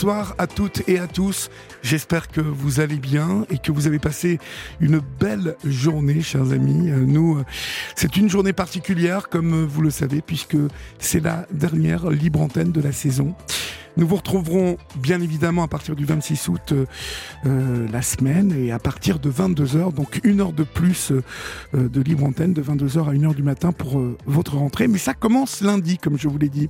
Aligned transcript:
Bonsoir 0.00 0.34
à 0.38 0.46
toutes 0.46 0.88
et 0.88 0.98
à 0.98 1.06
tous. 1.06 1.50
J'espère 1.82 2.28
que 2.28 2.40
vous 2.40 2.80
allez 2.80 2.96
bien 2.96 3.44
et 3.50 3.58
que 3.58 3.70
vous 3.70 3.86
avez 3.86 3.98
passé 3.98 4.38
une 4.80 4.98
belle 4.98 5.56
journée, 5.62 6.22
chers 6.22 6.52
amis. 6.52 6.90
Euh, 6.90 7.04
nous, 7.04 7.36
euh, 7.36 7.44
c'est 7.96 8.16
une 8.16 8.30
journée 8.30 8.54
particulière, 8.54 9.28
comme 9.28 9.66
vous 9.66 9.82
le 9.82 9.90
savez, 9.90 10.22
puisque 10.22 10.56
c'est 10.98 11.20
la 11.20 11.46
dernière 11.52 12.08
libre 12.08 12.40
antenne 12.40 12.72
de 12.72 12.80
la 12.80 12.92
saison. 12.92 13.34
Nous 13.96 14.06
vous 14.06 14.16
retrouverons 14.16 14.76
bien 14.96 15.20
évidemment 15.20 15.64
à 15.64 15.68
partir 15.68 15.96
du 15.96 16.04
26 16.04 16.48
août 16.48 16.72
euh, 16.72 16.86
euh, 17.46 17.88
la 17.92 18.02
semaine 18.02 18.52
et 18.52 18.70
à 18.70 18.78
partir 18.78 19.18
de 19.18 19.30
22h, 19.30 19.92
donc 19.92 20.20
une 20.22 20.40
heure 20.40 20.52
de 20.52 20.62
plus 20.62 21.12
euh, 21.12 21.88
de 21.88 22.00
libre 22.00 22.24
antenne, 22.24 22.52
de 22.52 22.62
22h 22.62 23.08
à 23.08 23.12
1h 23.12 23.34
du 23.34 23.42
matin 23.42 23.72
pour 23.72 24.00
votre 24.26 24.56
rentrée. 24.56 24.86
Mais 24.86 24.98
ça 24.98 25.12
commence 25.12 25.60
lundi, 25.60 25.98
comme 25.98 26.18
je 26.18 26.28
vous 26.28 26.38
l'ai 26.38 26.48
dit. 26.48 26.68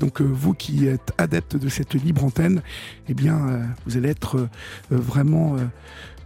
Donc 0.00 0.20
vous 0.20 0.52
qui 0.52 0.86
êtes 0.86 1.12
adepte 1.16 1.56
de 1.56 1.68
cette 1.68 1.94
libre 1.94 2.24
antenne, 2.24 2.62
eh 3.08 3.14
bien 3.14 3.60
vous 3.86 3.96
allez 3.96 4.10
être 4.10 4.48
vraiment 4.90 5.56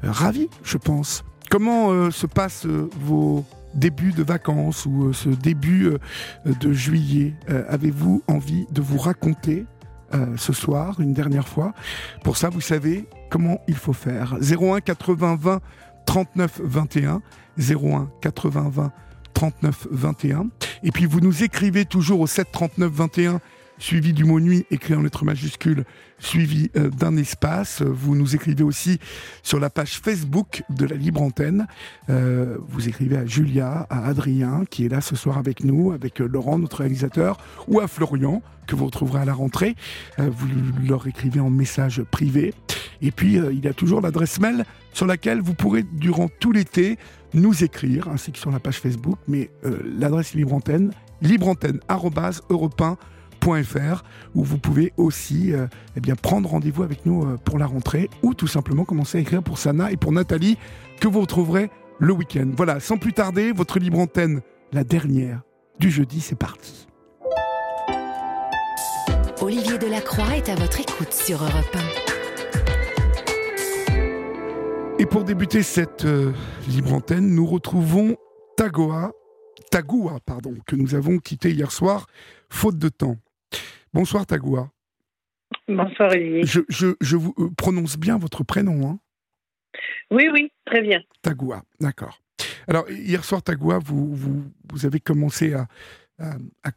ravis, 0.03 0.49
je 0.63 0.77
pense. 0.77 1.25
Comment 1.51 2.11
se 2.11 2.27
passent 2.27 2.67
vos 2.67 3.45
débuts 3.75 4.13
de 4.13 4.23
vacances 4.23 4.85
ou 4.85 5.13
ce 5.13 5.31
début 5.31 5.93
de 6.45 6.73
juillet 6.73 7.35
Avez-vous 7.69 8.23
envie 8.29 8.67
de 8.73 8.83
vous 8.83 8.99
raconter? 8.99 9.65
Euh, 10.15 10.37
ce 10.37 10.53
soir, 10.53 11.01
une 11.01 11.13
dernière 11.13 11.49
fois. 11.49 11.73
Pour 12.23 12.37
ça, 12.37 12.49
vous 12.49 12.61
savez 12.61 13.07
comment 13.31 13.61
il 13.69 13.77
faut 13.77 13.93
faire. 13.93 14.37
01 14.41 14.81
80 14.81 15.37
20 15.41 15.61
39 16.07 16.61
21. 16.63 17.23
01 17.59 18.11
80 18.21 18.71
20 18.71 18.93
39 19.35 19.89
21. 19.91 20.47
Et 20.83 20.91
puis 20.91 21.07
vous 21.07 21.21
nous 21.21 21.43
écrivez 21.43 21.85
toujours 21.85 22.21
au 22.21 22.27
7 22.27 22.49
39 22.53 22.91
21 22.93 23.41
suivi 23.79 24.13
du 24.13 24.25
mot 24.25 24.41
nuit 24.41 24.65
écrit 24.71 24.95
en 24.95 25.03
lettres 25.03 25.25
majuscules, 25.25 25.85
suivi 26.23 26.71
euh, 26.77 26.89
d'un 26.89 27.17
espace. 27.17 27.83
Vous 27.83 28.15
nous 28.15 28.35
écrivez 28.35 28.63
aussi 28.63 28.99
sur 29.43 29.61
la 29.61 29.69
page 29.71 29.99
Facebook 29.99 30.63
de 30.71 30.87
la 30.87 30.97
Libre 30.97 31.21
Antenne. 31.21 31.67
Euh, 32.09 32.57
vous 32.69 32.89
écrivez 32.89 33.17
à 33.17 33.27
Julia, 33.27 33.87
à 33.91 34.07
Adrien, 34.07 34.65
qui 34.71 34.87
est 34.87 34.89
là 34.89 35.01
ce 35.01 35.17
soir 35.17 35.37
avec 35.37 35.65
nous, 35.65 35.93
avec 35.93 36.21
euh, 36.21 36.27
Laurent, 36.27 36.59
notre 36.59 36.79
réalisateur, 36.79 37.39
ou 37.67 37.81
à 37.81 37.89
Florian, 37.89 38.43
que 38.67 38.77
vous 38.77 38.87
retrouverez 38.87 39.21
à 39.21 39.25
la 39.25 39.35
rentrée. 39.35 39.75
vous 40.19 40.47
leur 40.87 41.07
écrivez 41.09 41.41
en 41.41 41.51
message 41.51 42.03
privé. 42.05 42.55
Et 43.01 43.11
puis, 43.11 43.35
il 43.35 43.65
y 43.65 43.67
a 43.67 43.75
toujours 43.75 44.01
l'adresse 44.01 44.39
mail 44.39 44.65
sur 44.93 45.07
laquelle 45.07 45.41
vous 45.41 45.55
pourrez, 45.55 45.83
durant 45.83 46.29
tout 46.29 46.53
l'été, 46.53 46.97
nous 47.35 47.65
écrire, 47.65 48.07
ainsi 48.09 48.31
que 48.31 48.39
sur 48.39 48.53
la 48.53 48.61
page 48.61 48.79
Facebook, 48.79 49.19
mais 49.27 49.51
l'adresse 49.99 50.35
Libre 50.35 50.55
Antenne, 50.55 50.93
où 54.35 54.45
vous 54.45 54.59
pouvez 54.59 54.93
aussi 54.97 55.53
euh, 55.53 55.67
eh 55.97 56.01
bien, 56.01 56.15
prendre 56.15 56.49
rendez-vous 56.49 56.83
avec 56.83 57.05
nous 57.07 57.25
euh, 57.25 57.37
pour 57.37 57.59
la 57.59 57.67
rentrée 57.67 58.09
ou 58.23 58.35
tout 58.35 58.47
simplement 58.47 58.85
commencer 58.85 59.19
à 59.19 59.21
écrire 59.21 59.43
pour 59.43 59.59
Sana 59.59 59.91
et 59.91 59.97
pour 59.97 60.13
Nathalie 60.13 60.59
que 61.01 61.09
vous 61.09 61.21
retrouverez 61.21 61.71
le 61.99 62.13
week-end. 62.13 62.51
Voilà, 62.57 62.79
sans 62.81 62.99
plus 62.99 63.13
tarder, 63.13 63.53
votre 63.53 63.79
libre 63.79 63.99
antenne, 63.99 64.43
la 64.73 64.85
dernière 64.85 65.43
du 65.79 65.91
jeudi, 65.91 66.21
c'est 66.21 66.39
parti. 66.39 66.87
Olivier 69.41 69.79
Delacroix 69.79 70.37
est 70.37 70.49
à 70.49 70.55
votre 70.55 70.81
écoute 70.81 71.13
sur 71.13 71.43
Europe 71.43 71.77
1. 74.95 74.99
Et 75.01 75.07
pour 75.07 75.25
débuter 75.25 75.65
cette 75.65 76.05
euh, 76.05 76.33
libre 76.69 76.95
antenne, 76.95 77.35
nous 77.35 77.47
retrouvons 77.47 78.17
Tagoa, 78.57 79.11
Tagoua, 79.71 80.19
pardon, 80.25 80.55
que 80.67 80.77
nous 80.77 80.95
avons 80.95 81.19
quitté 81.19 81.51
hier 81.51 81.73
soir, 81.73 82.07
faute 82.49 82.79
de 82.79 82.89
temps. 82.89 83.17
Bonsoir 83.95 84.25
Tagoua. 84.25 84.71
Bonsoir 85.69 86.11
Olivier. 86.13 86.45
Je, 86.47 87.17
vous 87.17 87.35
euh, 87.39 87.51
prononce 87.57 87.99
bien 87.99 88.17
votre 88.17 88.43
prénom. 88.43 88.89
Hein 88.89 88.99
oui, 90.11 90.29
oui, 90.33 90.51
très 90.65 90.81
bien. 90.81 91.03
Tagoua, 91.21 91.63
d'accord. 91.79 92.19
Alors 92.69 92.89
hier 92.91 93.23
soir 93.23 93.43
Tagoua, 93.43 93.79
vous, 93.79 94.15
vous, 94.15 94.87
avez 94.87 94.99
commencé 94.99 95.53
à, 95.53 95.67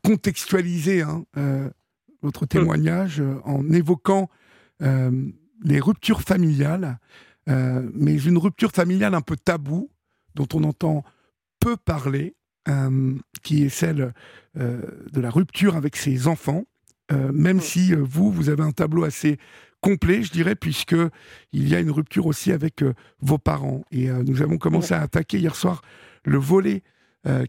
contextualiser 0.04 1.04
hein, 1.04 1.26
euh, 1.38 1.70
votre 2.22 2.44
hum. 2.44 2.48
témoignage 2.48 3.22
euh, 3.22 3.40
en 3.46 3.70
évoquant 3.72 4.30
les 4.82 5.80
ruptures 5.80 6.22
familiales, 6.22 7.00
mais 7.48 8.22
une 8.22 8.38
rupture 8.38 8.72
familiale 8.72 9.16
un 9.16 9.22
peu 9.22 9.38
taboue, 9.38 9.90
dont 10.36 10.48
on 10.54 10.66
entend 10.66 11.06
peu 11.62 11.78
parler, 11.78 12.36
qui 13.42 13.64
est 13.64 13.70
celle 13.70 14.14
de 14.56 15.22
la 15.22 15.30
rupture 15.30 15.78
avec 15.78 15.96
ses 15.96 16.28
enfants. 16.28 16.66
Euh, 17.12 17.32
même 17.32 17.60
si 17.60 17.94
euh, 17.94 17.98
vous, 18.02 18.32
vous 18.32 18.50
avez 18.50 18.64
un 18.64 18.72
tableau 18.72 19.04
assez 19.04 19.38
complet, 19.82 20.24
je 20.24 20.32
dirais, 20.32 20.56
puisque 20.56 20.96
il 21.52 21.70
y 21.70 21.76
a 21.76 21.80
une 21.80 21.92
rupture 21.92 22.26
aussi 22.26 22.52
avec 22.52 22.82
euh, 22.82 22.94
vos 23.22 23.38
parents. 23.38 23.84
Et 23.92 24.10
nous 24.10 24.42
avons 24.42 24.58
commencé 24.58 24.94
à 24.94 25.02
attaquer 25.02 25.38
hier 25.38 25.56
soir 25.56 25.82
le 26.24 26.38
volet 26.38 26.84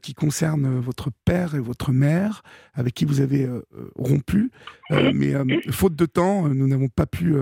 qui 0.01 0.15
concerne 0.15 0.79
votre 0.79 1.11
père 1.27 1.55
et 1.55 1.61
votre 1.61 1.93
mère, 1.93 2.43
avec 2.73 2.95
qui 2.95 3.05
vous 3.05 3.21
avez 3.21 3.47
rompu. 3.95 4.51
mais 4.91 5.35
faute 5.71 5.95
de 5.95 6.07
temps, 6.07 6.49
nous 6.49 6.67
n'avons 6.67 6.89
pas 6.89 7.05
pu 7.05 7.35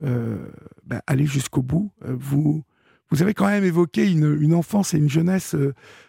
bah, 0.00 1.02
aller 1.06 1.26
jusqu'au 1.26 1.60
bout. 1.60 1.92
vous, 2.00 2.64
vous 3.12 3.22
avez 3.22 3.34
quand 3.34 3.46
même 3.46 3.62
évoqué 3.62 4.10
une, 4.10 4.54
enfance 4.54 4.94
et 4.94 4.98
une 4.98 5.08
jeunesse 5.10 5.54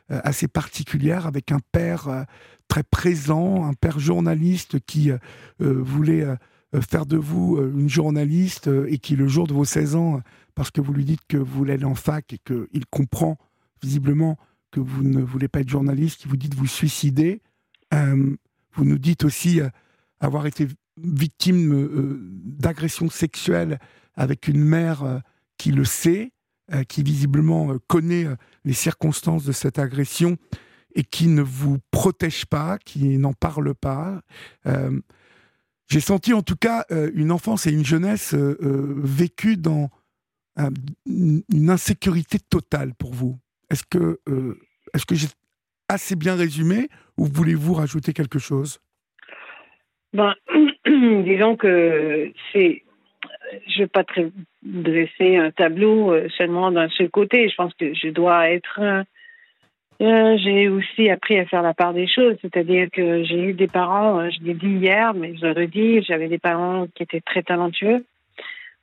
assez 0.09 0.47
particulière, 0.47 1.27
avec 1.27 1.51
un 1.51 1.59
père 1.71 2.25
très 2.73 2.81
présent, 2.81 3.65
un 3.65 3.73
père 3.73 3.99
journaliste 3.99 4.79
qui 4.87 5.11
euh, 5.11 5.17
euh, 5.61 5.73
voulait 5.79 6.23
euh, 6.23 6.81
faire 6.81 7.05
de 7.05 7.17
vous 7.17 7.59
une 7.61 7.87
journaliste 7.87 8.67
et 8.87 8.97
qui, 8.97 9.15
le 9.15 9.27
jour 9.27 9.45
de 9.45 9.53
vos 9.53 9.63
16 9.63 9.95
ans, 9.95 10.21
parce 10.55 10.71
que 10.71 10.81
vous 10.81 10.91
lui 10.91 11.05
dites 11.05 11.21
que 11.27 11.37
vous 11.37 11.53
voulez 11.53 11.73
aller 11.73 11.85
en 11.85 11.93
fac 11.93 12.33
et 12.33 12.39
qu'il 12.39 12.85
comprend 12.89 13.37
visiblement 13.83 14.39
que 14.71 14.79
vous 14.79 15.03
ne 15.03 15.21
voulez 15.21 15.47
pas 15.47 15.59
être 15.59 15.69
journaliste, 15.69 16.21
qui 16.21 16.27
vous 16.27 16.35
dit 16.35 16.49
de 16.49 16.55
vous 16.55 16.65
suicider. 16.65 17.43
vous 17.91 18.85
nous 18.85 18.97
dites 18.97 19.23
aussi 19.23 19.61
avoir 20.19 20.47
été 20.47 20.67
victime 20.97 22.27
d'agressions 22.43 23.11
sexuelles 23.11 23.77
avec 24.15 24.47
une 24.47 24.63
mère 24.63 25.21
qui 25.59 25.71
le 25.71 25.85
sait, 25.85 26.31
qui 26.87 27.03
visiblement 27.03 27.75
connaît 27.87 28.25
les 28.65 28.73
circonstances 28.73 29.43
de 29.43 29.51
cette 29.51 29.79
agression 29.79 30.37
et 30.95 31.03
qui 31.03 31.27
ne 31.27 31.41
vous 31.41 31.77
protège 31.91 32.45
pas, 32.45 32.77
qui 32.77 33.17
n'en 33.17 33.33
parle 33.33 33.73
pas. 33.73 34.21
Euh, 34.67 34.99
j'ai 35.89 35.99
senti 35.99 36.33
en 36.33 36.41
tout 36.41 36.55
cas 36.55 36.85
euh, 36.91 37.11
une 37.13 37.31
enfance 37.31 37.67
et 37.67 37.71
une 37.71 37.85
jeunesse 37.85 38.33
euh, 38.33 38.55
vécue 38.97 39.57
dans 39.57 39.89
une 41.07 41.69
insécurité 41.69 42.37
totale 42.37 42.93
pour 42.93 43.11
vous. 43.11 43.39
Est-ce 43.71 43.83
que, 43.89 44.19
est-ce 44.93 45.03
que 45.07 45.15
j'ai 45.15 45.25
assez 45.89 46.15
bien 46.15 46.35
résumé 46.35 46.89
ou 47.17 47.25
voulez-vous 47.25 47.73
rajouter 47.73 48.13
quelque 48.13 48.37
chose? 48.37 48.79
Ben, 50.13 50.35
Disons 50.85 51.55
que 51.57 52.31
c'est 52.51 52.83
je 53.67 53.79
ne 53.79 53.83
vais 53.85 53.87
pas 53.87 54.03
dresser 54.65 55.37
un 55.37 55.51
tableau 55.51 56.13
seulement 56.37 56.71
d'un 56.71 56.89
seul 56.89 57.09
côté. 57.09 57.49
Je 57.49 57.55
pense 57.55 57.73
que 57.73 57.93
je 57.93 58.09
dois 58.09 58.49
être 58.49 59.05
euh, 60.01 60.37
j'ai 60.37 60.67
aussi 60.67 61.09
appris 61.09 61.39
à 61.39 61.45
faire 61.45 61.61
la 61.61 61.73
part 61.73 61.93
des 61.93 62.07
choses, 62.07 62.35
c'est-à-dire 62.41 62.87
que 62.91 63.23
j'ai 63.23 63.39
eu 63.41 63.53
des 63.53 63.67
parents, 63.67 64.19
euh, 64.19 64.29
je 64.31 64.43
l'ai 64.43 64.53
dit 64.53 64.67
hier, 64.67 65.13
mais 65.13 65.35
je 65.37 65.45
le 65.45 65.51
redis, 65.53 66.03
j'avais 66.03 66.27
des 66.27 66.39
parents 66.39 66.87
qui 66.93 67.03
étaient 67.03 67.21
très 67.21 67.43
talentueux. 67.43 68.03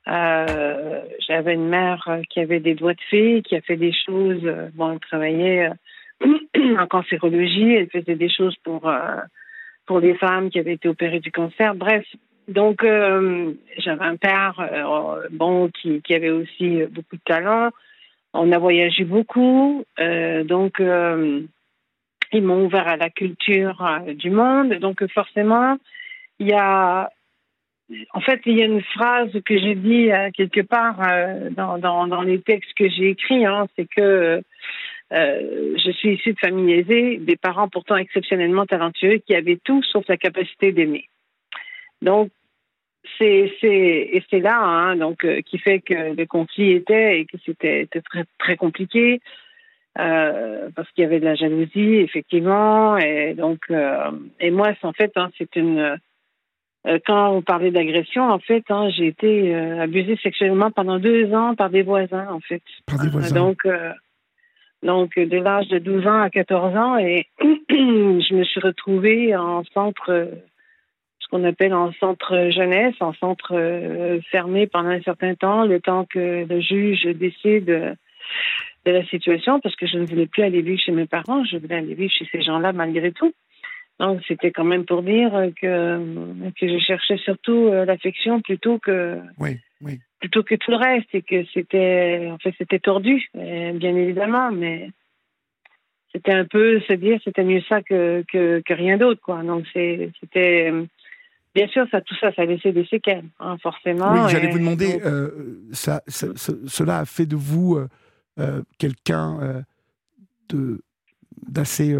Euh, 0.07 1.01
j'avais 1.27 1.53
une 1.53 1.67
mère 1.67 2.09
qui 2.29 2.39
avait 2.39 2.59
des 2.59 2.73
doigts 2.73 2.95
de 2.95 3.01
fée, 3.09 3.43
qui 3.43 3.55
a 3.55 3.61
fait 3.61 3.75
des 3.77 3.93
choses. 3.93 4.41
bon, 4.73 4.93
elle 4.93 4.99
travaillait 4.99 5.69
en 6.79 6.87
cancérologie, 6.87 7.75
elle 7.75 7.89
faisait 7.89 8.15
des 8.15 8.29
choses 8.29 8.55
pour 8.63 8.91
pour 9.85 9.99
les 9.99 10.15
femmes 10.15 10.49
qui 10.49 10.57
avaient 10.57 10.73
été 10.73 10.87
opérées 10.87 11.19
du 11.19 11.31
cancer. 11.31 11.75
Bref, 11.75 12.05
Donc, 12.51 12.83
euh, 12.83 13.53
j'avais 13.77 14.03
un 14.03 14.17
père, 14.17 14.59
euh, 14.59 15.27
bon, 15.31 15.69
qui, 15.69 16.01
qui, 16.01 16.13
avait 16.13 16.29
aussi 16.29 16.83
beaucoup 16.89 17.15
de 17.15 17.21
talent. 17.25 17.69
On 18.33 18.51
a 18.51 18.57
voyagé 18.57 19.05
beaucoup. 19.05 19.85
Euh, 19.99 20.43
donc, 20.43 20.79
ils 20.79 22.43
m'ont 22.43 22.65
ouvert 22.65 22.87
à 22.87 22.97
la 22.97 23.09
culture 23.09 23.83
du 24.15 24.31
monde. 24.31 24.73
Donc, 24.75 25.05
forcément, 25.13 25.77
il 26.39 26.47
y 26.47 26.53
a. 26.53 27.09
En 28.13 28.21
fait, 28.21 28.39
il 28.45 28.57
y 28.57 28.61
a 28.61 28.65
une 28.65 28.81
phrase 28.81 29.31
que 29.45 29.57
j'ai 29.57 29.75
dit 29.75 30.09
quelque 30.37 30.61
part 30.61 30.97
dans, 31.51 31.77
dans, 31.77 32.21
les 32.21 32.39
textes 32.39 32.73
que 32.73 32.87
j'ai 32.87 33.09
écrits, 33.09 33.45
hein, 33.45 33.67
c'est 33.75 33.85
que 33.85 34.41
je 35.11 35.91
suis 35.91 36.13
issue 36.13 36.31
de 36.31 36.39
famille 36.39 36.73
aisée, 36.73 37.17
des 37.17 37.35
parents 37.35 37.67
pourtant 37.67 37.97
exceptionnellement 37.97 38.65
talentueux 38.65 39.17
qui 39.17 39.35
avaient 39.35 39.59
tout 39.61 39.83
sauf 39.83 40.07
la 40.07 40.15
capacité 40.15 40.71
d'aimer. 40.71 41.09
Donc, 42.01 42.29
c'est 43.17 43.51
et 43.61 44.23
c'est 44.29 44.39
là 44.39 44.59
hein, 44.59 44.95
donc 44.95 45.23
euh, 45.25 45.41
qui 45.41 45.57
fait 45.57 45.79
que 45.79 46.15
le 46.15 46.25
conflit 46.25 46.71
était 46.71 47.19
et 47.19 47.25
que 47.25 47.37
c'était 47.45 47.87
très 47.87 48.25
très 48.37 48.55
compliqué 48.55 49.21
euh, 49.99 50.69
parce 50.75 50.89
qu'il 50.91 51.03
y 51.03 51.07
avait 51.07 51.19
de 51.19 51.25
la 51.25 51.35
jalousie 51.35 51.95
effectivement 51.95 52.97
et 52.97 53.33
donc 53.33 53.59
euh, 53.69 54.11
et 54.39 54.51
moi 54.51 54.73
en 54.83 54.93
fait 54.93 55.11
hein, 55.15 55.29
c'est 55.37 55.55
une 55.55 55.97
quand 57.05 57.35
on 57.35 57.41
parlait 57.43 57.71
d'agression 57.71 58.29
en 58.29 58.39
fait 58.39 58.63
hein, 58.69 58.89
j'ai 58.89 59.07
été 59.07 59.53
abusée 59.53 60.17
sexuellement 60.21 60.71
pendant 60.71 60.97
deux 60.97 61.31
ans 61.33 61.55
par 61.55 61.69
des 61.69 61.83
voisins 61.83 62.27
en 62.29 62.39
fait 62.39 62.63
par 62.87 62.99
des 62.99 63.09
voisins. 63.09 63.35
donc 63.35 63.67
donc 64.81 65.15
de 65.15 65.37
l'âge 65.37 65.67
de 65.67 65.77
12 65.77 66.07
ans 66.07 66.21
à 66.21 66.29
14 66.31 66.75
ans 66.75 66.97
et 66.97 67.27
je 67.69 68.33
me 68.33 68.43
suis 68.43 68.59
retrouvée 68.59 69.35
en 69.35 69.63
centre 69.75 70.27
qu'on 71.31 71.45
appelle 71.45 71.73
en 71.73 71.93
centre 71.93 72.51
jeunesse, 72.51 72.95
en 72.99 73.13
centre 73.13 73.53
euh, 73.55 74.19
fermé 74.29 74.67
pendant 74.67 74.89
un 74.89 75.01
certain 75.01 75.33
temps, 75.33 75.65
le 75.65 75.79
temps 75.79 76.05
que 76.05 76.45
le 76.45 76.59
juge 76.59 77.05
décide 77.05 77.65
de, 77.65 78.91
la 78.91 79.05
situation, 79.05 79.59
parce 79.61 79.75
que 79.75 79.87
je 79.87 79.97
ne 79.97 80.05
voulais 80.05 80.27
plus 80.27 80.43
aller 80.43 80.61
vivre 80.61 80.79
chez 80.79 80.91
mes 80.91 81.05
parents, 81.05 81.45
je 81.45 81.57
voulais 81.57 81.75
aller 81.75 81.93
vivre 81.93 82.11
chez 82.11 82.27
ces 82.31 82.41
gens-là 82.41 82.73
malgré 82.73 83.11
tout. 83.13 83.33
Donc 83.99 84.21
c'était 84.27 84.51
quand 84.51 84.65
même 84.65 84.85
pour 84.85 85.03
dire 85.03 85.31
que 85.61 86.51
que 86.59 86.67
je 86.67 86.79
cherchais 86.79 87.17
surtout 87.17 87.67
euh, 87.67 87.85
l'affection 87.85 88.41
plutôt 88.41 88.79
que 88.79 89.19
oui, 89.37 89.59
oui. 89.81 89.99
plutôt 90.19 90.43
que 90.43 90.55
tout 90.55 90.71
le 90.71 90.77
reste 90.77 91.13
et 91.13 91.21
que 91.21 91.45
c'était 91.53 92.29
en 92.31 92.39
fait 92.39 92.55
c'était 92.57 92.79
tordu 92.79 93.29
bien 93.35 93.95
évidemment 93.95 94.51
mais 94.51 94.89
c'était 96.11 96.33
un 96.33 96.45
peu 96.45 96.79
se 96.81 96.93
dire 96.93 97.19
c'était 97.23 97.43
mieux 97.43 97.61
ça 97.69 97.83
que, 97.83 98.23
que, 98.31 98.63
que 98.65 98.73
rien 98.73 98.97
d'autre 98.97 99.21
quoi 99.21 99.43
donc 99.43 99.67
c'était 99.73 100.71
Bien 101.53 101.67
sûr, 101.67 101.85
ça, 101.91 101.99
tout 102.01 102.15
ça, 102.19 102.31
ça 102.33 102.43
a 102.43 102.45
laissé 102.45 102.71
des 102.71 102.85
séquelles, 102.85 103.25
hein, 103.39 103.57
forcément. 103.61 104.13
Oui, 104.13 104.29
j'allais 104.29 104.49
vous 104.49 104.59
demander, 104.59 105.01
euh, 105.03 105.59
ça, 105.73 106.01
cela 106.07 106.99
a 106.99 107.05
fait 107.05 107.25
de 107.25 107.35
vous 107.35 107.75
euh, 107.75 107.87
euh, 108.39 108.61
quelqu'un 108.77 109.63
de 110.49 110.81
d'assez 111.47 111.95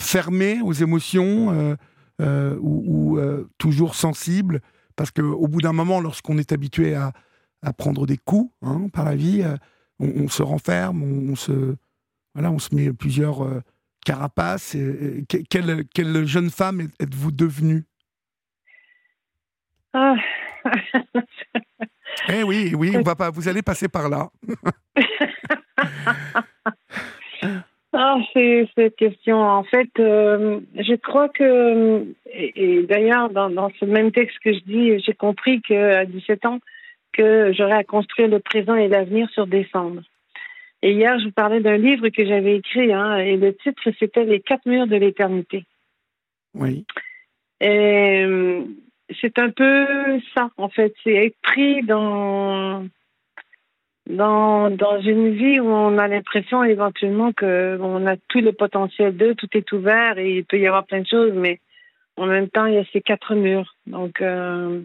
fermé 0.00 0.60
aux 0.62 0.72
émotions 0.72 1.76
ou, 2.20 3.18
toujours 3.58 3.94
sensible, 3.94 4.62
parce 4.96 5.10
qu'au 5.10 5.46
bout 5.46 5.60
d'un 5.60 5.72
moment, 5.72 6.00
lorsqu'on 6.00 6.38
est 6.38 6.52
habitué 6.52 6.94
à, 6.94 7.12
à, 7.62 7.72
prendre 7.72 8.06
des 8.06 8.16
coups 8.16 8.50
hein, 8.62 8.88
par 8.92 9.04
la 9.04 9.14
vie, 9.14 9.44
on, 10.00 10.28
se 10.28 10.42
renferme, 10.42 11.02
on, 11.02 11.36
se 11.36 11.76
voilà, 12.34 12.50
on 12.50 12.58
se 12.58 12.74
met 12.74 12.92
plusieurs 12.92 13.46
carapaces. 14.04 14.76
quelle, 15.28 15.84
quelle 15.92 16.26
jeune 16.26 16.50
femme 16.50 16.88
êtes-vous 16.98 17.30
devenue? 17.30 17.84
Ah. 19.98 20.14
eh 22.28 22.44
oui, 22.44 22.72
oui, 22.76 22.92
on 22.96 23.02
va 23.02 23.16
pas, 23.16 23.30
vous 23.30 23.48
allez 23.48 23.62
passer 23.62 23.88
par 23.88 24.08
là. 24.08 24.28
ah, 27.92 28.16
c'est 28.32 28.68
cette 28.76 28.96
question. 28.96 29.42
En 29.42 29.64
fait, 29.64 29.90
euh, 29.98 30.60
je 30.76 30.94
crois 30.94 31.28
que, 31.28 32.06
et, 32.32 32.84
d'ailleurs, 32.84 33.30
dans, 33.30 33.50
dans, 33.50 33.70
ce 33.80 33.84
même 33.84 34.12
texte 34.12 34.38
que 34.44 34.52
je 34.52 34.60
dis, 34.60 35.02
j'ai 35.04 35.14
compris 35.14 35.60
qu'à 35.62 36.04
17 36.04 36.46
ans, 36.46 36.60
que 37.12 37.52
j'aurais 37.52 37.72
à 37.72 37.84
construire 37.84 38.28
le 38.28 38.38
présent 38.38 38.76
et 38.76 38.86
l'avenir 38.86 39.28
sur 39.30 39.48
décembre. 39.48 40.02
Et 40.82 40.92
hier, 40.92 41.18
je 41.18 41.24
vous 41.24 41.32
parlais 41.32 41.60
d'un 41.60 41.76
livre 41.76 42.08
que 42.10 42.24
j'avais 42.24 42.58
écrit, 42.58 42.92
hein, 42.92 43.16
et 43.16 43.36
le 43.36 43.56
titre, 43.56 43.82
c'était 43.98 44.24
Les 44.24 44.40
quatre 44.40 44.66
murs 44.66 44.86
de 44.86 44.94
l'éternité. 44.94 45.64
Oui. 46.54 46.84
Et 47.60 48.24
c'est 49.20 49.38
un 49.38 49.50
peu 49.50 50.20
ça, 50.34 50.50
en 50.56 50.68
fait. 50.68 50.94
C'est 51.02 51.14
être 51.14 51.36
pris 51.42 51.82
dans, 51.82 52.86
dans, 54.06 54.70
dans 54.70 55.00
une 55.00 55.30
vie 55.34 55.60
où 55.60 55.68
on 55.68 55.98
a 55.98 56.08
l'impression 56.08 56.64
éventuellement 56.64 57.32
qu'on 57.32 58.06
a 58.06 58.16
tout 58.28 58.40
le 58.40 58.52
potentiel 58.52 59.16
d'eux, 59.16 59.34
tout 59.34 59.48
est 59.52 59.72
ouvert 59.72 60.18
et 60.18 60.36
il 60.38 60.44
peut 60.44 60.58
y 60.58 60.66
avoir 60.66 60.84
plein 60.84 61.00
de 61.00 61.06
choses, 61.06 61.32
mais 61.34 61.60
en 62.16 62.26
même 62.26 62.48
temps, 62.48 62.66
il 62.66 62.74
y 62.74 62.78
a 62.78 62.84
ces 62.92 63.00
quatre 63.00 63.34
murs. 63.34 63.74
Donc, 63.86 64.20
euh, 64.20 64.80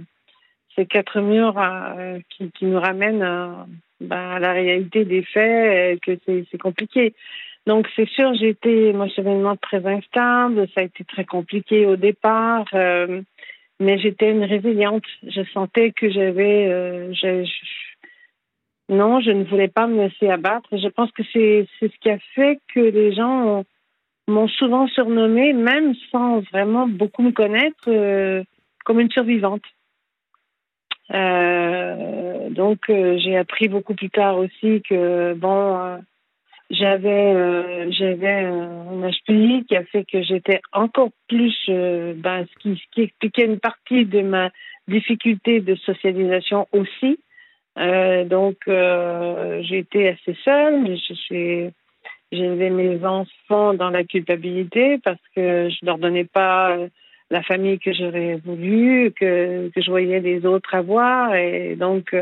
ces 0.76 0.86
quatre 0.86 1.20
murs 1.20 1.58
euh, 1.58 2.20
qui, 2.30 2.52
qui, 2.52 2.66
nous 2.66 2.80
ramènent 2.80 3.24
à, 3.24 3.66
ben, 4.00 4.32
à, 4.32 4.40
la 4.40 4.54
réalité 4.54 5.06
des 5.06 5.24
faits, 5.24 6.00
que 6.02 6.18
c'est 6.26 6.58
compliqué. 6.58 7.14
Donc, 7.66 7.88
c'est 7.96 8.10
sûr, 8.10 8.34
j'ai 8.34 8.50
été 8.50 8.90
émotionnellement 8.90 9.56
très 9.56 9.86
instable, 9.86 10.68
ça 10.76 10.82
a 10.82 10.84
été 10.84 11.06
très 11.06 11.24
compliqué 11.24 11.86
au 11.86 11.96
départ. 11.96 12.66
Euh, 12.74 13.22
mais 13.80 14.00
j'étais 14.00 14.32
une 14.32 14.44
résiliente. 14.44 15.06
Je 15.24 15.44
sentais 15.54 15.92
que 15.92 16.10
j'avais. 16.10 16.68
Euh, 16.68 17.14
non, 18.90 19.20
je 19.22 19.32
ne 19.32 19.44
voulais 19.44 19.68
pas 19.68 19.88
me 19.88 20.04
laisser 20.04 20.30
abattre. 20.30 20.70
Je 20.78 20.88
pense 20.88 21.12
que 21.12 21.24
c'est 21.32 21.68
ce 21.82 22.00
qui 22.02 22.10
a 22.10 22.20
fait 22.36 22.60
que 22.74 22.80
les 22.80 23.14
gens 23.14 23.64
m'ont 24.28 24.48
souvent 24.48 24.88
surnommée, 24.88 25.54
même 25.54 25.94
sans 26.12 26.40
vraiment 26.52 26.88
beaucoup 26.88 27.24
me 27.24 27.32
connaître, 27.32 27.86
euh, 27.88 28.44
comme 28.86 29.00
une 29.00 29.12
survivante. 29.12 29.64
Euh, 31.14 32.50
donc, 32.50 32.80
j'ai 32.88 33.38
appris 33.38 33.68
beaucoup 33.68 33.94
plus 33.94 34.10
tard 34.10 34.38
aussi 34.38 34.82
que, 34.88 35.34
bon, 35.34 36.00
j'avais 36.74 37.34
euh, 37.36 37.92
j'avais 37.92 38.46
un 38.46 39.10
HPI 39.10 39.66
qui 39.68 39.76
a 39.76 39.84
fait 39.86 40.06
que 40.06 40.22
j'étais 40.24 40.62
encore 40.72 41.12
plus 41.28 41.56
euh, 41.70 42.14
ben, 42.16 42.46
ce 42.46 42.60
qui 42.60 42.76
ce 42.76 42.96
qui 42.96 43.02
expliquait 43.02 43.46
une 43.46 43.60
partie 43.60 44.06
de 44.06 44.22
ma 44.22 44.50
difficulté 44.88 45.60
de 45.62 45.76
socialisation 45.76 46.68
aussi. 46.72 47.20
Euh, 47.78 48.24
donc 48.26 48.58
euh, 48.68 49.62
j'ai 49.64 49.80
été 49.80 50.10
assez 50.10 50.36
seule 50.44 50.98
suis 50.98 51.70
j'élevais 52.32 52.70
mes 52.70 53.06
enfants 53.06 53.74
dans 53.74 53.90
la 53.90 54.04
culpabilité 54.04 54.98
parce 55.04 55.22
que 55.36 55.70
je 55.70 55.86
leur 55.86 56.00
donnais 56.00 56.26
pas 56.26 56.76
la 57.30 57.44
famille 57.44 57.80
que 57.80 57.94
j'aurais 57.94 58.36
voulu 58.44 59.12
que 59.12 59.70
que 59.70 59.82
je 59.82 59.90
voyais 59.92 60.20
les 60.20 60.46
autres 60.46 60.74
avoir. 60.74 61.36
Et 61.36 61.76
donc 61.76 62.16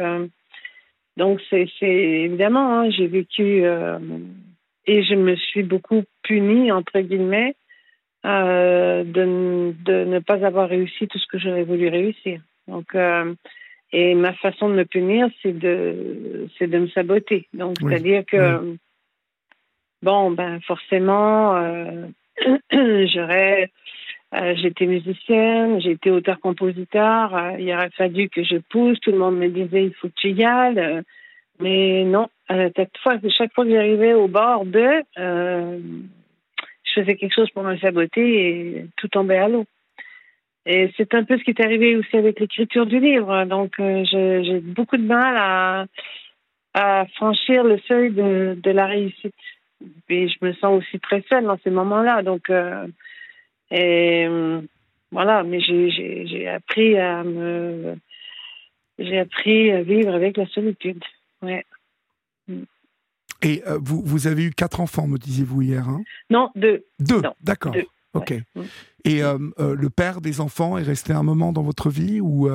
donc 1.18 1.42
c'est 1.50 1.68
évidemment, 1.82 2.80
hein, 2.80 2.90
j'ai 2.90 3.08
vécu 3.08 3.64
euh, 3.66 4.00
et 4.86 5.04
je 5.04 5.16
me 5.16 5.36
suis 5.36 5.64
beaucoup 5.64 6.04
punie 6.24 6.72
entre 6.72 7.00
guillemets 7.00 7.56
euh, 8.26 9.04
de, 9.04 9.74
de, 9.84 10.06
ne 10.06 10.20
pas 10.20 10.46
avoir 10.46 10.70
réussi 10.70 11.08
tout 11.08 11.20
ce 11.20 11.28
que 11.28 11.38
j'aurais 11.38 11.64
voulu 11.64 11.90
réussir. 11.90 12.42
Donc 12.68 12.96
euh, 12.96 13.34
et 13.92 14.16
ma 14.16 14.34
façon 14.34 14.70
de 14.70 14.76
me 14.76 14.86
punir, 14.86 15.28
c'est 15.42 15.58
de 15.58 16.48
c'est 16.58 16.68
de 16.68 16.80
me 16.80 16.88
saboter. 16.90 17.48
Donc 17.54 17.76
c'est-à-dire 17.82 18.24
que 18.26 18.78
bon 20.02 20.32
ben 20.32 20.62
forcément 20.62 21.56
j'aurais 22.72 23.70
euh, 24.34 24.56
j'étais 24.56 24.86
musicienne, 24.86 25.82
été 25.84 26.10
auteur-compositeur. 26.10 27.36
Euh, 27.36 27.52
il 27.60 27.74
aurait 27.74 27.90
fallu 27.90 28.30
que 28.30 28.44
je 28.44 28.58
pousse. 28.58 29.00
Tout 29.02 29.12
le 29.12 29.18
monde 29.18 29.38
me 29.38 29.50
disait 29.50 29.86
il 29.86 29.94
faut 29.94 30.08
que 30.08 30.14
tu 30.16 30.32
y 30.32 30.44
ailles. 30.44 30.80
Euh, 30.80 31.02
mais 31.60 32.06
non, 32.06 32.30
chaque 32.50 32.98
fois, 33.04 33.18
chaque 33.38 33.54
fois 33.54 33.66
que 33.66 33.72
j'arrivais 33.72 34.14
au 34.14 34.28
bord 34.28 34.66
de, 34.66 35.04
je 35.16 36.92
faisais 36.96 37.16
quelque 37.16 37.36
chose 37.36 37.52
pour 37.52 37.62
me 37.62 37.78
saboter 37.78 38.48
et 38.48 38.86
tout 38.98 39.08
tombait 39.10 39.38
à 39.38 39.48
l'eau. 39.48 39.66
Et 40.66 40.92
c'est 40.98 41.14
un 41.14 41.24
peu 41.24 41.38
ce 41.38 41.44
qui 41.44 41.52
est 41.52 41.64
arrivé 41.64 41.96
aussi 41.98 42.18
avec 42.18 42.40
l'écriture 42.40 42.88
du 42.88 43.00
livre. 43.00 43.46
Donc, 43.46 43.74
j'ai 43.78 44.60
beaucoup 44.60 44.98
de 44.98 45.06
mal 45.06 45.36
à, 45.38 45.86
à 46.74 47.06
franchir 47.16 47.64
le 47.64 47.78
seuil 47.88 48.10
de, 48.10 48.58
de 48.60 48.72
la 48.72 48.88
réussite. 48.88 49.36
Et 50.10 50.30
je 50.30 50.38
me 50.42 50.54
sens 50.54 50.80
aussi 50.80 51.00
très 51.00 51.24
seule 51.30 51.44
dans 51.44 51.60
ces 51.64 51.70
moments-là. 51.70 52.24
Donc, 52.24 52.50
et 53.72 54.26
euh, 54.28 54.62
voilà, 55.12 55.44
mais 55.44 55.60
j'ai 55.60 56.48
appris 56.48 56.98
à 56.98 57.24
me. 57.24 57.96
J'ai 59.00 59.20
appris 59.20 59.72
à 59.72 59.82
vivre 59.82 60.14
avec 60.14 60.38
la 60.38 60.46
solitude. 60.48 61.04
Ouais. 61.42 61.66
Et 63.42 63.64
euh, 63.66 63.80
vous, 63.82 64.04
vous 64.06 64.28
avez 64.28 64.44
eu 64.44 64.52
quatre 64.52 64.80
enfants, 64.80 65.08
me 65.08 65.18
disiez-vous 65.18 65.64
hier 65.64 65.88
hein? 65.90 66.04
Non, 66.30 66.52
deux. 66.56 66.86
Deux, 67.00 67.22
d'accord. 67.42 67.76
Ok. 68.14 68.34
Et 69.06 69.24
euh, 69.24 69.38
le 69.58 69.90
père 69.90 70.22
des 70.22 70.42
enfants 70.42 70.78
est 70.78 70.84
resté 70.84 71.14
un 71.14 71.24
moment 71.24 71.52
dans 71.52 71.64
votre 71.64 71.90
vie 71.90 72.22
ou 72.22 72.48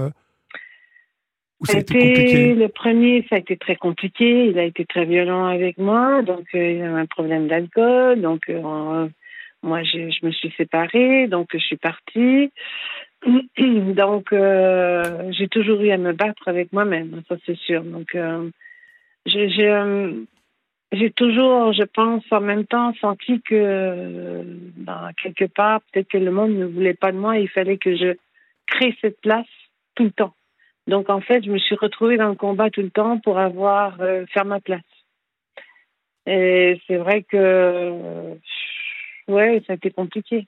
ça 1.65 1.79
a 1.79 1.81
été 1.81 1.95
compliqué? 1.95 2.55
Le 2.55 2.69
premier, 2.69 3.27
ça 3.31 3.37
a 3.37 3.39
été 3.39 3.57
très 3.57 3.77
compliqué. 3.77 4.47
Il 4.49 4.59
a 4.59 4.65
été 4.65 4.85
très 4.85 5.07
violent 5.07 5.47
avec 5.47 5.79
moi. 5.79 6.23
Donc, 6.23 6.47
il 6.53 6.83
avait 6.83 7.01
un 7.01 7.07
problème 7.07 7.49
d'alcool. 7.49 8.21
Donc, 8.21 8.43
moi, 9.67 9.83
je, 9.83 10.25
me 10.25 10.31
suis 10.31 10.53
séparée. 10.57 11.27
Donc, 11.27 11.49
je 11.53 11.59
suis 11.59 11.77
partie. 11.77 12.51
donc, 13.59 14.33
euh, 14.33 15.31
j'ai 15.33 15.49
toujours 15.49 15.81
eu 15.81 15.91
à 15.91 15.99
me 15.99 16.13
battre 16.13 16.49
avec 16.49 16.73
moi-même. 16.73 17.23
Ça, 17.29 17.37
c'est 17.45 17.57
sûr. 17.59 17.83
Donc, 17.83 18.15
euh, 18.15 18.49
j'ai 19.27 21.11
toujours, 21.11 21.73
je 21.73 21.83
pense, 21.83 22.25
en 22.31 22.41
même 22.41 22.65
temps 22.65 22.95
senti 23.01 23.43
que, 23.43 24.43
ben, 24.77 25.11
quelque 25.23 25.47
part, 25.47 25.81
peut-être 25.93 26.09
que 26.09 26.19
le 26.19 26.31
monde 26.31 26.53
ne 26.53 26.67
voulait 26.67 26.95
pas 26.95 27.13
de 27.13 27.19
moi. 27.19 27.39
Il 27.39 27.49
fallait 27.49 27.79
que 27.79 27.97
je 27.97 28.17
crée 28.67 28.97
cette 29.01 29.21
place 29.21 29.47
tout 29.95 30.05
le 30.05 30.11
temps. 30.13 30.35
Donc, 30.87 31.11
en 31.11 31.21
fait, 31.21 31.45
je 31.45 31.51
me 31.51 31.59
suis 31.59 31.75
retrouvée 31.75 32.17
dans 32.17 32.29
le 32.29 32.37
combat 32.37 32.71
tout 32.71 32.83
le 32.83 32.91
temps 32.91 33.19
pour 33.19 33.39
avoir, 33.39 34.01
euh, 34.01 34.25
faire 34.27 34.45
ma 34.45 34.61
place. 34.61 34.83
Et 36.27 36.81
c'est 36.87 36.97
vrai 36.97 37.23
que, 37.23 38.35
ouais, 39.29 39.63
ça 39.67 39.75
a 39.75 39.77
été 39.77 39.91
compliqué. 39.91 40.47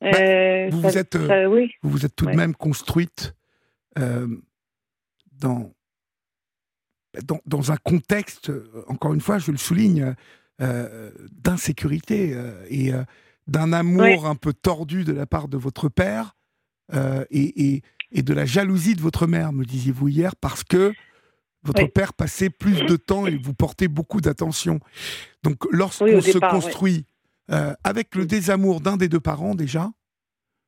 Bah, 0.00 0.10
euh, 0.14 0.68
vous, 0.70 0.82
ça, 0.82 0.88
vous, 0.88 0.98
êtes, 0.98 1.26
ça, 1.26 1.48
oui. 1.48 1.72
vous 1.82 1.90
vous 1.90 2.04
êtes 2.04 2.14
tout 2.14 2.26
ouais. 2.26 2.32
de 2.32 2.36
même 2.36 2.54
construite 2.54 3.34
dans 3.96 5.72
dans, 7.24 7.40
dans, 7.46 7.72
un 7.72 7.78
contexte, 7.78 8.52
encore 8.88 9.14
une 9.14 9.22
fois, 9.22 9.38
je 9.38 9.50
le 9.50 9.56
souligne, 9.56 10.14
euh, 10.62 11.10
d'insécurité 11.32 12.32
euh, 12.32 12.64
et 12.70 12.90
euh, 12.90 13.02
d'un 13.46 13.74
amour 13.74 14.24
un 14.24 14.36
peu 14.36 14.54
tordu 14.54 15.04
de 15.04 15.12
la 15.12 15.26
part 15.26 15.48
de 15.48 15.58
votre 15.58 15.90
père 15.90 16.34
et, 16.94 17.74
et, 17.74 17.82
et, 18.12 18.22
de 18.22 18.32
la 18.32 18.46
jalousie 18.46 18.94
de 18.94 19.02
votre 19.02 19.26
mère, 19.26 19.52
me 19.52 19.66
disiez-vous 19.66 20.08
hier, 20.08 20.34
parce 20.34 20.64
que 20.64 20.94
votre 21.62 21.82
oui. 21.82 21.90
père 21.90 22.14
passait 22.14 22.48
plus 22.48 22.86
de 22.86 22.96
temps 22.96 23.26
et 23.26 23.36
vous 23.36 23.52
portait 23.52 23.88
beaucoup 23.88 24.22
d'attention. 24.22 24.80
Donc, 25.42 25.58
lorsqu'on 25.70 26.06
oui, 26.06 26.22
se 26.22 26.32
départ, 26.32 26.52
construit 26.52 27.04
avec 27.48 28.14
le 28.14 28.26
désamour 28.26 28.80
d'un 28.80 28.96
des 28.96 29.08
deux 29.08 29.20
parents, 29.20 29.54
déjà, 29.54 29.92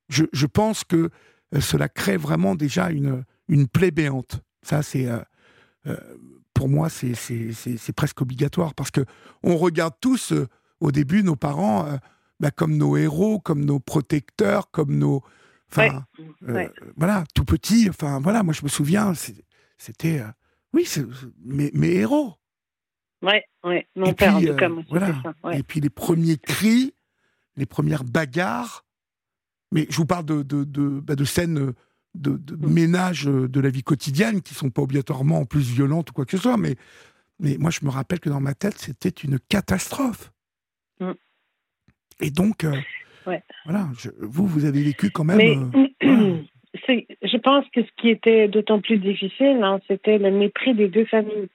je, 0.08 0.24
je 0.32 0.46
pense 0.46 0.84
que 0.84 1.10
cela 1.58 1.88
crée 1.88 2.16
vraiment 2.16 2.54
déjà 2.54 2.90
une, 2.90 3.24
une 3.48 3.68
plaie 3.68 3.90
béante. 3.90 4.40
Ça, 4.62 4.82
c'est 4.82 5.08
pour 6.58 6.68
moi, 6.68 6.88
c'est 6.90 7.92
presque 7.94 8.20
obligatoire 8.20 8.74
parce 8.74 8.90
que 8.90 9.04
on 9.44 9.56
regarde 9.56 9.94
tous 10.00 10.32
euh, 10.32 10.48
au 10.80 10.90
début 10.90 11.22
nos 11.22 11.36
parents 11.36 11.86
euh, 11.86 11.96
bah, 12.40 12.50
comme 12.50 12.76
nos 12.76 12.96
héros, 12.96 13.38
comme 13.38 13.64
nos 13.64 13.78
protecteurs, 13.78 14.68
comme 14.72 14.98
nos, 14.98 15.22
enfin, 15.70 16.04
ouais. 16.42 16.52
Ouais. 16.52 16.72
Euh, 16.82 16.92
voilà, 16.96 17.22
tout 17.32 17.44
petit. 17.44 17.88
Enfin, 17.88 18.18
voilà, 18.18 18.42
moi 18.42 18.52
je 18.52 18.64
me 18.64 18.68
souviens, 18.68 19.12
c'était, 19.76 20.18
euh, 20.18 20.26
oui, 20.72 20.88
mes, 21.44 21.70
mes, 21.74 21.94
héros. 21.94 22.34
Ouais, 23.22 23.44
ouais, 23.64 23.86
mon 23.96 24.06
Et 24.06 24.14
père 24.14 24.36
puis, 24.36 24.48
en 24.48 24.52
tout 24.52 24.56
cas, 24.56 24.68
voilà. 24.88 25.06
ça. 25.22 25.34
Ouais. 25.42 25.58
Et 25.58 25.62
puis 25.62 25.80
les 25.80 25.90
premiers 25.90 26.36
cris, 26.36 26.94
les 27.56 27.66
premières 27.66 28.04
bagarres. 28.04 28.84
Mais 29.72 29.86
je 29.90 29.96
vous 29.96 30.06
parle 30.06 30.24
de, 30.24 30.42
de, 30.42 30.64
de, 30.64 31.00
bah, 31.00 31.14
de 31.14 31.24
scènes 31.24 31.74
de, 32.14 32.36
de 32.36 32.56
mm. 32.56 32.72
ménage 32.72 33.28
euh, 33.28 33.48
de 33.48 33.60
la 33.60 33.70
vie 33.70 33.82
quotidienne 33.82 34.40
qui 34.40 34.54
sont 34.54 34.70
pas 34.70 34.82
obligatoirement 34.82 35.40
en 35.40 35.44
plus 35.44 35.70
violentes 35.70 36.10
ou 36.10 36.12
quoi 36.12 36.24
que 36.24 36.36
ce 36.36 36.42
soit, 36.42 36.56
mais, 36.56 36.76
mais 37.38 37.56
moi 37.58 37.70
je 37.70 37.84
me 37.84 37.90
rappelle 37.90 38.20
que 38.20 38.28
dans 38.30 38.40
ma 38.40 38.54
tête 38.54 38.78
c'était 38.78 39.08
une 39.08 39.38
catastrophe. 39.38 40.32
Mm. 41.00 41.12
Et 42.20 42.30
donc, 42.30 42.64
euh, 42.64 42.74
ouais. 43.26 43.42
voilà, 43.64 43.88
je, 43.98 44.10
vous, 44.20 44.46
vous 44.46 44.64
avez 44.64 44.82
vécu 44.82 45.10
quand 45.10 45.24
même. 45.24 45.36
Mais, 45.36 45.56
euh, 45.56 45.88
voilà. 46.02 46.42
Je 47.22 47.36
pense 47.38 47.64
que 47.72 47.82
ce 47.82 47.88
qui 47.96 48.08
était 48.08 48.48
d'autant 48.48 48.80
plus 48.80 48.98
difficile, 48.98 49.60
hein, 49.62 49.80
c'était 49.88 50.18
le 50.18 50.30
mépris 50.30 50.74
des 50.74 50.88
deux 50.88 51.04
familles. 51.06 51.48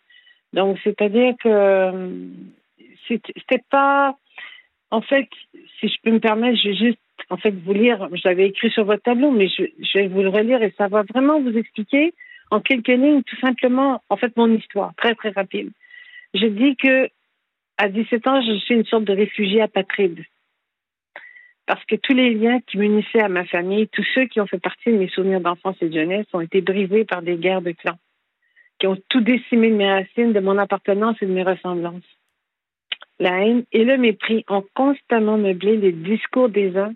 Donc, 0.53 0.77
c'est-à-dire 0.83 1.33
que 1.41 1.50
euh, 1.50 2.10
c'était 3.07 3.63
pas. 3.69 4.15
En 4.91 5.01
fait, 5.01 5.27
si 5.79 5.88
je 5.88 5.95
peux 6.03 6.12
me 6.12 6.19
permettre, 6.19 6.57
je 6.62 6.69
vais 6.69 6.75
juste 6.75 7.00
en 7.29 7.38
fait 7.38 7.51
vous 7.51 7.74
lire. 7.74 8.07
Je 8.13 8.22
l'avais 8.25 8.48
écrit 8.48 8.69
sur 8.69 8.86
votre 8.86 9.01
tableau, 9.01 9.31
mais 9.31 9.48
je, 9.48 9.63
vais 9.98 10.07
vous 10.07 10.22
le 10.22 10.29
relire 10.29 10.62
et 10.62 10.74
ça 10.77 10.88
va 10.88 11.01
vraiment 11.03 11.41
vous 11.41 11.57
expliquer 11.57 12.13
en 12.51 12.60
quelques 12.62 12.88
lignes 12.88 13.24
tout 13.24 13.39
simplement, 13.39 14.01
en 14.10 14.17
fait, 14.17 14.36
mon 14.38 14.53
histoire, 14.53 14.93
très 14.95 15.15
très 15.15 15.29
rapide. 15.29 15.72
Je 16.36 16.45
dis 16.45 16.75
que 16.75 17.10
à 17.77 17.89
17 17.89 18.27
ans, 18.27 18.41
je 18.41 18.55
suis 18.60 18.75
une 18.75 18.86
sorte 18.86 19.05
de 19.05 19.13
réfugié 19.13 19.62
apatride. 19.62 20.24
Parce 21.65 21.83
que 21.86 21.95
tous 21.95 22.13
les 22.13 22.33
liens 22.33 22.60
qui 22.67 22.77
m'unissaient 22.77 23.22
à 23.22 23.29
ma 23.29 23.45
famille, 23.45 23.88
tous 23.88 24.05
ceux 24.13 24.25
qui 24.25 24.39
ont 24.41 24.48
fait 24.48 24.60
partie 24.60 24.91
de 24.91 24.98
mes 24.98 25.07
souvenirs 25.07 25.39
d'enfance 25.39 25.77
et 25.81 25.89
de 25.89 25.93
jeunesse, 25.93 26.27
ont 26.33 26.41
été 26.41 26.62
brisés 26.62 27.05
par 27.05 27.22
des 27.22 27.38
guerres 27.38 27.62
de 27.62 27.72
clans, 27.72 27.98
qui 28.83 28.87
ont 28.87 29.01
tout 29.07 29.21
décimé 29.21 29.69
de 29.69 29.75
mes 29.77 29.89
racines, 29.89 30.33
de 30.33 30.41
mon 30.41 30.57
appartenance 30.57 31.15
et 31.21 31.25
de 31.25 31.31
mes 31.31 31.43
ressemblances. 31.43 32.03
La 33.17 33.41
haine 33.41 33.63
et 33.71 33.85
le 33.85 33.97
mépris 33.97 34.43
ont 34.49 34.65
constamment 34.75 35.37
meublé 35.37 35.77
les 35.77 35.93
discours 35.93 36.49
des 36.49 36.75
uns 36.75 36.91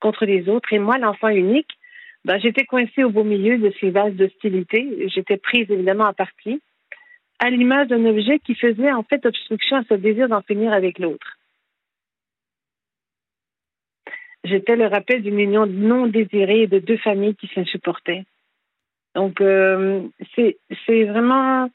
contre 0.00 0.24
les 0.24 0.48
autres. 0.48 0.72
Et 0.72 0.78
moi, 0.78 0.96
l'enfant 0.96 1.28
unique, 1.28 1.68
ben, 2.24 2.38
j'étais 2.40 2.64
coincée 2.64 3.04
au 3.04 3.10
beau 3.10 3.24
milieu 3.24 3.58
de 3.58 3.70
ces 3.78 3.90
vases 3.90 4.14
d'hostilité. 4.14 5.06
J'étais 5.14 5.36
prise 5.36 5.70
évidemment 5.70 6.06
à 6.06 6.14
partie, 6.14 6.62
à 7.40 7.50
l'image 7.50 7.88
d'un 7.88 8.06
objet 8.06 8.38
qui 8.38 8.54
faisait 8.54 8.90
en 8.90 9.02
fait 9.02 9.26
obstruction 9.26 9.76
à 9.76 9.84
ce 9.86 9.94
désir 9.94 10.30
d'en 10.30 10.40
finir 10.40 10.72
avec 10.72 10.98
l'autre. 10.98 11.36
J'étais 14.44 14.76
le 14.76 14.86
rappel 14.86 15.22
d'une 15.22 15.40
union 15.40 15.66
non 15.66 16.06
désirée 16.06 16.68
de 16.68 16.78
deux 16.78 16.96
familles 16.96 17.36
qui 17.36 17.48
s'insupportaient. 17.48 18.24
Donc, 19.18 19.40
euh, 19.40 20.06
c'est 20.36 21.04
vraiment. 21.04 21.68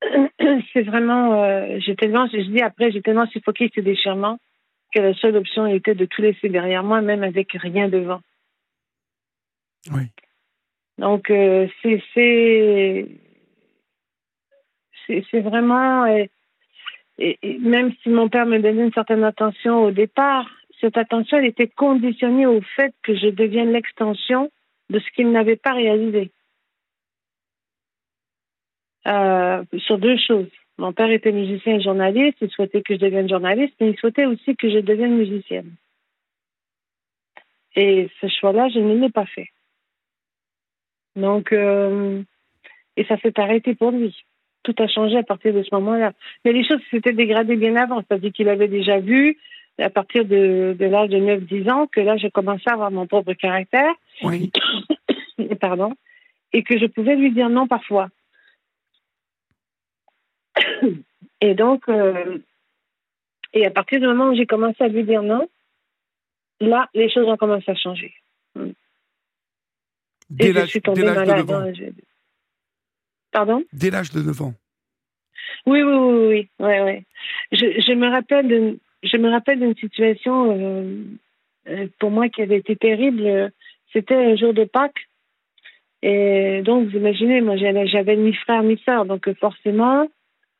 C'est 0.72 0.82
vraiment. 0.82 1.44
Euh, 1.44 1.78
j'ai 1.80 1.94
tellement. 1.94 2.26
Je 2.26 2.38
dis 2.38 2.62
après, 2.62 2.90
j'ai 2.90 3.02
tellement 3.02 3.26
suffoqué 3.26 3.70
ce 3.74 3.80
déchirement 3.82 4.38
que 4.94 5.00
la 5.00 5.12
seule 5.12 5.36
option 5.36 5.66
était 5.66 5.94
de 5.94 6.06
tout 6.06 6.22
laisser 6.22 6.48
derrière 6.48 6.82
moi, 6.82 7.02
même 7.02 7.22
avec 7.22 7.52
rien 7.52 7.90
devant. 7.90 8.22
Oui. 9.92 10.04
Donc, 10.96 11.28
euh, 11.30 11.68
c'est 11.82 12.02
c'est 15.30 15.40
vraiment. 15.40 16.06
Et, 16.06 16.30
et, 17.18 17.58
même 17.58 17.92
si 18.02 18.08
mon 18.08 18.30
père 18.30 18.46
me 18.46 18.58
donnait 18.58 18.84
une 18.84 18.92
certaine 18.94 19.24
attention 19.24 19.84
au 19.84 19.90
départ, 19.90 20.48
cette 20.80 20.96
attention 20.96 21.36
elle 21.36 21.44
était 21.44 21.68
conditionnée 21.68 22.46
au 22.46 22.62
fait 22.74 22.94
que 23.02 23.14
je 23.14 23.28
devienne 23.28 23.72
l'extension 23.72 24.50
de 24.88 24.98
ce 24.98 25.10
qu'il 25.14 25.30
n'avait 25.30 25.56
pas 25.56 25.74
réalisé. 25.74 26.30
Euh, 29.08 29.64
sur 29.78 29.98
deux 29.98 30.18
choses. 30.18 30.50
Mon 30.76 30.92
père 30.92 31.10
était 31.10 31.32
musicien 31.32 31.76
et 31.76 31.82
journaliste. 31.82 32.38
Il 32.40 32.50
souhaitait 32.50 32.82
que 32.82 32.94
je 32.94 33.00
devienne 33.00 33.28
journaliste, 33.28 33.74
mais 33.80 33.90
il 33.90 33.96
souhaitait 33.96 34.26
aussi 34.26 34.54
que 34.56 34.70
je 34.70 34.78
devienne 34.78 35.16
musicienne. 35.16 35.72
Et 37.74 38.10
ce 38.20 38.28
choix-là, 38.28 38.68
je 38.68 38.78
ne 38.78 38.94
l'ai 38.94 39.10
pas 39.10 39.26
fait. 39.26 39.48
Donc, 41.16 41.52
euh, 41.52 42.22
et 42.96 43.04
ça 43.04 43.16
s'est 43.18 43.38
arrêté 43.40 43.74
pour 43.74 43.92
lui. 43.92 44.14
Tout 44.62 44.74
a 44.78 44.88
changé 44.88 45.16
à 45.16 45.22
partir 45.22 45.54
de 45.54 45.62
ce 45.62 45.74
moment-là. 45.76 46.12
Mais 46.44 46.52
les 46.52 46.66
choses 46.66 46.80
s'étaient 46.90 47.12
dégradées 47.12 47.56
bien 47.56 47.76
avant. 47.76 48.02
C'est-à-dire 48.02 48.32
qu'il 48.32 48.48
avait 48.48 48.68
déjà 48.68 48.98
vu, 48.98 49.38
à 49.78 49.90
partir 49.90 50.24
de, 50.24 50.76
de 50.78 50.84
l'âge 50.84 51.08
de 51.08 51.18
9-10 51.18 51.70
ans, 51.70 51.86
que 51.86 52.00
là, 52.00 52.16
j'ai 52.16 52.30
commencé 52.30 52.64
à 52.66 52.74
avoir 52.74 52.90
mon 52.90 53.06
propre 53.06 53.32
caractère. 53.32 53.94
Oui. 54.22 54.50
Pardon. 55.60 55.94
Et 56.52 56.62
que 56.62 56.78
je 56.78 56.86
pouvais 56.86 57.16
lui 57.16 57.32
dire 57.32 57.48
non 57.48 57.66
parfois. 57.66 58.10
Et 61.40 61.54
donc, 61.54 61.88
euh, 61.88 62.38
et 63.52 63.66
à 63.66 63.70
partir 63.70 64.00
du 64.00 64.06
moment 64.06 64.30
où 64.30 64.34
j'ai 64.34 64.46
commencé 64.46 64.82
à 64.82 64.88
lui 64.88 65.04
dire 65.04 65.22
non, 65.22 65.48
là, 66.60 66.88
les 66.94 67.10
choses 67.10 67.28
ont 67.28 67.36
commencé 67.36 67.70
à 67.70 67.74
changer. 67.74 68.12
Dès 70.30 70.52
l'âge 70.52 70.72
de 70.72 71.02
9 71.02 71.50
ans. 71.50 71.72
Je... 71.74 71.84
Pardon? 73.30 73.64
Dès 73.72 73.90
l'âge 73.90 74.10
de 74.10 74.20
9 74.20 74.42
ans. 74.42 74.54
Oui, 75.66 75.82
oui, 75.82 75.94
oui, 75.94 76.26
oui. 76.28 76.48
Ouais, 76.58 76.80
ouais. 76.82 77.04
Je, 77.52 77.80
je 77.80 77.92
me 77.92 78.10
rappelle 78.10 78.78
je 79.02 79.16
me 79.16 79.30
rappelle 79.30 79.60
d'une 79.60 79.76
situation 79.76 80.52
euh, 80.52 81.04
euh, 81.68 81.86
pour 81.98 82.10
moi 82.10 82.28
qui 82.28 82.42
avait 82.42 82.58
été 82.58 82.76
terrible. 82.76 83.52
C'était 83.92 84.14
un 84.14 84.36
jour 84.36 84.52
de 84.52 84.64
Pâques. 84.64 85.08
Et 86.02 86.62
donc, 86.62 86.88
vous 86.88 86.96
imaginez, 86.96 87.40
moi, 87.40 87.56
j'avais 87.56 88.16
ni 88.16 88.32
frère 88.34 88.62
ni 88.62 88.78
sœur. 88.84 89.04
Donc, 89.04 89.32
forcément, 89.40 90.06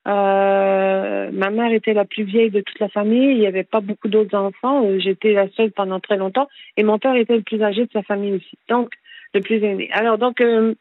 euh, 0.09 1.31
ma 1.33 1.51
mère 1.51 1.73
était 1.73 1.93
la 1.93 2.07
plus 2.07 2.25
vieille 2.25 2.51
de 2.51 2.63
toute 2.63 2.79
la 2.79 2.89
famille. 2.89 3.31
Il 3.33 3.39
n'y 3.39 3.47
avait 3.47 3.65
pas 3.65 3.81
beaucoup 3.81 4.09
d'autres 4.09 4.37
enfants. 4.37 4.85
Euh, 4.85 4.99
j'étais 4.99 5.33
la 5.33 5.49
seule 5.51 5.71
pendant 5.71 6.01
très 6.01 6.17
longtemps. 6.17 6.49
Et 6.77 6.83
mon 6.83 6.99
père 6.99 7.15
était 7.15 7.37
le 7.37 7.43
plus 7.43 7.63
âgé 7.63 7.85
de 7.85 7.93
sa 7.93 8.03
famille 8.03 8.33
aussi. 8.33 8.59
Donc, 8.69 8.93
le 9.35 9.41
plus 9.41 9.63
aîné. 9.63 9.91
Alors, 9.93 10.17
donc, 10.17 10.41
euh, 10.41 10.75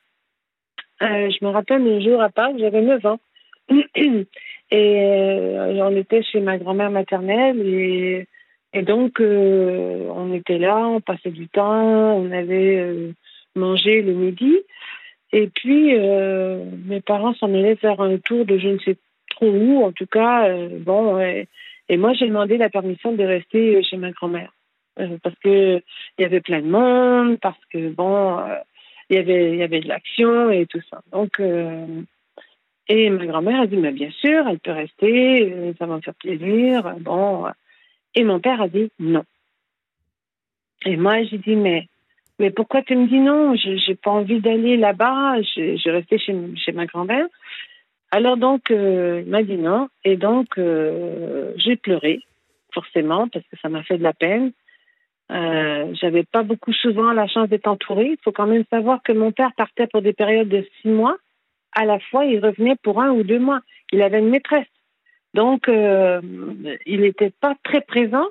je 1.01 1.45
me 1.45 1.49
rappelle 1.49 1.85
un 1.85 1.99
jour 1.99 2.21
à 2.21 2.29
Pâques, 2.29 2.57
j'avais 2.57 2.81
9 2.81 3.05
ans. 3.05 3.19
et 4.71 5.79
on 5.81 5.95
était 5.95 6.23
chez 6.23 6.39
ma 6.39 6.57
grand-mère 6.57 6.91
maternelle. 6.91 7.61
Et, 7.67 8.27
et 8.73 8.81
donc, 8.83 9.19
on 9.19 10.33
était 10.33 10.57
là, 10.57 10.77
on 10.87 11.01
passait 11.01 11.31
du 11.31 11.49
temps, 11.49 12.15
on 12.15 12.31
avait 12.31 13.11
mangé 13.55 14.01
le 14.01 14.13
midi. 14.13 14.55
Et 15.33 15.47
puis, 15.47 15.93
mes 15.93 17.01
parents 17.01 17.33
s'en 17.33 17.53
allaient 17.53 17.75
faire 17.75 17.99
un 17.99 18.17
tour 18.17 18.45
de 18.45 18.57
je 18.57 18.69
ne 18.69 18.79
sais 18.79 18.95
trop 19.37 19.49
où, 19.49 19.83
en 19.83 19.91
tout 19.91 20.07
cas. 20.07 20.49
Euh, 20.49 20.69
bon, 20.79 21.19
et 21.19 21.97
moi, 21.97 22.13
j'ai 22.13 22.27
demandé 22.27 22.57
la 22.57 22.69
permission 22.69 23.13
de 23.13 23.23
rester 23.23 23.81
chez 23.83 23.97
ma 23.97 24.11
grand-mère. 24.11 24.51
Euh, 24.99 25.17
parce 25.23 25.35
que 25.43 25.81
il 26.17 26.21
y 26.21 26.25
avait 26.25 26.41
plein 26.41 26.61
de 26.61 26.67
monde, 26.67 27.37
parce 27.39 27.63
que, 27.71 27.89
bon, 27.89 28.39
il 29.09 29.15
y 29.15 29.19
avait, 29.19 29.51
il 29.53 29.57
y 29.57 29.63
avait 29.63 29.81
de 29.81 29.87
l'action 29.87 30.49
et 30.49 30.65
tout 30.65 30.81
ça. 30.89 31.01
Donc, 31.11 31.39
et 32.89 33.09
ma 33.09 33.25
grand-mère 33.25 33.61
a 33.61 33.67
dit, 33.67 33.77
mais 33.77 33.91
bien 33.91 34.11
sûr, 34.11 34.47
elle 34.47 34.59
peut 34.59 34.71
rester, 34.71 35.73
ça 35.77 35.85
va 35.85 35.97
me 35.97 36.01
faire 36.01 36.15
plaisir. 36.15 36.95
Bon. 36.99 37.45
Et 38.15 38.23
mon 38.23 38.39
père 38.39 38.61
a 38.61 38.67
dit 38.67 38.89
non. 38.99 39.23
Et 40.85 40.95
moi, 40.97 41.23
j'ai 41.23 41.37
dit, 41.37 41.55
mais 41.55 41.87
mais 42.39 42.51
pourquoi 42.51 42.83
tu 42.83 42.95
me 42.95 43.07
dis 43.07 43.19
non? 43.19 43.55
Je 43.55 43.89
n'ai 43.89 43.95
pas 43.95 44.11
envie 44.11 44.39
d'aller 44.39 44.77
là-bas. 44.77 45.41
Je, 45.41 45.75
je 45.77 45.89
restais 45.89 46.19
chez, 46.19 46.35
chez 46.55 46.71
ma 46.71 46.85
grand-mère. 46.85 47.25
Alors 48.11 48.37
donc, 48.37 48.71
euh, 48.71 49.21
il 49.25 49.29
m'a 49.29 49.43
dit 49.43 49.57
non. 49.57 49.89
Et 50.03 50.17
donc, 50.17 50.57
euh, 50.57 51.53
j'ai 51.57 51.75
pleuré, 51.75 52.21
forcément, 52.73 53.27
parce 53.27 53.45
que 53.47 53.57
ça 53.61 53.69
m'a 53.69 53.83
fait 53.83 53.97
de 53.97 54.03
la 54.03 54.13
peine. 54.13 54.51
Euh, 55.29 55.93
J'avais 55.99 56.23
pas 56.23 56.43
beaucoup 56.43 56.71
souvent 56.71 57.11
la 57.11 57.27
chance 57.27 57.49
d'être 57.49 57.67
entourée. 57.67 58.11
Il 58.11 58.17
faut 58.23 58.31
quand 58.31 58.47
même 58.47 58.63
savoir 58.69 59.03
que 59.03 59.11
mon 59.11 59.31
père 59.31 59.51
partait 59.57 59.87
pour 59.87 60.01
des 60.01 60.13
périodes 60.13 60.47
de 60.47 60.65
six 60.81 60.87
mois. 60.87 61.17
À 61.73 61.85
la 61.85 61.99
fois, 61.99 62.25
il 62.25 62.39
revenait 62.43 62.77
pour 62.81 63.01
un 63.01 63.11
ou 63.11 63.23
deux 63.23 63.39
mois. 63.39 63.59
Il 63.91 64.01
avait 64.01 64.19
une 64.19 64.29
maîtresse. 64.29 64.67
Donc, 65.33 65.67
euh, 65.67 66.21
il 66.85 67.01
n'était 67.01 67.29
pas 67.41 67.55
très 67.63 67.81
présent. 67.81 68.25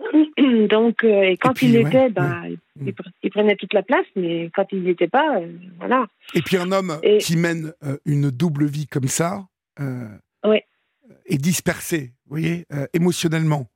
Donc, 0.68 1.04
euh, 1.04 1.22
et 1.22 1.36
quand 1.36 1.62
il 1.62 1.76
était, 1.76 2.10
ben, 2.10 2.56
il, 3.22 3.30
prenait 3.30 3.56
toute 3.56 3.72
la 3.72 3.82
place, 3.82 4.06
mais 4.16 4.50
quand 4.54 4.66
il 4.72 4.82
n'y 4.82 4.90
était 4.90 5.08
pas, 5.08 5.38
euh, 5.38 5.46
voilà. 5.78 6.06
Et 6.34 6.42
puis 6.42 6.56
un 6.56 6.72
homme 6.72 6.98
qui 7.20 7.36
mène 7.36 7.72
euh, 7.84 7.96
une 8.04 8.30
double 8.30 8.66
vie 8.66 8.86
comme 8.86 9.08
ça 9.08 9.46
est 11.26 11.38
dispersé, 11.38 12.12
vous 12.26 12.36
voyez, 12.36 12.66
émotionnellement. 12.92 13.66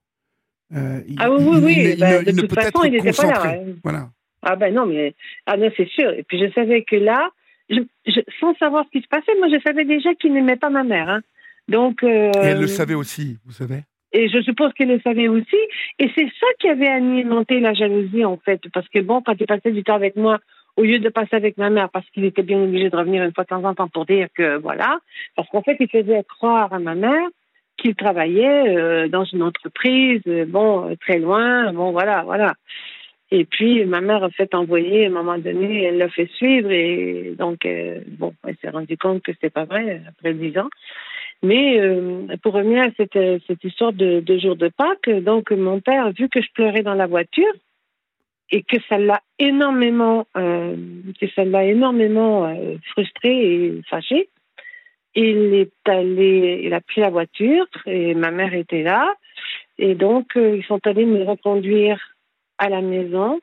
ah 0.73 1.31
oui, 1.31 1.45
oui, 1.45 1.61
oui. 1.63 1.97
Ben, 1.99 2.25
de 2.25 2.41
toute 2.41 2.55
façon, 2.55 2.85
il 2.85 2.93
n'était 2.93 3.13
pas 3.13 3.27
là. 3.27 3.57
Voilà. 3.83 4.11
Ah 4.43 4.55
ben 4.55 4.73
non, 4.73 4.87
mais 4.87 5.15
ah 5.47 5.57
non, 5.57 5.69
c'est 5.77 5.89
sûr. 5.89 6.11
Et 6.11 6.23
puis 6.23 6.39
je 6.39 6.53
savais 6.53 6.85
que 6.85 6.95
là, 6.95 7.31
je, 7.69 7.81
sans 8.39 8.55
savoir 8.55 8.85
ce 8.85 8.97
qui 8.97 9.03
se 9.03 9.09
passait, 9.09 9.35
moi 9.39 9.49
je 9.49 9.61
savais 9.67 9.85
déjà 9.85 10.15
qu'il 10.15 10.33
n'aimait 10.33 10.57
pas 10.57 10.71
ma 10.71 10.85
mère. 10.85 11.09
Hein. 11.09 11.21
Donc. 11.67 12.05
Et 12.05 12.31
elle 12.35 12.61
le 12.61 12.69
savait 12.69 12.95
aussi, 12.95 13.37
vous 13.45 13.53
savez. 13.53 13.83
Et 14.13 14.29
je 14.29 14.41
suppose 14.43 14.73
qu'elle 14.73 14.89
le 14.89 15.01
savait 15.01 15.29
aussi. 15.29 15.57
Et 15.99 16.11
c'est 16.17 16.29
ça 16.41 16.47
qui 16.59 16.69
avait 16.69 16.89
alimenté 16.89 17.61
la 17.61 17.75
jalousie, 17.75 18.25
en 18.25 18.37
fait. 18.39 18.61
Parce 18.73 18.89
que, 18.89 19.01
bon, 19.01 19.21
quand 19.23 19.35
il 19.39 19.47
passait 19.47 19.73
du 19.73 19.85
temps 19.85 19.95
avec 19.95 20.17
moi, 20.17 20.39
au 20.77 20.83
lieu 20.83 21.01
de 21.01 21.09
passer 21.09 21.35
avec 21.35 21.59
ma 21.59 21.71
mère, 21.71 21.91
parce 21.91 22.09
qu'il 22.11 22.25
était 22.25 22.43
bien 22.43 22.63
obligé 22.63 22.89
de 22.89 22.97
revenir 22.97 23.25
une 23.25 23.35
fois 23.35 23.45
de 23.45 23.49
temps 23.49 23.65
en 23.65 23.75
temps 23.75 23.89
pour 23.89 24.07
dire 24.07 24.29
que, 24.35 24.57
voilà, 24.59 24.99
parce 25.35 25.49
qu'en 25.49 25.63
fait, 25.63 25.77
il 25.81 25.89
faisait 25.89 26.23
croire 26.25 26.73
à 26.73 26.79
ma 26.79 26.95
mère 26.95 27.29
qu'il 27.79 27.95
travaillait 27.95 28.77
euh, 28.77 29.09
dans 29.09 29.25
une 29.25 29.43
entreprise, 29.43 30.23
euh, 30.27 30.45
bon, 30.47 30.89
euh, 30.91 30.95
très 31.01 31.19
loin, 31.19 31.73
bon, 31.73 31.91
voilà, 31.91 32.23
voilà. 32.23 32.55
Et 33.31 33.45
puis, 33.45 33.85
ma 33.85 34.01
mère 34.01 34.23
a 34.23 34.31
fait 34.31 34.55
envoyer, 34.55 35.05
à 35.05 35.09
un 35.09 35.13
moment 35.13 35.37
donné, 35.37 35.85
elle 35.85 35.99
l'a 35.99 36.09
fait 36.09 36.31
suivre, 36.37 36.71
et 36.71 37.35
donc, 37.39 37.67
bon, 38.19 38.33
elle 38.47 38.57
s'est 38.63 38.71
rendue 38.71 38.97
compte 38.97 39.23
que 39.23 39.33
c'était 39.33 39.51
pas 39.51 39.65
vrai, 39.65 40.01
après 40.09 40.33
dix 40.33 40.57
ans. 40.59 40.71
Mais 41.43 41.79
euh, 41.81 42.27
pour 42.43 42.55
revenir 42.55 42.83
à 42.83 42.91
cette, 42.97 43.19
cette 43.47 43.63
histoire 43.63 43.93
de, 43.93 44.21
de, 44.21 44.39
jour 44.39 44.57
de 44.57 44.69
Pâques, 44.69 45.11
donc 45.23 45.51
mon 45.53 45.81
père, 45.81 46.11
vu 46.13 46.29
que 46.29 46.41
je 46.41 46.49
pleurais 46.53 46.83
dans 46.83 46.95
la 46.95 47.07
voiture 47.07 47.53
et 48.51 48.63
que 48.63 48.77
ça 48.89 48.99
l'a 48.99 49.21
énormément, 49.39 50.27
euh, 50.37 50.77
que 51.21 51.29
ça 51.35 51.45
l'a 51.45 51.65
énormément 51.65 52.47
euh, 52.47 52.77
frustré 52.91 53.31
et 53.31 53.83
fâché, 53.89 54.29
il 55.15 55.55
est 55.55 55.89
allé, 55.89 56.63
il 56.65 56.75
a 56.75 56.81
pris 56.81 57.01
la 57.01 57.11
voiture 57.11 57.67
et 57.87 58.15
ma 58.15 58.31
mère 58.31 58.55
était 58.55 58.83
là 58.83 59.15
et 59.79 59.95
donc 59.95 60.37
euh, 60.37 60.57
ils 60.57 60.65
sont 60.65 60.81
allés 60.87 61.07
me 61.07 61.25
reconduire 61.25 62.01
à 62.59 62.69
la 62.69 62.81
maison. 62.81 63.41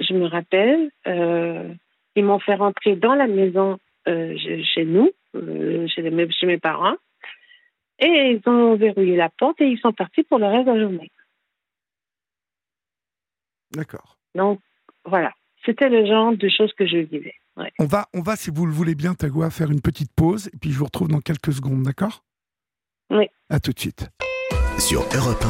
Je 0.00 0.14
me 0.14 0.26
rappelle, 0.26 0.90
euh, 1.06 1.68
ils 2.14 2.24
m'ont 2.24 2.38
fait 2.38 2.54
rentrer 2.54 2.96
dans 2.96 3.14
la 3.14 3.26
maison 3.26 3.78
chez 4.06 4.86
nous, 4.86 5.10
chez, 5.34 6.30
chez 6.30 6.46
mes 6.46 6.56
parents. 6.56 6.96
Et 8.00 8.40
ils 8.40 8.48
ont 8.48 8.76
verrouillé 8.76 9.16
la 9.16 9.28
porte 9.28 9.60
et 9.60 9.66
ils 9.66 9.78
sont 9.78 9.92
partis 9.92 10.22
pour 10.22 10.38
le 10.38 10.46
reste 10.46 10.66
de 10.66 10.72
la 10.72 10.80
journée. 10.80 11.10
D'accord. 13.72 14.18
Donc, 14.34 14.60
voilà. 15.04 15.32
C'était 15.64 15.88
le 15.88 16.06
genre 16.06 16.36
de 16.36 16.48
choses 16.48 16.72
que 16.74 16.86
je 16.86 16.98
vivais. 16.98 17.34
On, 17.78 17.86
va, 17.86 18.06
on 18.14 18.20
va, 18.20 18.36
si 18.36 18.50
vous 18.50 18.66
le 18.66 18.72
voulez 18.72 18.94
bien, 18.94 19.14
Tagua, 19.14 19.50
faire 19.50 19.70
une 19.70 19.80
petite 19.80 20.12
pause 20.14 20.48
et 20.52 20.56
puis 20.56 20.70
je 20.70 20.78
vous 20.78 20.84
retrouve 20.84 21.08
dans 21.08 21.20
quelques 21.20 21.52
secondes, 21.52 21.82
d'accord? 21.82 22.22
Oui. 23.10 23.26
À 23.50 23.58
tout 23.58 23.72
de 23.72 23.80
suite. 23.80 24.08
Sur 24.78 25.00
Europe 25.14 25.44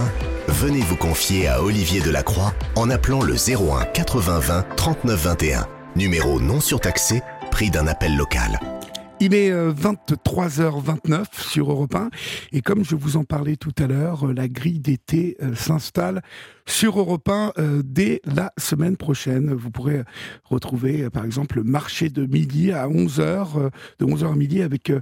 1, 0.49 0.53
venez 0.53 0.81
vous 0.81 0.97
confier 0.97 1.49
à 1.49 1.63
Olivier 1.63 2.01
Delacroix 2.01 2.53
en 2.77 2.89
appelant 2.89 3.21
le 3.21 3.35
01 3.35 3.85
80 3.93 4.39
20 4.39 4.63
39 4.77 5.25
21. 5.25 5.67
Numéro 5.97 6.41
non 6.41 6.61
surtaxé, 6.61 7.21
prix 7.51 7.71
d'un 7.71 7.87
appel 7.87 8.17
local. 8.17 8.59
Il 9.21 9.35
est 9.35 9.51
23h29 9.51 11.13
euh, 11.13 11.25
sur 11.33 11.73
Europe 11.73 11.97
1 11.97 12.11
et 12.53 12.63
comme 12.63 12.85
je 12.85 12.95
vous 12.95 13.17
en 13.17 13.25
parlais 13.25 13.57
tout 13.57 13.75
à 13.79 13.89
l'heure, 13.89 14.29
euh, 14.29 14.33
la 14.33 14.47
grille 14.47 14.79
d'été 14.79 15.37
euh, 15.43 15.57
s'installe 15.57 16.23
sur 16.69 16.99
Europe 16.99 17.29
1 17.29 17.53
dès 17.85 18.21
la 18.25 18.53
semaine 18.59 18.97
prochaine. 18.97 19.53
Vous 19.53 19.71
pourrez 19.71 20.03
retrouver 20.45 21.11
par 21.11 21.25
exemple 21.25 21.57
le 21.57 21.65
marché 21.65 22.11
de 22.11 22.27
midi 22.27 22.73
à 22.73 22.87
11h, 22.87 23.71
de 23.99 24.07
11h 24.07 24.33
à 24.33 24.37
midi 24.37 24.63
avec 24.63 24.93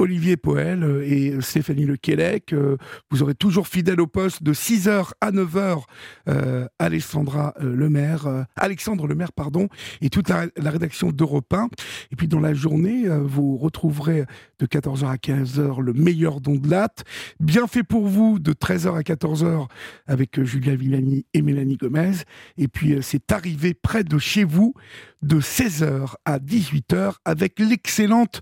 Olivier 0.00 0.36
Poel 0.36 0.84
euh, 0.84 1.02
et 1.04 1.40
Stéphanie 1.40 1.84
Lequelec. 1.84 2.52
Euh, 2.52 2.76
vous 3.10 3.22
aurez 3.22 3.34
toujours 3.34 3.66
fidèle 3.66 4.00
au 4.00 4.06
poste 4.06 4.44
de 4.44 4.52
6h 4.52 5.10
à 5.20 5.32
9h 5.32 5.82
euh, 6.28 6.68
Alexandra 6.78 7.54
Lemaire, 7.60 8.46
Alexandre 8.56 9.08
Lemaire, 9.08 9.32
pardon, 9.32 9.68
et 10.00 10.08
toute 10.08 10.28
la, 10.28 10.46
rédaction 10.56 11.10
d'Europe 11.10 11.52
1. 11.52 11.68
Et 12.12 12.16
puis 12.16 12.28
dans 12.28 12.40
la 12.40 12.54
journée, 12.54 13.08
vous 13.08 13.56
retrouverez 13.56 14.24
de 14.58 14.66
14h 14.66 15.06
à 15.06 15.16
15h 15.16 15.80
le 15.80 15.92
meilleur 15.92 16.40
don 16.40 16.54
de 16.54 16.70
latte. 16.70 17.04
Bien 17.40 17.66
fait 17.66 17.82
pour 17.82 18.06
vous 18.06 18.38
de 18.38 18.52
13h 18.52 18.96
à 18.96 19.00
14h 19.00 19.66
avec 20.06 20.42
Julia 20.42 20.76
Villani 20.76 21.07
et 21.34 21.42
Mélanie 21.42 21.76
Gomez. 21.76 22.12
Et 22.56 22.68
puis 22.68 22.96
c'est 23.02 23.32
arrivé 23.32 23.74
près 23.74 24.04
de 24.04 24.18
chez 24.18 24.44
vous 24.44 24.74
de 25.22 25.40
16h 25.40 26.14
à 26.24 26.38
18h 26.38 27.14
avec 27.24 27.58
l'excellente 27.58 28.40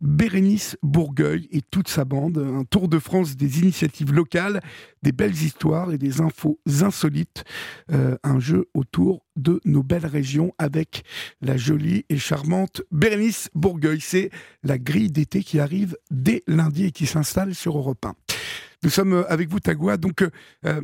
Bérénice 0.00 0.76
Bourgueil 0.82 1.48
et 1.50 1.62
toute 1.62 1.88
sa 1.88 2.04
bande, 2.04 2.36
un 2.38 2.64
tour 2.64 2.88
de 2.88 2.98
France 2.98 3.36
des 3.36 3.60
initiatives 3.60 4.12
locales, 4.12 4.60
des 5.02 5.12
belles 5.12 5.34
histoires 5.34 5.90
et 5.92 5.98
des 5.98 6.20
infos 6.20 6.60
insolites, 6.82 7.44
euh, 7.92 8.16
un 8.22 8.38
jeu 8.38 8.68
autour 8.74 9.24
de 9.36 9.60
nos 9.64 9.82
belles 9.82 10.06
régions 10.06 10.52
avec 10.58 11.04
la 11.40 11.56
jolie 11.56 12.04
et 12.10 12.18
charmante 12.18 12.82
Bérénice 12.90 13.48
Bourgueil. 13.54 14.00
C'est 14.00 14.30
la 14.62 14.78
grille 14.78 15.10
d'été 15.10 15.42
qui 15.42 15.60
arrive 15.60 15.96
dès 16.10 16.42
lundi 16.46 16.86
et 16.86 16.92
qui 16.92 17.06
s'installe 17.06 17.54
sur 17.54 17.78
Europe 17.78 18.04
1. 18.04 18.14
Nous 18.82 18.90
sommes 18.90 19.24
avec 19.28 19.48
vous, 19.48 19.60
Tagua, 19.60 19.96
donc 19.96 20.22
euh, 20.66 20.80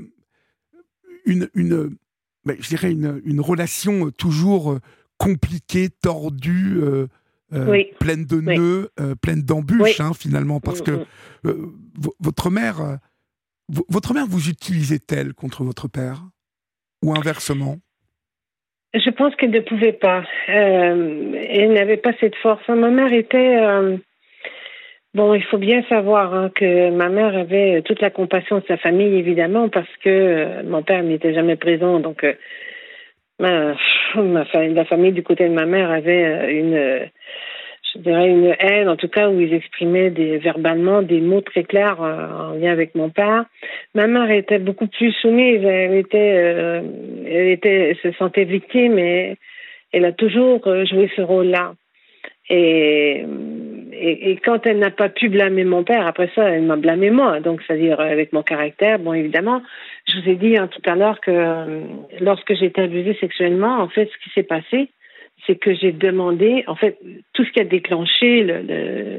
une, 1.25 1.49
une 1.55 1.97
ben, 2.45 2.57
je 2.61 2.69
dirais 2.69 2.91
une, 2.91 3.21
une 3.25 3.41
relation 3.41 4.11
toujours 4.11 4.79
compliquée, 5.19 5.89
tordue, 5.89 6.79
euh, 6.83 7.07
euh, 7.53 7.85
pleine 8.01 8.25
de 8.25 8.41
nœuds, 8.41 8.91
euh, 8.99 9.15
pleine 9.15 9.43
d'embûches, 9.43 10.01
hein, 10.01 10.13
finalement, 10.19 10.59
parce 10.61 10.81
mm, 10.81 10.85
que 10.85 10.91
mm. 10.91 11.07
Euh, 11.45 11.73
votre 12.21 12.51
mère, 12.51 12.99
votre 13.89 14.15
mère 14.15 14.27
vous 14.29 14.49
utilisait-elle 14.49 15.35
contre 15.35 15.65
votre 15.65 15.89
père? 15.89 16.23
Ou 17.05 17.13
inversement? 17.17 17.79
Je 18.95 19.11
pense 19.11 19.35
qu'elle 19.35 19.51
ne 19.51 19.59
pouvait 19.59 19.93
pas. 19.93 20.23
elle 20.47 21.73
n'avait 21.73 21.97
pas 21.97 22.13
cette 22.21 22.37
force. 22.37 22.69
Ma 22.69 22.91
mère 22.91 23.13
était 23.13 23.57
Bon, 25.15 25.35
il 25.35 25.45
faut 25.45 25.59
bien 25.59 25.83
savoir 25.91 26.35
hein, 26.35 26.51
que 26.55 26.91
ma 26.91 27.09
mère 27.09 27.37
avait 27.37 27.83
toute 27.83 28.01
la 28.01 28.11
compassion 28.11 28.59
de 28.59 28.65
sa 28.67 28.79
famille, 28.79 29.15
évidemment, 29.19 29.69
parce 29.69 29.95
que 30.03 30.63
mon 30.63 30.83
père 30.83 31.03
n'était 31.03 31.35
jamais 31.35 31.57
présent. 31.57 32.01
Donc, 32.01 32.25
ma, 33.39 33.75
la 34.15 34.85
famille 34.87 35.13
du 35.13 35.23
côté 35.23 35.49
de 35.49 35.55
ma 35.55 35.67
mère 35.67 35.91
avait 35.91 36.55
une, 36.55 37.11
je 37.95 38.01
dirais, 38.01 38.29
une 38.29 38.55
haine, 38.59 38.89
en 38.89 38.97
tout 38.97 39.09
cas, 39.09 39.29
où 39.29 39.41
ils 39.41 39.53
exprimaient 39.53 40.11
des, 40.11 40.39
verbalement 40.39 41.03
des 41.03 41.21
mots 41.21 41.41
très 41.41 41.65
clairs 41.65 42.03
euh, 42.03 42.51
en 42.51 42.55
lien 42.55 42.73
avec 42.73 42.95
mon 42.95 43.11
père. 43.11 43.45
Ma 43.95 44.07
mère 44.07 44.31
était 44.31 44.59
beaucoup 44.59 44.87
plus 44.87 45.13
soumise, 45.13 45.63
elle 45.65 45.95
était, 45.95 46.35
euh, 46.37 46.81
elle 47.27 47.49
était, 47.49 47.97
se 48.03 48.13
sentait 48.13 48.45
victime 48.45 48.99
et 48.99 49.37
elle 49.93 50.05
a 50.05 50.13
toujours 50.13 50.67
euh, 50.67 50.85
joué 50.87 51.11
ce 51.17 51.23
rôle-là. 51.23 51.75
Et, 52.49 53.25
et, 54.05 54.37
quand 54.45 54.67
elle 54.67 54.79
n'a 54.79 54.91
pas 54.91 55.09
pu 55.09 55.29
blâmer 55.29 55.65
mon 55.65 55.85
père, 55.85 56.07
après 56.07 56.29
ça, 56.35 56.49
elle 56.51 56.63
m'a 56.63 56.77
blâmé 56.77 57.11
moi. 57.11 57.41
Donc, 57.41 57.63
c'est-à-dire 57.63 58.01
avec 58.01 58.33
mon 58.33 58.43
caractère. 58.43 58.99
Bon, 58.99 59.13
évidemment, 59.13 59.63
je 60.09 60.19
vous 60.19 60.29
ai 60.29 60.35
dit 60.35 60.57
hein, 60.57 60.69
tout 60.69 60.83
à 60.91 60.97
l'heure 60.97 61.21
que 61.21 61.83
lorsque 62.21 62.55
j'ai 62.55 62.67
été 62.67 62.83
abusée 62.83 63.17
sexuellement, 63.21 63.79
en 63.79 63.89
fait, 63.89 64.11
ce 64.13 64.25
qui 64.25 64.31
s'est 64.35 64.43
passé, 64.43 64.89
c'est 65.47 65.57
que 65.57 65.75
j'ai 65.75 65.93
demandé, 65.93 66.65
en 66.67 66.75
fait, 66.75 66.99
tout 67.33 67.45
ce 67.45 67.51
qui 67.53 67.61
a 67.61 67.65
déclenché 67.65 68.43
le, 68.43 68.63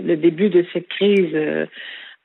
le, 0.05 0.15
début 0.17 0.49
de 0.49 0.65
cette 0.73 0.87
crise 0.87 1.33
euh, 1.33 1.65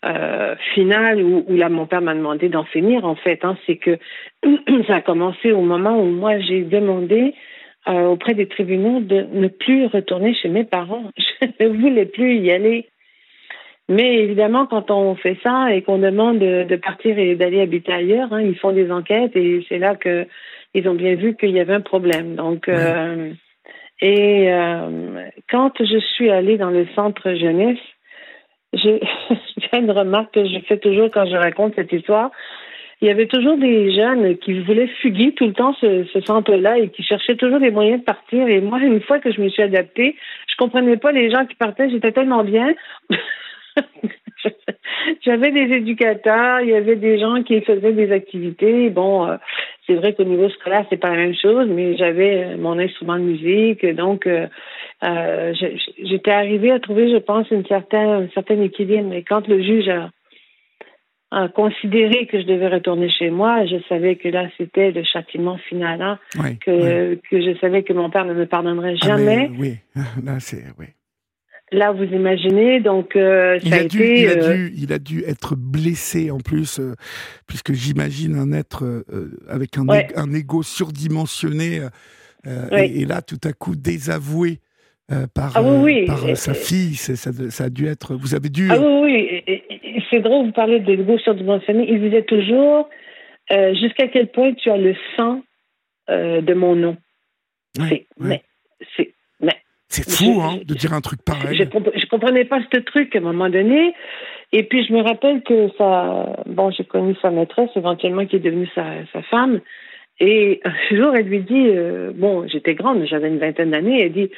euh, 0.04 0.54
finale 0.74 1.22
où, 1.22 1.44
où, 1.48 1.56
là, 1.56 1.68
mon 1.68 1.86
père 1.86 2.00
m'a 2.00 2.14
demandé 2.14 2.48
d'en 2.48 2.64
finir, 2.64 3.04
en 3.04 3.16
fait, 3.16 3.44
hein, 3.44 3.56
c'est 3.66 3.76
que 3.76 3.98
ça 4.86 4.96
a 4.96 5.00
commencé 5.00 5.52
au 5.52 5.62
moment 5.62 6.00
où 6.00 6.06
moi, 6.06 6.38
j'ai 6.40 6.62
demandé 6.62 7.34
euh, 7.88 8.06
auprès 8.06 8.34
des 8.34 8.46
tribunaux 8.46 9.00
de 9.00 9.26
ne 9.32 9.48
plus 9.48 9.86
retourner 9.86 10.34
chez 10.34 10.48
mes 10.48 10.64
parents. 10.64 11.10
Je 11.40 11.64
ne 11.64 11.68
voulais 11.68 12.06
plus 12.06 12.36
y 12.36 12.50
aller. 12.50 12.88
Mais 13.88 14.16
évidemment, 14.16 14.66
quand 14.66 14.90
on 14.90 15.14
fait 15.14 15.38
ça 15.42 15.74
et 15.74 15.80
qu'on 15.80 15.98
demande 15.98 16.38
de, 16.38 16.64
de 16.64 16.76
partir 16.76 17.18
et 17.18 17.34
d'aller 17.36 17.62
habiter 17.62 17.92
ailleurs, 17.92 18.32
hein, 18.32 18.42
ils 18.42 18.58
font 18.58 18.72
des 18.72 18.90
enquêtes 18.90 19.34
et 19.34 19.64
c'est 19.68 19.78
là 19.78 19.96
que 19.96 20.26
ils 20.74 20.86
ont 20.88 20.94
bien 20.94 21.14
vu 21.14 21.34
qu'il 21.34 21.50
y 21.50 21.60
avait 21.60 21.72
un 21.72 21.80
problème. 21.80 22.34
Donc, 22.34 22.68
euh, 22.68 23.32
et 24.02 24.52
euh, 24.52 25.28
quand 25.50 25.72
je 25.82 25.98
suis 26.14 26.30
allée 26.30 26.58
dans 26.58 26.70
le 26.70 26.86
centre 26.94 27.32
jeunesse, 27.34 27.78
j'ai 28.74 29.00
une 29.72 29.90
remarque 29.90 30.34
que 30.34 30.44
je 30.44 30.58
fais 30.68 30.76
toujours 30.76 31.10
quand 31.10 31.24
je 31.24 31.36
raconte 31.36 31.74
cette 31.74 31.92
histoire 31.92 32.30
il 33.00 33.08
y 33.08 33.10
avait 33.10 33.26
toujours 33.26 33.56
des 33.56 33.94
jeunes 33.94 34.36
qui 34.38 34.60
voulaient 34.60 34.90
fuguer 35.00 35.32
tout 35.32 35.46
le 35.46 35.52
temps 35.52 35.74
ce, 35.80 36.04
ce 36.12 36.20
centre-là 36.20 36.78
et 36.78 36.88
qui 36.88 37.02
cherchaient 37.02 37.36
toujours 37.36 37.60
des 37.60 37.70
moyens 37.70 38.00
de 38.00 38.04
partir. 38.04 38.48
Et 38.48 38.60
moi, 38.60 38.80
une 38.80 39.00
fois 39.00 39.20
que 39.20 39.32
je 39.32 39.40
me 39.40 39.48
suis 39.48 39.62
adaptée, 39.62 40.16
je 40.48 40.56
comprenais 40.56 40.96
pas 40.96 41.12
les 41.12 41.30
gens 41.30 41.46
qui 41.46 41.54
partaient. 41.54 41.90
J'étais 41.90 42.12
tellement 42.12 42.42
bien. 42.42 42.74
J'avais 45.24 45.50
des 45.50 45.74
éducateurs, 45.74 46.60
il 46.60 46.70
y 46.70 46.74
avait 46.74 46.96
des 46.96 47.18
gens 47.18 47.42
qui 47.42 47.60
faisaient 47.60 47.92
des 47.92 48.12
activités. 48.12 48.90
Bon, 48.90 49.26
euh, 49.26 49.36
c'est 49.86 49.94
vrai 49.94 50.12
qu'au 50.14 50.24
niveau 50.24 50.48
scolaire, 50.50 50.84
c'est 50.90 50.96
pas 50.96 51.10
la 51.10 51.16
même 51.16 51.34
chose, 51.34 51.68
mais 51.68 51.96
j'avais 51.96 52.44
euh, 52.44 52.56
mon 52.56 52.78
instrument 52.78 53.16
de 53.16 53.22
musique, 53.22 53.86
donc 53.94 54.26
euh, 54.26 54.46
j'étais 56.02 56.30
arrivée 56.30 56.72
à 56.72 56.80
trouver, 56.80 57.10
je 57.10 57.18
pense, 57.18 57.50
une 57.50 57.66
certaine, 57.66 58.24
un 58.24 58.28
certain 58.34 58.60
équilibre. 58.60 59.08
Mais 59.08 59.22
quand 59.22 59.46
le 59.48 59.62
juge 59.62 59.90
à 61.30 61.48
considérer 61.48 62.26
que 62.26 62.40
je 62.40 62.46
devais 62.46 62.68
retourner 62.68 63.10
chez 63.10 63.30
moi, 63.30 63.66
je 63.66 63.76
savais 63.88 64.16
que 64.16 64.28
là, 64.28 64.48
c'était 64.56 64.92
le 64.92 65.04
châtiment 65.04 65.58
final, 65.68 66.00
hein, 66.00 66.18
que, 66.64 67.16
que 67.16 67.40
je 67.42 67.58
savais 67.60 67.82
que 67.82 67.92
mon 67.92 68.08
père 68.08 68.24
ne 68.24 68.32
me 68.32 68.46
pardonnerait 68.46 68.94
ah, 69.02 69.06
jamais. 69.06 69.50
oui, 69.58 69.76
là, 70.24 70.40
c'est. 70.40 70.64
Oui. 70.78 70.86
Là, 71.70 71.92
vous 71.92 72.04
imaginez, 72.04 72.80
donc 72.80 73.14
euh, 73.14 73.58
il 73.62 73.74
a, 73.74 73.84
dû, 73.84 74.02
été, 74.02 74.22
il, 74.22 74.28
a 74.28 74.30
euh, 74.30 74.54
dû, 74.54 74.72
il 74.74 74.92
a 74.94 74.98
dû 74.98 75.22
être 75.26 75.54
blessé 75.54 76.30
en 76.30 76.38
plus, 76.38 76.80
euh, 76.80 76.94
puisque 77.46 77.74
j'imagine 77.74 78.36
un 78.36 78.52
être 78.52 79.04
avec 79.48 79.76
un, 79.76 79.84
un 80.16 80.32
ego 80.32 80.62
surdimensionné, 80.62 81.82
et, 82.72 83.00
et, 83.00 83.04
là, 83.04 83.20
tout 83.20 83.40
à 83.44 83.52
coup, 83.52 83.76
désavoué 83.76 84.60
par, 85.34 85.52
ah, 85.56 85.62
oui, 85.62 86.06
par 86.06 86.20
sa 86.36 86.54
fille, 86.54 86.94
ça, 86.94 87.16
ça, 87.16 87.64
a 87.64 87.68
dû 87.68 87.86
être. 87.86 88.14
Vous 88.14 88.34
avez 88.34 88.48
dû. 88.48 88.68
Ah 88.70 88.78
oui, 88.80 89.42
oui 89.46 89.62
c'est 90.10 90.20
drôle, 90.20 90.46
vous 90.46 90.52
parlez 90.52 90.80
de 90.80 90.92
l'ego 90.92 91.18
surdimensionné. 91.18 91.86
Il 91.90 92.00
disait 92.00 92.22
toujours 92.22 92.88
euh, 93.52 93.74
jusqu'à 93.74 94.08
quel 94.08 94.28
point 94.28 94.52
tu 94.54 94.70
as 94.70 94.76
le 94.76 94.94
sang 95.16 95.42
euh, 96.10 96.40
de 96.40 96.54
mon 96.54 96.74
nom? 96.74 96.96
c'est, 97.76 98.06
Mais, 98.18 98.42
c'est, 98.96 99.14
mais, 99.40 99.56
c'est 99.88 100.08
fou, 100.08 100.40
hein, 100.40 100.58
de 100.64 100.74
dire 100.74 100.92
un 100.92 101.00
truc 101.00 101.20
pareil. 101.24 101.56
Je, 101.56 101.64
je, 101.64 102.06
comprenais 102.06 102.44
pas 102.44 102.60
ce 102.72 102.80
truc 102.80 103.14
à 103.14 103.18
un 103.18 103.22
moment 103.22 103.48
donné. 103.48 103.94
Et 104.52 104.64
puis, 104.64 104.84
je 104.84 104.92
me 104.92 105.02
rappelle 105.02 105.42
que 105.42 105.68
ça. 105.76 106.42
Bon, 106.46 106.70
j'ai 106.70 106.84
connu 106.84 107.14
sa 107.20 107.30
maîtresse, 107.30 107.70
éventuellement, 107.76 108.26
qui 108.26 108.36
est 108.36 108.40
devenue 108.40 108.68
sa, 108.74 108.84
sa 109.12 109.22
femme. 109.22 109.60
Et 110.20 110.60
un 110.64 110.96
jour, 110.96 111.14
elle 111.14 111.26
lui 111.26 111.40
dit, 111.40 111.68
euh, 111.68 112.10
bon, 112.14 112.48
j'étais 112.48 112.74
grande, 112.74 113.04
j'avais 113.06 113.28
une 113.28 113.38
vingtaine 113.38 113.70
d'années, 113.70 114.02
elle 114.02 114.12
dit, 114.12 114.30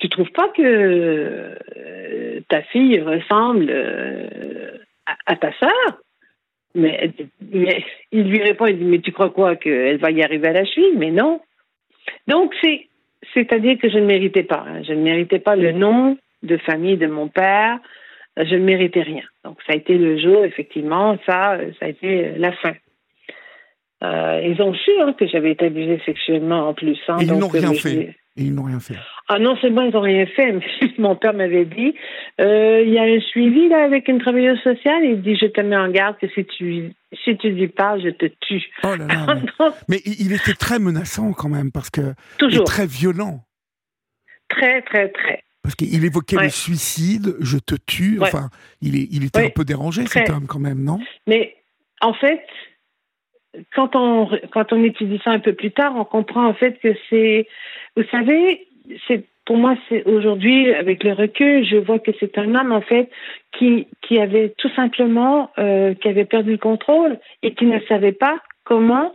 tu 0.00 0.08
trouves 0.08 0.30
pas 0.32 0.48
que 0.48 0.62
euh, 0.62 2.40
ta 2.48 2.62
fille 2.62 3.00
ressemble 3.00 3.70
à, 5.26 5.36
ta 5.36 5.52
sœur. 5.58 5.98
Mais, 6.74 7.10
il 8.12 8.30
lui 8.30 8.42
répond, 8.42 8.66
il 8.66 8.78
dit, 8.78 8.84
mais 8.84 9.00
tu 9.00 9.12
crois 9.12 9.30
quoi, 9.30 9.56
qu'elle 9.56 9.98
va 9.98 10.10
y 10.10 10.22
arriver 10.22 10.48
à 10.48 10.52
la 10.52 10.64
cheville 10.64 10.96
Mais 10.96 11.10
non. 11.10 11.40
Donc, 12.26 12.54
c'est, 12.62 12.86
c'est-à-dire 13.34 13.78
que 13.78 13.88
je 13.88 13.98
ne 13.98 14.06
méritais 14.06 14.44
pas. 14.44 14.64
Hein. 14.66 14.82
Je 14.82 14.92
ne 14.92 15.02
méritais 15.02 15.38
pas 15.38 15.56
le 15.56 15.72
nom 15.72 16.16
de 16.42 16.56
famille 16.58 16.96
de 16.96 17.06
mon 17.06 17.28
père. 17.28 17.78
Je 18.36 18.54
ne 18.54 18.64
méritais 18.64 19.02
rien. 19.02 19.24
Donc, 19.44 19.58
ça 19.66 19.72
a 19.72 19.76
été 19.76 19.96
le 19.96 20.18
jour, 20.18 20.44
effectivement, 20.44 21.18
ça, 21.26 21.58
ça 21.78 21.86
a 21.86 21.88
été 21.88 22.32
la 22.36 22.52
fin. 22.52 22.74
Euh, 24.04 24.40
ils 24.44 24.62
ont 24.62 24.74
su 24.74 24.90
hein, 25.00 25.12
que 25.18 25.26
j'avais 25.26 25.52
été 25.52 25.66
abusée 25.66 26.00
sexuellement 26.06 26.68
en 26.68 26.74
plus. 26.74 26.98
Hein, 27.08 27.16
ils 27.20 27.32
n'ont 27.32 27.48
rien 27.48 27.72
fait. 27.74 28.14
Et 28.38 28.44
ils 28.44 28.54
n'ont 28.54 28.62
rien 28.62 28.78
fait. 28.78 28.94
Ah 29.26 29.40
non 29.40 29.56
seulement 29.56 29.82
ils 29.82 29.92
n'ont 29.92 30.00
rien 30.00 30.24
fait, 30.26 30.52
mais 30.80 30.92
mon 30.96 31.16
père 31.16 31.34
m'avait 31.34 31.64
dit, 31.64 31.94
euh, 32.40 32.82
il 32.86 32.92
y 32.92 32.98
a 32.98 33.02
un 33.02 33.20
suivi 33.20 33.68
là 33.68 33.84
avec 33.84 34.06
une 34.08 34.20
travailleuse 34.20 34.60
sociale. 34.60 35.04
Il 35.04 35.22
dit, 35.22 35.36
je 35.36 35.46
te 35.46 35.60
mets 35.60 35.76
en 35.76 35.90
garde 35.90 36.16
que 36.18 36.28
si 36.28 36.44
tu 36.44 36.92
si 37.24 37.36
tu 37.36 37.50
dis 37.50 37.66
pas, 37.66 37.98
je 37.98 38.10
te 38.10 38.26
tue. 38.40 38.64
Oh 38.84 38.94
là 38.94 39.06
là. 39.06 39.74
mais 39.88 39.98
il 40.04 40.32
était 40.32 40.54
très 40.54 40.78
menaçant 40.78 41.32
quand 41.32 41.48
même 41.48 41.72
parce 41.72 41.90
que 41.90 42.14
toujours 42.38 42.64
très 42.64 42.86
violent. 42.86 43.40
Très 44.48 44.82
très 44.82 45.08
très. 45.08 45.42
Parce 45.62 45.74
qu'il 45.74 46.04
évoquait 46.04 46.36
le 46.40 46.48
suicide, 46.48 47.34
je 47.40 47.58
te 47.58 47.74
tue. 47.74 48.18
Enfin, 48.22 48.48
il, 48.80 48.96
est, 48.96 49.08
il 49.10 49.24
était 49.24 49.44
un 49.44 49.50
peu 49.50 49.64
dérangé 49.64 50.06
cet 50.06 50.30
homme 50.30 50.46
quand 50.46 50.60
même, 50.60 50.82
non? 50.82 51.00
Mais 51.26 51.56
en 52.00 52.14
fait, 52.14 52.40
quand 53.74 53.96
on 53.96 54.28
quand 54.52 54.72
on 54.72 54.82
étudie 54.84 55.20
ça 55.24 55.30
un 55.30 55.38
peu 55.38 55.52
plus 55.52 55.70
tard, 55.70 55.94
on 55.96 56.04
comprend 56.04 56.46
en 56.46 56.54
fait 56.54 56.78
que 56.80 56.94
c'est, 57.08 57.46
vous 57.96 58.04
savez, 58.10 58.66
c'est 59.06 59.24
pour 59.44 59.56
moi 59.56 59.76
c'est 59.88 60.04
aujourd'hui 60.04 60.72
avec 60.74 61.02
le 61.04 61.12
recul, 61.12 61.64
je 61.64 61.76
vois 61.76 61.98
que 61.98 62.10
c'est 62.20 62.36
un 62.38 62.54
homme 62.54 62.72
en 62.72 62.82
fait 62.82 63.10
qui 63.52 63.88
qui 64.02 64.18
avait 64.18 64.54
tout 64.58 64.70
simplement 64.76 65.50
euh, 65.58 65.94
qui 65.94 66.08
avait 66.08 66.26
perdu 66.26 66.52
le 66.52 66.58
contrôle 66.58 67.18
et 67.42 67.54
qui 67.54 67.66
ne 67.66 67.80
savait 67.88 68.12
pas 68.12 68.38
comment 68.64 69.12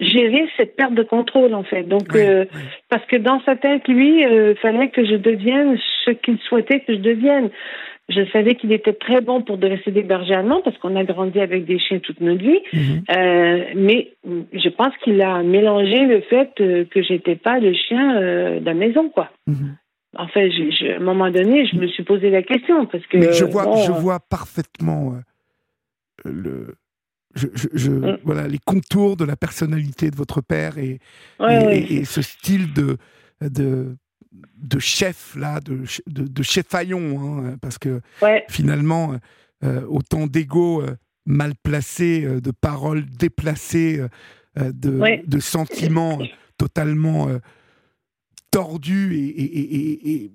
gérer 0.00 0.48
cette 0.56 0.76
perte 0.76 0.94
de 0.94 1.02
contrôle 1.02 1.54
en 1.54 1.62
fait. 1.62 1.84
Donc 1.84 2.14
euh, 2.14 2.44
parce 2.88 3.04
que 3.06 3.16
dans 3.16 3.40
sa 3.44 3.56
tête, 3.56 3.86
lui, 3.88 4.20
il 4.20 4.26
euh, 4.26 4.54
fallait 4.56 4.90
que 4.90 5.04
je 5.04 5.14
devienne 5.14 5.78
ce 6.04 6.10
qu'il 6.10 6.38
souhaitait 6.40 6.80
que 6.80 6.94
je 6.94 7.00
devienne. 7.00 7.50
Je 8.08 8.24
savais 8.30 8.54
qu'il 8.54 8.72
était 8.72 8.92
très 8.92 9.20
bon 9.20 9.42
pour 9.42 9.58
dresser 9.58 9.90
des 9.90 10.04
bergers 10.04 10.34
allemands 10.34 10.60
parce 10.62 10.78
qu'on 10.78 10.94
a 10.94 11.02
grandi 11.02 11.40
avec 11.40 11.64
des 11.64 11.80
chiens 11.80 11.98
toute 11.98 12.20
notre 12.20 12.42
vie. 12.42 12.60
Mhm. 12.72 13.02
euh, 13.16 13.64
mais 13.74 14.12
je 14.24 14.68
pense 14.68 14.96
qu'il 15.02 15.20
a 15.22 15.42
mélangé 15.42 16.04
le 16.04 16.20
fait 16.20 16.50
euh, 16.60 16.84
que 16.84 17.02
j'étais 17.02 17.34
pas 17.34 17.58
le 17.58 17.72
chien 17.74 18.20
de 18.20 18.64
la 18.64 18.74
maison, 18.74 19.08
quoi. 19.08 19.30
En 20.18 20.28
fait, 20.28 20.50
je, 20.50 20.92
à 20.92 20.96
un 20.96 21.00
moment 21.00 21.30
donné, 21.30 21.66
je 21.66 21.76
me 21.76 21.88
suis 21.88 22.04
posé 22.04 22.30
la 22.30 22.42
question 22.42 22.86
parce 22.86 23.04
que. 23.06 23.18
Mais 23.18 23.32
je 23.32 23.44
vois, 23.44 23.76
je 23.84 23.92
vois 23.92 24.20
parfaitement 24.20 25.14
le. 26.24 26.74
Je, 27.36 27.46
je, 27.74 27.90
mm. 27.90 28.18
voilà 28.24 28.48
les 28.48 28.58
contours 28.58 29.16
de 29.16 29.24
la 29.24 29.36
personnalité 29.36 30.10
de 30.10 30.16
votre 30.16 30.40
père 30.40 30.78
et, 30.78 30.98
et, 31.48 31.96
et 31.96 32.04
ce 32.04 32.22
style 32.22 32.72
de, 32.72 32.96
de 33.40 33.96
de 34.56 34.78
chef 34.78 35.34
là, 35.36 35.60
de, 35.60 35.84
de, 36.06 36.26
de 36.26 36.42
chefaillon, 36.42 37.44
hein, 37.46 37.56
parce 37.60 37.78
que 37.78 38.00
finalement, 38.48 39.16
euh, 39.64 39.86
autant 39.88 40.26
d'ego 40.26 40.82
euh, 40.82 40.96
mal 41.24 41.54
placé, 41.62 42.24
euh, 42.24 42.40
de 42.40 42.50
paroles 42.50 43.04
déplacées, 43.06 44.02
de, 44.56 45.22
de, 45.26 45.38
sentiments 45.38 46.18
totalement 46.56 47.28
tordus 48.50 49.14
et, 49.14 50.30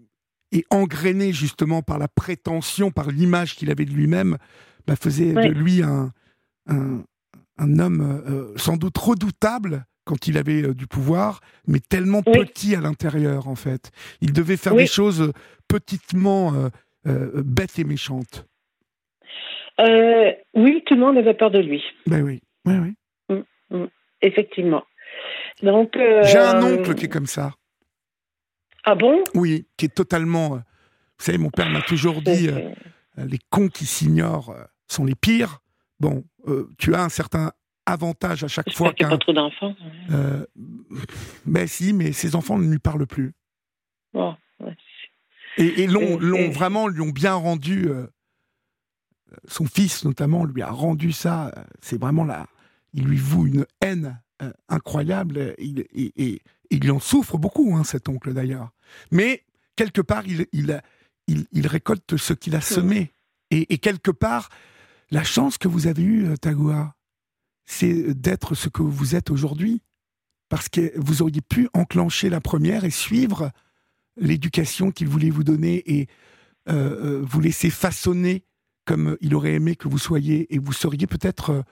et, 0.52 1.34
justement 1.34 1.82
par 1.82 1.98
la 1.98 2.08
prétention, 2.08 2.92
par 2.92 3.10
l'image 3.10 3.56
qu'il 3.56 3.72
avait 3.72 3.86
de 3.86 3.94
lui-même, 3.94 4.38
bah, 4.86 4.96
faisait 4.96 5.34
de 5.34 5.50
lui 5.50 5.82
un, 5.82 6.12
un, 6.72 7.04
un 7.58 7.80
homme 7.80 8.54
sans 8.58 8.78
doute 8.78 8.98
redoutable 8.98 9.86
quand 10.06 10.28
il 10.28 10.38
avait 10.38 10.64
euh, 10.64 10.74
du 10.74 10.88
pouvoir, 10.88 11.40
mais 11.68 11.80
tellement 11.80 12.22
petit 12.22 12.76
à 12.76 12.82
l'intérieur, 12.82 13.48
en 13.48 13.56
fait. 13.56 13.92
Il 14.22 14.34
devait 14.34 14.58
faire 14.58 14.76
des 14.76 14.88
choses 14.88 15.22
euh, 15.22 15.32
petitement 15.68 16.54
euh, 17.06 17.42
bêtes 17.44 17.80
et 17.80 17.84
méchantes. 17.84 18.46
oui, 19.80 20.84
tout 20.86 20.96
le 20.96 21.00
monde 21.00 21.18
avait 21.18 21.34
peur 21.34 21.52
de 21.52 21.60
lui. 21.60 21.84
Ben 22.08 22.22
oui, 22.24 22.42
oui, 22.66 22.74
oui. 22.78 23.36
Mm, 23.70 23.78
mm, 23.78 23.88
effectivement. 24.22 24.84
Donc. 25.64 25.94
J'ai 25.96 26.38
un 26.38 26.62
oncle 26.64 26.94
qui 26.96 27.06
est 27.06 27.10
comme 27.10 27.28
ça. 27.28 27.54
Ah 28.84 28.96
bon? 28.96 29.24
Oui, 29.36 29.68
qui 29.78 29.86
est 29.86 29.96
totalement. 29.96 30.50
vous 30.50 30.62
savez, 31.20 31.38
mon 31.38 31.52
père 31.52 31.70
m'a 31.70 31.82
toujours 31.82 32.22
dit 32.22 32.50
les 33.18 33.40
cons 33.50 33.68
qui 33.68 33.86
s'ignorent 33.86 34.56
sont 34.88 35.06
les 35.06 35.16
pires. 35.16 35.61
Bon, 36.02 36.24
tu 36.80 36.96
as 36.96 37.04
un 37.04 37.10
certain 37.10 37.52
avantage 37.86 38.44
à 38.44 38.48
chaque 38.48 38.72
fois 38.72 38.92
qu'un. 38.94 39.10
pas 39.10 39.18
trop 39.18 39.34
d'enfants. 39.34 39.76
Euh, 40.10 40.46
ben 41.46 41.68
si, 41.68 41.94
mais 41.94 42.12
ses 42.12 42.36
enfants 42.36 42.58
ne 42.58 42.70
lui 42.70 42.80
parlent 42.80 43.06
plus. 43.06 43.34
Oh, 44.14 44.34
Et, 45.58 45.86
l'ont, 45.88 46.18
vraiment, 46.50 46.88
lui 46.88 47.02
ont 47.02 47.10
bien 47.10 47.36
rendu. 47.36 47.88
Euh, 47.88 48.08
son 49.48 49.66
fils 49.66 50.04
notamment 50.04 50.44
lui 50.44 50.64
a 50.64 50.72
rendu 50.72 51.12
ça. 51.12 51.54
C'est 51.82 52.00
vraiment 52.00 52.26
là. 52.26 52.48
Il 52.94 53.06
lui 53.06 53.18
voue 53.18 53.46
une 53.46 53.66
haine 53.80 54.20
incroyable. 54.68 55.54
Il, 55.58 55.86
et, 55.94 56.42
il 56.72 56.92
en 56.92 57.00
souffre 57.00 57.38
beaucoup, 57.38 57.76
hein, 57.76 57.84
cet 57.84 58.10
oncle 58.10 58.34
d'ailleurs. 58.34 58.72
Mais 59.12 59.44
quelque 59.76 60.02
part, 60.02 60.26
il, 60.26 60.48
il, 60.52 60.82
il, 61.28 61.68
récolte 61.68 62.18
ce 62.18 62.34
qu'il 62.34 62.56
a 62.56 62.62
semé. 62.62 63.12
Et, 63.52 63.78
quelque 63.78 64.12
part, 64.12 64.50
la 65.12 65.24
chance 65.24 65.58
que 65.58 65.68
vous 65.68 65.88
avez 65.88 66.04
eue, 66.04 66.38
Tagua, 66.40 66.96
c'est 67.66 68.14
d'être 68.14 68.56
ce 68.56 68.70
que 68.70 68.82
vous 68.82 69.16
êtes 69.16 69.30
aujourd'hui. 69.30 69.82
Parce 70.50 70.68
que 70.68 70.92
vous 70.98 71.22
auriez 71.22 71.42
pu 71.42 71.70
enclencher 71.74 72.30
la 72.30 72.42
première 72.42 72.84
et 72.84 72.90
suivre 72.90 73.52
l'éducation 74.18 74.92
qu'il 74.92 75.08
voulait 75.08 75.30
vous 75.30 75.44
donner 75.44 75.84
et 75.86 76.08
vous 76.68 77.40
laisser 77.40 77.70
façonner 77.70 78.44
comme 78.86 79.18
il 79.22 79.36
aurait 79.36 79.54
aimé 79.54 79.76
que 79.76 79.88
vous 79.88 79.98
soyez. 79.98 80.54
Et 80.54 80.60
vous 80.60 80.74
seriez 80.74 81.08
peut-être 81.08 81.64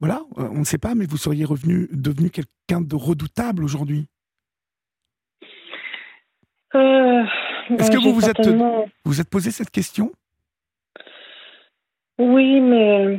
voilà, 0.00 0.22
euh, 0.38 0.48
on 0.52 0.60
ne 0.60 0.64
sait 0.64 0.78
pas, 0.78 0.94
mais 0.94 1.06
vous 1.06 1.16
seriez 1.16 1.44
revenu, 1.44 1.88
devenu 1.90 2.30
quelqu'un 2.30 2.80
de 2.80 2.94
redoutable 2.94 3.64
aujourd'hui. 3.64 4.06
Euh, 6.74 7.24
Est-ce 7.78 7.90
que 7.90 7.98
vous 7.98 8.12
vous 8.12 8.28
êtes, 8.28 8.48
vous 9.04 9.20
êtes 9.20 9.30
posé 9.30 9.50
cette 9.50 9.70
question? 9.70 10.12
Oui, 12.18 12.60
mais 12.60 13.18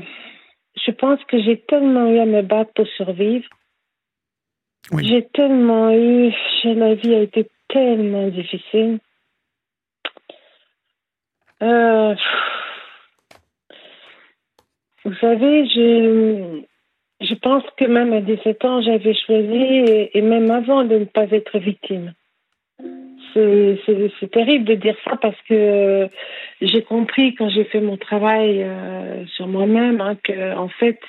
je 0.86 0.92
pense 0.92 1.24
que 1.26 1.40
j'ai 1.40 1.62
tellement 1.62 2.08
eu 2.08 2.20
à 2.20 2.26
me 2.26 2.42
battre 2.42 2.72
pour 2.74 2.88
survivre. 2.88 3.48
J'ai 5.00 5.28
tellement 5.34 5.92
eu, 5.92 6.32
la 6.64 6.96
vie 6.96 7.14
a 7.14 7.22
été 7.22 7.50
tellement 7.68 8.28
difficile. 8.30 9.00
Euh, 11.62 12.16
vous 15.04 15.16
savez, 15.16 15.68
je, 15.68 16.62
je 17.22 17.34
pense 17.36 17.64
que 17.78 17.86
même 17.86 18.14
à 18.14 18.22
17 18.22 18.66
ans, 18.66 18.82
j'avais 18.82 19.16
choisi, 19.26 20.10
et, 20.14 20.22
même 20.22 20.50
avant, 20.52 20.84
de 20.84 21.00
ne 21.00 21.06
pas 21.06 21.30
être 21.32 21.58
victime. 21.60 22.14
C'est 24.20 24.32
terrible 24.32 24.66
de 24.66 24.74
dire 24.76 24.96
ça 25.04 25.16
parce 25.18 25.40
que 25.48 26.10
j'ai 26.62 26.82
compris 26.82 27.36
quand 27.36 27.50
j'ai 27.50 27.66
fait 27.66 27.82
mon 27.82 27.98
travail 27.98 28.64
euh, 28.64 29.26
sur 29.36 29.48
moi-même 29.48 30.02
hein, 30.02 30.16
que, 30.24 30.56
en 30.56 30.70
fait, 30.70 31.00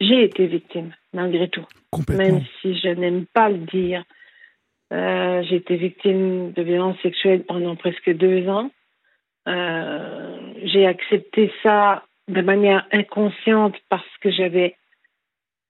j'ai 0.00 0.24
été 0.24 0.46
victime, 0.46 0.92
malgré 1.12 1.48
tout. 1.48 1.66
Même 2.08 2.40
si 2.60 2.76
je 2.78 2.88
n'aime 2.88 3.26
pas 3.26 3.48
le 3.48 3.58
dire. 3.58 4.02
Euh, 4.92 5.42
j'ai 5.48 5.56
été 5.56 5.76
victime 5.76 6.52
de 6.52 6.62
violences 6.62 7.00
sexuelles 7.02 7.44
pendant 7.44 7.76
presque 7.76 8.10
deux 8.10 8.48
ans. 8.48 8.70
Euh, 9.46 10.38
j'ai 10.64 10.86
accepté 10.86 11.52
ça 11.62 12.04
de 12.28 12.40
manière 12.40 12.86
inconsciente 12.92 13.76
parce 13.88 14.16
que 14.20 14.30
j'avais 14.30 14.76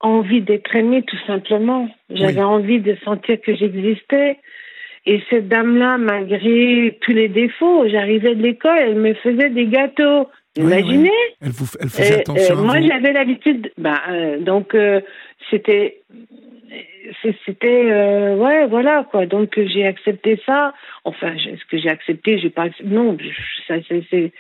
envie 0.01 0.41
d'être 0.41 0.75
aimée 0.75 1.03
tout 1.03 1.19
simplement. 1.27 1.89
J'avais 2.11 2.43
envie 2.43 2.81
de 2.81 2.97
sentir 3.05 3.41
que 3.41 3.55
j'existais. 3.55 4.39
Et 5.07 5.23
cette 5.29 5.49
dame-là, 5.49 5.99
malgré 5.99 6.99
tous 7.03 7.13
les 7.13 7.29
défauts, 7.29 7.87
j'arrivais 7.89 8.35
de 8.35 8.43
l'école, 8.43 8.79
elle 8.79 8.97
me 8.97 9.15
faisait 9.15 9.51
des 9.51 9.67
gâteaux. 9.67 10.29
Imaginez 10.57 11.11
Elle, 11.41 11.51
vous, 11.51 11.67
elle 11.81 11.89
faisait 11.89 12.21
attention 12.21 12.57
Moi, 12.63 12.81
j'avais 12.81 13.13
l'habitude. 13.13 13.71
Bah, 13.77 14.01
euh, 14.09 14.39
donc, 14.39 14.75
euh, 14.75 15.01
c'était. 15.51 16.01
C'était. 17.45 17.91
Euh, 17.91 18.37
ouais, 18.37 18.67
voilà, 18.67 19.07
quoi. 19.11 19.27
Donc, 19.27 19.55
j'ai 19.57 19.87
accepté 19.87 20.41
ça. 20.47 20.73
Enfin, 21.05 21.35
ce 21.37 21.65
que 21.71 21.79
j'ai 21.79 21.91
accepté, 21.91 22.39
j'ai 22.39 22.51
pas 22.51 22.63
accepté. 22.63 22.89
Non, 22.89 23.17
ça, 23.69 23.75
c'est 23.89 24.33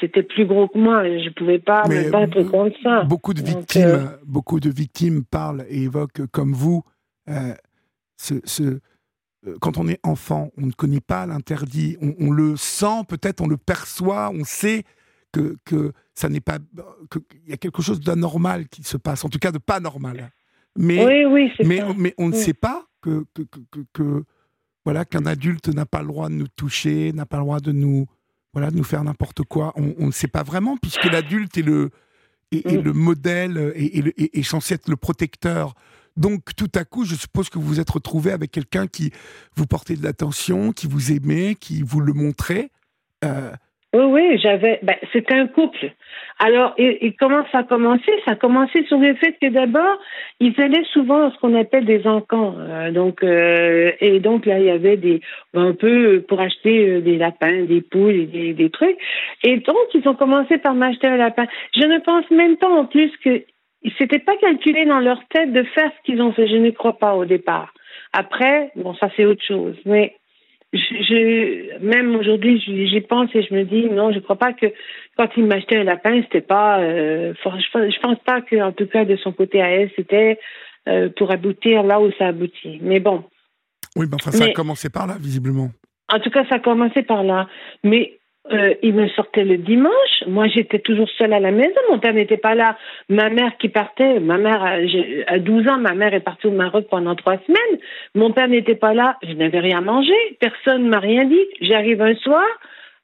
c'était 0.00 0.22
plus 0.22 0.46
gros 0.46 0.68
que 0.68 0.78
moi. 0.78 1.04
Je 1.04 1.24
ne 1.24 1.30
pouvais 1.30 1.58
pas 1.58 1.86
me 1.88 2.10
battre 2.10 2.42
contre 2.42 2.76
ça. 2.82 3.04
Beaucoup 3.04 3.34
de 3.34 3.42
victimes, 3.42 3.82
euh, 3.82 4.06
beaucoup 4.26 4.60
de 4.60 4.70
victimes 4.70 5.24
parlent 5.24 5.64
et 5.68 5.82
évoquent 5.82 6.26
comme 6.30 6.52
vous 6.52 6.82
euh, 7.28 7.54
ce, 8.16 8.34
euh, 8.62 8.80
quand 9.60 9.78
on 9.78 9.88
est 9.88 10.00
enfant, 10.02 10.50
on 10.56 10.66
ne 10.66 10.72
connaît 10.72 11.00
pas 11.00 11.26
l'interdit, 11.26 11.96
on, 12.00 12.30
le 12.30 12.56
sent, 12.56 13.04
peut-être 13.08 13.40
on 13.40 13.48
le 13.48 13.56
perçoit, 13.56 14.30
on 14.30 14.44
sait 14.44 14.84
que, 15.32 15.56
que 15.64 15.92
ça 16.14 16.28
n'est 16.28 16.40
pas, 16.40 16.58
qu'il 17.10 17.48
y 17.48 17.52
a 17.52 17.56
quelque 17.56 17.82
chose 17.82 18.00
d'anormal 18.00 18.68
qui 18.68 18.82
se 18.82 18.96
passe, 18.96 19.24
en 19.24 19.28
tout 19.28 19.38
cas 19.38 19.50
de 19.50 19.58
pas 19.58 19.80
normal. 19.80 20.30
Mais, 20.76 21.04
oui, 21.04 21.24
oui, 21.24 21.66
mais, 21.66 21.82
mais 21.96 22.14
on 22.18 22.28
ne 22.28 22.34
sait 22.34 22.54
pas 22.54 22.86
que, 23.00 23.24
que, 23.34 23.42
que, 23.42 23.80
que 23.92 24.24
voilà 24.84 25.04
qu'un 25.04 25.26
adulte 25.26 25.68
n'a 25.68 25.86
pas 25.86 26.00
le 26.02 26.08
droit 26.08 26.28
de 26.28 26.34
nous 26.34 26.48
toucher, 26.48 27.12
n'a 27.12 27.26
pas 27.26 27.38
le 27.38 27.42
droit 27.42 27.60
de 27.60 27.72
nous 27.72 28.06
voilà, 28.52 28.70
de 28.70 28.76
nous 28.76 28.84
faire 28.84 29.02
n'importe 29.02 29.42
quoi. 29.44 29.72
On 29.76 30.06
ne 30.06 30.12
sait 30.12 30.28
pas 30.28 30.42
vraiment, 30.42 30.76
puisque 30.76 31.04
l'adulte 31.04 31.56
est 31.56 31.62
le, 31.62 31.90
est, 32.50 32.70
mm. 32.70 32.82
le 32.82 32.92
modèle 32.92 33.72
et 33.74 34.38
est, 34.38 34.42
censé 34.42 34.74
être 34.74 34.88
le 34.88 34.96
protecteur. 34.96 35.74
Donc, 36.16 36.54
tout 36.56 36.70
à 36.74 36.84
coup, 36.84 37.04
je 37.04 37.14
suppose 37.14 37.48
que 37.48 37.58
vous 37.58 37.66
vous 37.66 37.80
êtes 37.80 37.90
retrouvé 37.90 38.32
avec 38.32 38.50
quelqu'un 38.50 38.86
qui 38.86 39.12
vous 39.56 39.66
portait 39.66 39.96
de 39.96 40.02
l'attention, 40.02 40.72
qui 40.72 40.86
vous 40.86 41.12
aimait, 41.12 41.54
qui 41.54 41.82
vous 41.82 42.00
le 42.00 42.12
montrait. 42.12 42.70
Euh, 43.24 43.52
oui, 43.94 44.04
oui, 44.04 44.38
j'avais. 44.38 44.80
Ben, 44.82 44.96
c'était 45.12 45.34
un 45.34 45.46
couple. 45.46 45.92
Alors, 46.38 46.74
comment 47.20 47.44
ça 47.52 47.58
a 47.58 47.62
commencé? 47.62 48.10
Ça 48.24 48.32
a 48.32 48.36
commencé 48.36 48.84
sur 48.86 48.98
le 48.98 49.14
fait 49.16 49.36
que 49.40 49.48
d'abord, 49.48 49.98
ils 50.40 50.58
allaient 50.58 50.86
souvent 50.94 51.28
à 51.28 51.30
ce 51.30 51.38
qu'on 51.38 51.54
appelle 51.54 51.84
des 51.84 52.06
encans. 52.06 52.54
Euh, 52.58 52.90
donc, 52.90 53.22
euh, 53.22 53.92
et 54.00 54.18
donc 54.18 54.46
là, 54.46 54.58
il 54.58 54.64
y 54.64 54.70
avait 54.70 54.96
des 54.96 55.20
un 55.52 55.74
peu 55.74 56.24
pour 56.26 56.40
acheter 56.40 57.02
des 57.02 57.18
lapins, 57.18 57.64
des 57.64 57.82
poules, 57.82 58.30
des, 58.30 58.54
des 58.54 58.70
trucs. 58.70 58.96
Et 59.44 59.58
donc, 59.58 59.76
ils 59.92 60.08
ont 60.08 60.14
commencé 60.14 60.56
par 60.56 60.74
m'acheter 60.74 61.08
un 61.08 61.18
lapin. 61.18 61.44
Je 61.76 61.84
ne 61.84 61.98
pense 61.98 62.28
même 62.30 62.56
pas 62.56 62.70
en 62.70 62.86
plus 62.86 63.10
que 63.22 63.44
s'était 63.98 64.18
pas 64.18 64.36
calculé 64.36 64.84
dans 64.86 65.00
leur 65.00 65.20
tête 65.28 65.52
de 65.52 65.62
faire 65.64 65.90
ce 65.90 66.02
qu'ils 66.04 66.22
ont 66.22 66.32
fait. 66.32 66.46
Je 66.48 66.56
ne 66.56 66.70
crois 66.70 66.98
pas 66.98 67.14
au 67.14 67.24
départ. 67.24 67.72
Après, 68.12 68.70
bon, 68.76 68.94
ça 68.94 69.08
c'est 69.16 69.24
autre 69.24 69.42
chose. 69.44 69.76
Mais 69.84 70.16
je, 70.72 71.78
même 71.80 72.16
aujourd'hui, 72.16 72.60
j'y 72.60 73.00
pense 73.02 73.28
et 73.34 73.42
je 73.42 73.54
me 73.54 73.64
dis 73.64 73.84
non, 73.90 74.12
je 74.12 74.20
crois 74.20 74.36
pas 74.36 74.52
que 74.52 74.66
quand 75.16 75.28
il 75.36 75.44
m'achetait 75.44 75.76
un 75.76 75.84
lapin, 75.84 76.22
c'était 76.22 76.40
pas. 76.40 76.80
Euh, 76.80 77.34
je, 77.44 78.00
pense 78.00 78.18
pas 78.24 78.40
que, 78.40 78.60
en 78.62 78.72
tout 78.72 78.86
cas, 78.86 79.04
de 79.04 79.16
son 79.16 79.32
côté 79.32 79.60
à 79.60 79.68
elle, 79.68 79.90
c'était 79.96 80.38
euh, 80.88 81.10
pour 81.16 81.30
aboutir 81.30 81.82
là 81.82 82.00
où 82.00 82.10
ça 82.18 82.28
aboutit. 82.28 82.78
Mais 82.80 83.00
bon. 83.00 83.24
Oui, 83.96 84.06
mais 84.08 84.14
enfin, 84.14 84.30
ça 84.30 84.44
a 84.44 84.52
commencé 84.52 84.88
par 84.88 85.06
là, 85.06 85.16
visiblement. 85.20 85.70
En 86.10 86.18
tout 86.20 86.30
cas, 86.30 86.46
ça 86.48 86.56
a 86.56 86.58
commencé 86.58 87.02
par 87.02 87.22
là. 87.22 87.48
Mais 87.84 88.18
euh, 88.50 88.74
il 88.82 88.94
me 88.94 89.08
sortait 89.10 89.44
le 89.44 89.56
dimanche. 89.56 90.24
Moi, 90.26 90.48
j'étais 90.48 90.80
toujours 90.80 91.08
seule 91.16 91.32
à 91.32 91.40
la 91.40 91.52
maison. 91.52 91.78
Mon 91.90 91.98
père 91.98 92.12
n'était 92.12 92.36
pas 92.36 92.54
là. 92.54 92.76
Ma 93.08 93.28
mère 93.28 93.56
qui 93.58 93.68
partait, 93.68 94.18
ma 94.18 94.36
mère, 94.36 94.64
à 95.26 95.38
12 95.38 95.68
ans, 95.68 95.78
ma 95.78 95.94
mère 95.94 96.12
est 96.12 96.20
partie 96.20 96.48
au 96.48 96.50
Maroc 96.50 96.86
pendant 96.90 97.14
trois 97.14 97.38
semaines. 97.46 97.80
Mon 98.14 98.32
père 98.32 98.48
n'était 98.48 98.74
pas 98.74 98.94
là. 98.94 99.16
Je 99.22 99.34
n'avais 99.34 99.60
rien 99.60 99.80
mangé. 99.80 100.14
Personne 100.40 100.84
ne 100.84 100.88
m'a 100.88 100.98
rien 100.98 101.24
dit. 101.24 101.46
J'arrive 101.60 102.02
un 102.02 102.16
soir. 102.16 102.44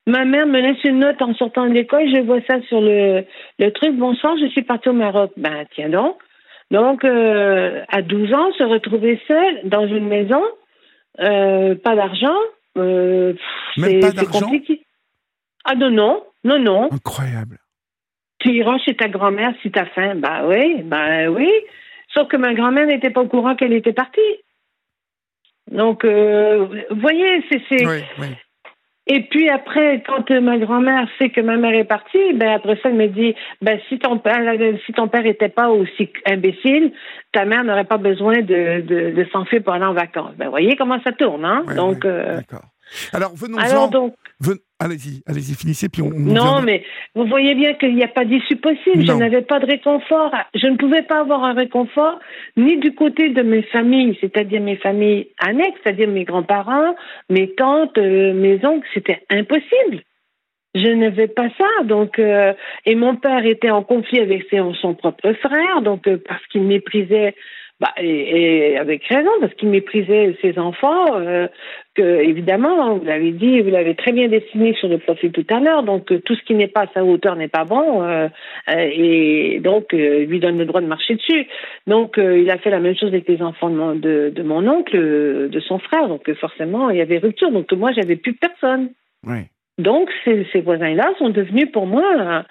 Ma 0.06 0.24
mère 0.24 0.46
me 0.46 0.60
laisse 0.60 0.82
une 0.84 1.00
note 1.00 1.20
en 1.22 1.34
sortant 1.34 1.66
de 1.66 1.74
l'école. 1.74 2.08
Je 2.12 2.22
vois 2.22 2.40
ça 2.48 2.60
sur 2.62 2.80
le, 2.80 3.24
le 3.58 3.70
truc. 3.70 3.94
Bonsoir, 3.96 4.36
je 4.40 4.46
suis 4.46 4.62
partie 4.62 4.88
au 4.88 4.94
Maroc. 4.94 5.32
Ben, 5.36 5.66
tiens 5.74 5.90
donc. 5.90 6.16
Donc, 6.70 7.04
euh, 7.04 7.82
à 7.88 8.02
12 8.02 8.34
ans, 8.34 8.52
se 8.58 8.64
retrouver 8.64 9.20
seule 9.26 9.60
dans 9.64 9.86
une 9.86 10.06
maison, 10.06 10.42
euh, 11.20 11.74
pas 11.76 11.94
d'argent. 11.94 12.36
Euh, 12.76 13.32
pas 13.76 14.12
d'argent? 14.12 14.50
Ah 15.64 15.74
non, 15.74 15.90
non, 15.90 16.22
non, 16.44 16.58
non. 16.58 16.88
Incroyable. 16.92 17.58
Tu 18.40 18.50
iras 18.52 18.78
chez 18.78 18.94
ta 18.94 19.08
grand-mère 19.08 19.52
si 19.62 19.70
t'as 19.70 19.86
faim. 19.86 20.14
Bah 20.16 20.42
oui, 20.46 20.82
bah 20.82 21.28
oui. 21.28 21.50
Sauf 22.14 22.28
que 22.28 22.36
ma 22.36 22.54
grand-mère 22.54 22.86
n'était 22.86 23.10
pas 23.10 23.22
au 23.22 23.28
courant 23.28 23.56
qu'elle 23.56 23.72
était 23.72 23.92
partie. 23.92 24.20
Donc, 25.70 26.04
euh, 26.04 26.66
vous 26.90 27.00
voyez, 27.00 27.44
c'est. 27.50 27.86
Oui, 27.86 28.02
oui. 28.18 28.28
Et 29.10 29.22
puis 29.22 29.48
après, 29.48 30.02
quand 30.06 30.30
ma 30.30 30.58
grand-mère 30.58 31.08
sait 31.18 31.30
que 31.30 31.40
ma 31.40 31.56
mère 31.56 31.72
est 31.72 31.84
partie, 31.84 32.34
ben 32.34 32.50
après 32.50 32.76
ça, 32.76 32.90
elle 32.90 32.94
me 32.94 33.08
dit, 33.08 33.34
ben 33.62 33.80
si 33.88 33.98
ton 33.98 34.18
père, 34.18 34.38
si 34.84 34.92
ton 34.92 35.08
père 35.08 35.24
était 35.24 35.48
pas 35.48 35.70
aussi 35.70 36.10
imbécile, 36.26 36.92
ta 37.32 37.46
mère 37.46 37.64
n'aurait 37.64 37.84
pas 37.84 37.96
besoin 37.96 38.42
de, 38.42 38.82
de, 38.82 39.10
de 39.12 39.26
s'enfuir 39.32 39.62
pour 39.62 39.72
aller 39.72 39.86
en 39.86 39.94
vacances. 39.94 40.34
Ben 40.36 40.50
voyez 40.50 40.76
comment 40.76 41.00
ça 41.02 41.12
tourne, 41.12 41.44
hein? 41.44 41.64
Donc. 41.74 42.04
Euh, 42.04 42.36
D'accord. 42.36 42.66
Alors 43.12 43.34
venons-en. 43.34 43.88
donc. 43.88 44.14
Allez-y, 44.80 45.22
allez-y, 45.26 45.54
finissez, 45.56 45.88
puis 45.88 46.02
on. 46.02 46.10
non, 46.10 46.62
mais 46.62 46.84
vous 47.16 47.26
voyez 47.26 47.56
bien 47.56 47.74
qu'il 47.74 47.96
n'y 47.96 48.04
a 48.04 48.08
pas 48.08 48.24
d'issue 48.24 48.56
possible. 48.56 49.04
Je 49.04 49.12
n'avais 49.12 49.42
pas 49.42 49.58
de 49.58 49.66
réconfort. 49.66 50.32
Je 50.54 50.68
ne 50.68 50.76
pouvais 50.76 51.02
pas 51.02 51.20
avoir 51.20 51.42
un 51.42 51.54
réconfort 51.54 52.20
ni 52.56 52.76
du 52.76 52.94
côté 52.94 53.30
de 53.30 53.42
mes 53.42 53.62
familles, 53.62 54.16
c'est-à-dire 54.20 54.60
mes 54.60 54.76
familles 54.76 55.30
annexes, 55.40 55.78
c'est-à-dire 55.82 56.08
mes 56.08 56.22
grands-parents, 56.22 56.94
mes 57.28 57.52
tantes, 57.56 57.98
euh, 57.98 58.32
mes 58.34 58.64
oncles. 58.64 58.86
C'était 58.94 59.20
impossible. 59.30 60.02
Je 60.76 60.88
n'avais 60.88 61.26
pas 61.26 61.48
ça. 61.58 61.84
Donc, 61.84 62.20
euh, 62.20 62.52
et 62.86 62.94
mon 62.94 63.16
père 63.16 63.44
était 63.44 63.70
en 63.70 63.82
conflit 63.82 64.20
avec 64.20 64.46
son 64.80 64.94
propre 64.94 65.32
frère, 65.32 65.82
donc 65.82 66.06
euh, 66.06 66.22
parce 66.24 66.46
qu'il 66.46 66.62
méprisait 66.62 67.34
Bah, 67.80 67.94
et, 67.96 68.76
avec 68.76 69.04
raison, 69.04 69.30
parce 69.40 69.54
qu'il 69.54 69.68
méprisait 69.68 70.36
ses 70.42 70.58
enfants, 70.58 71.14
euh, 71.14 71.46
que 71.94 72.02
évidemment, 72.02 72.84
hein, 72.84 72.94
vous 72.94 73.04
l'avez 73.04 73.30
dit, 73.30 73.60
vous 73.60 73.70
l'avez 73.70 73.94
très 73.94 74.10
bien 74.10 74.26
dessiné 74.26 74.74
sur 74.74 74.88
le 74.88 74.98
profil 74.98 75.30
tout 75.30 75.46
à 75.48 75.60
l'heure, 75.60 75.84
donc 75.84 76.10
euh, 76.10 76.18
tout 76.18 76.34
ce 76.34 76.42
qui 76.42 76.54
n'est 76.54 76.66
pas 76.66 76.82
à 76.82 76.86
sa 76.92 77.04
hauteur 77.04 77.36
n'est 77.36 77.46
pas 77.46 77.64
bon, 77.64 78.02
euh, 78.02 78.28
et 78.68 79.60
donc 79.62 79.90
il 79.92 80.24
lui 80.24 80.40
donne 80.40 80.58
le 80.58 80.64
droit 80.64 80.80
de 80.80 80.88
marcher 80.88 81.14
dessus. 81.14 81.46
Donc 81.86 82.16
il 82.18 82.50
a 82.50 82.58
fait 82.58 82.70
la 82.70 82.80
même 82.80 82.96
chose 82.96 83.10
avec 83.10 83.28
les 83.28 83.40
enfants 83.42 83.70
de 83.70 83.76
mon, 83.76 83.94
de, 83.94 84.32
de 84.34 84.42
mon 84.42 84.66
oncle, 84.66 84.98
de 85.48 85.60
son 85.60 85.78
frère, 85.78 86.08
donc 86.08 86.28
forcément 86.34 86.90
il 86.90 86.96
y 86.96 87.00
avait 87.00 87.18
rupture, 87.18 87.52
donc 87.52 87.70
moi 87.72 87.92
j'avais 87.92 88.16
plus 88.16 88.34
personne. 88.34 88.90
Donc 89.78 90.10
ces, 90.24 90.48
ces 90.52 90.62
voisins-là 90.62 91.12
sont 91.18 91.30
devenus 91.30 91.70
pour 91.70 91.86
moi 91.86 92.44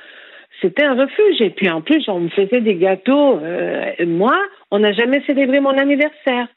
c'était 0.61 0.83
un 0.83 0.95
refuge. 0.95 1.41
Et 1.41 1.49
puis 1.49 1.69
en 1.69 1.81
plus, 1.81 2.07
on 2.07 2.19
me 2.19 2.29
faisait 2.29 2.61
des 2.61 2.75
gâteaux. 2.75 3.37
Euh, 3.39 3.93
moi, 4.05 4.37
on 4.71 4.79
n'a 4.79 4.93
jamais 4.93 5.21
célébré 5.25 5.59
mon 5.59 5.77
anniversaire. 5.77 6.47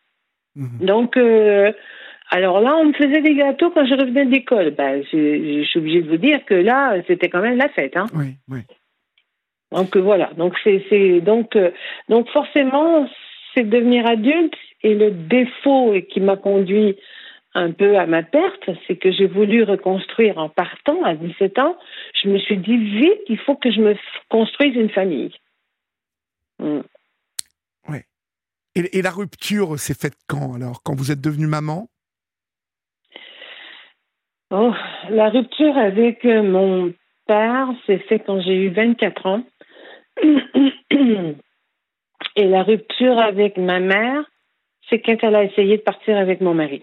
Mhm. 0.57 0.87
Donc, 0.87 1.17
euh, 1.17 1.73
alors 2.31 2.61
là, 2.61 2.77
on 2.77 2.87
me 2.87 2.93
faisait 2.93 3.23
des 3.23 3.35
gâteaux 3.35 3.71
quand 3.71 3.87
je 3.87 3.95
revenais 3.95 4.25
de 4.25 4.31
l'école. 4.31 4.71
Ben, 4.71 5.03
je, 5.13 5.61
je 5.63 5.69
suis 5.69 5.79
obligée 5.79 6.03
de 6.03 6.09
vous 6.09 6.17
dire 6.17 6.45
que 6.45 6.55
là, 6.55 6.95
c'était 7.07 7.29
quand 7.29 7.43
même 7.43 7.59
la 7.59 7.69
fête. 7.69 7.97
Hein. 7.97 8.07
Oui, 8.15 8.37
oui. 8.49 8.61
Donc 9.73 9.97
euh, 9.97 10.01
voilà. 10.01 10.31
Donc 10.37 10.57
c'est 10.65 11.21
donc 11.21 11.57
euh, 11.57 11.71
donc 12.09 12.29
forcément, 12.31 13.09
c'est 13.55 13.69
devenir 13.69 14.07
adulte 14.07 14.55
et 14.83 14.95
le 14.95 15.11
défaut 15.11 15.95
qui 16.11 16.21
m'a 16.21 16.37
conduit 16.37 16.97
un 17.55 17.73
peu 17.73 17.99
à 17.99 18.07
ma 18.07 18.23
perte, 18.23 18.71
c'est 18.87 18.97
que 18.97 19.11
j'ai 19.11 19.27
voulu 19.27 19.65
reconstruire 19.65 20.39
en 20.39 20.49
partant 20.49 21.03
à 21.03 21.15
17 21.15 21.59
ans. 21.59 21.77
Je 22.23 22.29
me 22.29 22.39
suis 22.39 22.59
dit 22.59 22.77
vite, 22.77 23.23
il 23.29 23.39
faut 23.39 23.57
que 23.57 23.71
je 23.71 23.81
me 23.81 23.95
construise 24.29 24.75
une 24.75 24.91
famille. 24.91 25.33
Mm. 26.59 26.81
Et, 28.75 28.99
et 28.99 29.03
la 29.03 29.11
rupture 29.11 29.79
s'est 29.79 29.99
faite 29.99 30.17
quand 30.29 30.55
alors 30.55 30.83
Quand 30.83 30.95
vous 30.95 31.11
êtes 31.11 31.21
devenue 31.21 31.47
maman? 31.47 31.89
Oh, 34.51 34.73
la 35.11 35.29
rupture 35.29 35.77
avec 35.77 36.25
euh, 36.25 36.43
mon 36.43 36.93
père 37.27 37.69
s'est 37.87 38.01
faite 38.09 38.25
quand 38.27 38.41
j'ai 38.41 38.57
eu 38.57 38.71
24 38.71 39.27
ans. 39.27 39.45
Et 42.37 42.47
la 42.47 42.63
rupture 42.63 43.19
avec 43.19 43.57
ma 43.57 43.81
mère, 43.81 44.25
c'est 44.89 45.01
quand 45.01 45.17
elle 45.23 45.35
a 45.37 45.45
essayé 45.45 45.79
de 45.79 45.83
partir 45.83 46.17
avec 46.17 46.41
mon 46.41 46.55
mari. 46.55 46.83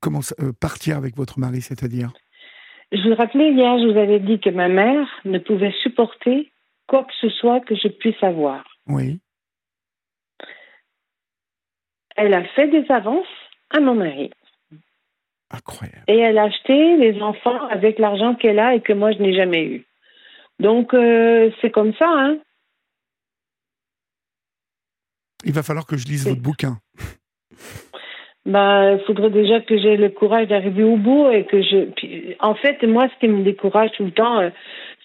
Comment 0.00 0.22
ça- 0.22 0.36
euh, 0.40 0.52
partir 0.52 0.96
avec 0.96 1.16
votre 1.16 1.38
mari, 1.40 1.62
c'est-à-dire? 1.62 2.12
Je 2.92 3.08
vous 3.08 3.14
rappelais 3.14 3.52
hier, 3.52 3.78
je 3.78 3.92
vous 3.92 3.98
avais 3.98 4.20
dit 4.20 4.38
que 4.38 4.50
ma 4.50 4.68
mère 4.68 5.08
ne 5.24 5.38
pouvait 5.38 5.74
supporter 5.82 6.52
quoi 6.86 7.04
que 7.04 7.12
ce 7.20 7.28
soit 7.28 7.60
que 7.60 7.74
je 7.74 7.88
puisse 7.88 8.22
avoir. 8.22 8.64
Oui. 8.86 9.20
Elle 12.16 12.32
a 12.32 12.44
fait 12.44 12.68
des 12.68 12.90
avances 12.90 13.26
à 13.70 13.80
mon 13.80 13.94
mari. 13.94 14.30
Incroyable. 15.50 16.04
Et 16.08 16.18
elle 16.18 16.38
a 16.38 16.44
acheté 16.44 16.96
les 16.96 17.20
enfants 17.20 17.66
avec 17.68 17.98
l'argent 17.98 18.34
qu'elle 18.34 18.58
a 18.58 18.74
et 18.74 18.80
que 18.80 18.92
moi, 18.92 19.12
je 19.12 19.18
n'ai 19.18 19.34
jamais 19.34 19.64
eu. 19.64 19.86
Donc, 20.58 20.94
euh, 20.94 21.50
c'est 21.60 21.70
comme 21.70 21.92
ça, 21.94 22.08
hein. 22.08 22.38
Il 25.44 25.52
va 25.52 25.62
falloir 25.62 25.86
que 25.86 25.96
je 25.96 26.06
lise 26.06 26.26
votre 26.26 26.40
bouquin. 26.40 26.78
Ben, 28.46 28.96
il 28.98 29.04
faudrait 29.06 29.30
déjà 29.30 29.60
que 29.60 29.76
j'ai 29.76 29.96
le 29.96 30.08
courage 30.08 30.46
d'arriver 30.46 30.84
au 30.84 30.96
bout 30.96 31.28
et 31.30 31.44
que 31.44 31.60
je. 31.62 31.86
puis, 31.96 32.36
en 32.38 32.54
fait, 32.54 32.80
moi, 32.86 33.08
ce 33.12 33.18
qui 33.18 33.28
me 33.28 33.42
décourage 33.42 33.90
tout 33.96 34.04
le 34.04 34.12
temps, 34.12 34.38
euh, 34.38 34.50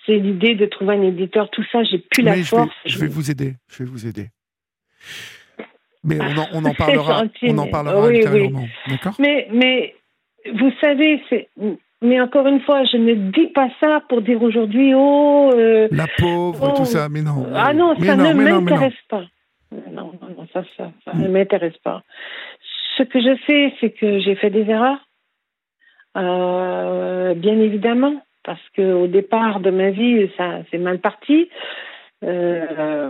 c'est 0.06 0.18
l'idée 0.18 0.54
de 0.54 0.68
trouver 0.68 0.94
un 0.94 1.02
éditeur. 1.02 1.50
Tout 1.50 1.64
ça, 1.72 1.84
j'ai 1.84 1.98
plus 1.98 2.22
la 2.24 2.36
vais, 2.36 2.44
force. 2.44 2.70
je 2.86 3.00
vais 3.00 3.08
vous 3.08 3.32
aider. 3.32 3.56
Je 3.68 3.84
vais 3.84 3.90
vous 3.90 4.06
aider. 4.06 4.28
Mais 6.04 6.20
on 6.22 6.38
en, 6.40 6.48
on 6.54 6.66
en 6.66 6.74
parlera. 6.78 7.24
on 7.44 7.58
en 7.58 7.68
parlera 7.68 8.08
oui. 8.08 8.24
D'accord? 8.88 9.16
Mais, 9.18 9.48
mais, 9.52 9.96
vous 10.54 10.72
savez, 10.80 11.22
c'est. 11.30 11.50
Mais 12.04 12.20
encore 12.20 12.48
une 12.48 12.62
fois, 12.62 12.84
je 12.86 12.98
ne 12.98 13.14
dis 13.32 13.48
pas 13.48 13.70
ça 13.80 14.02
pour 14.10 14.22
dire 14.22 14.42
aujourd'hui, 14.42 14.94
oh. 14.96 15.52
euh, 15.56 15.88
La 15.92 16.08
pauvre 16.18 16.72
Oh. 16.74 16.78
tout 16.78 16.86
ça. 16.86 17.10
Mais 17.10 17.22
non. 17.22 17.46
Ah 17.56 17.74
non, 17.74 17.96
mais 18.00 18.08
ça 18.08 18.16
non, 18.16 18.34
ne 18.34 18.34
m'intéresse 18.34 18.94
pas. 19.10 19.24
Non, 19.72 20.12
non, 20.22 20.48
ça, 20.52 20.64
ça, 20.76 20.92
ça 21.06 21.14
ne 21.14 21.28
m'intéresse 21.28 21.78
pas. 21.84 22.04
Ce 22.98 23.04
que 23.04 23.20
je 23.20 23.36
sais, 23.48 23.74
c'est 23.80 23.92
que 23.92 24.20
j'ai 24.20 24.36
fait 24.36 24.50
des 24.50 24.70
erreurs, 24.70 25.00
Euh, 26.18 27.34
bien 27.36 27.58
évidemment, 27.60 28.22
parce 28.44 28.68
que 28.76 28.82
au 28.94 29.08
départ 29.08 29.62
de 29.62 29.72
ma 29.72 29.92
vie, 29.92 30.30
ça 30.38 30.60
c'est 30.70 30.78
mal 30.78 31.00
parti. 31.00 31.50
Euh, 32.24 33.10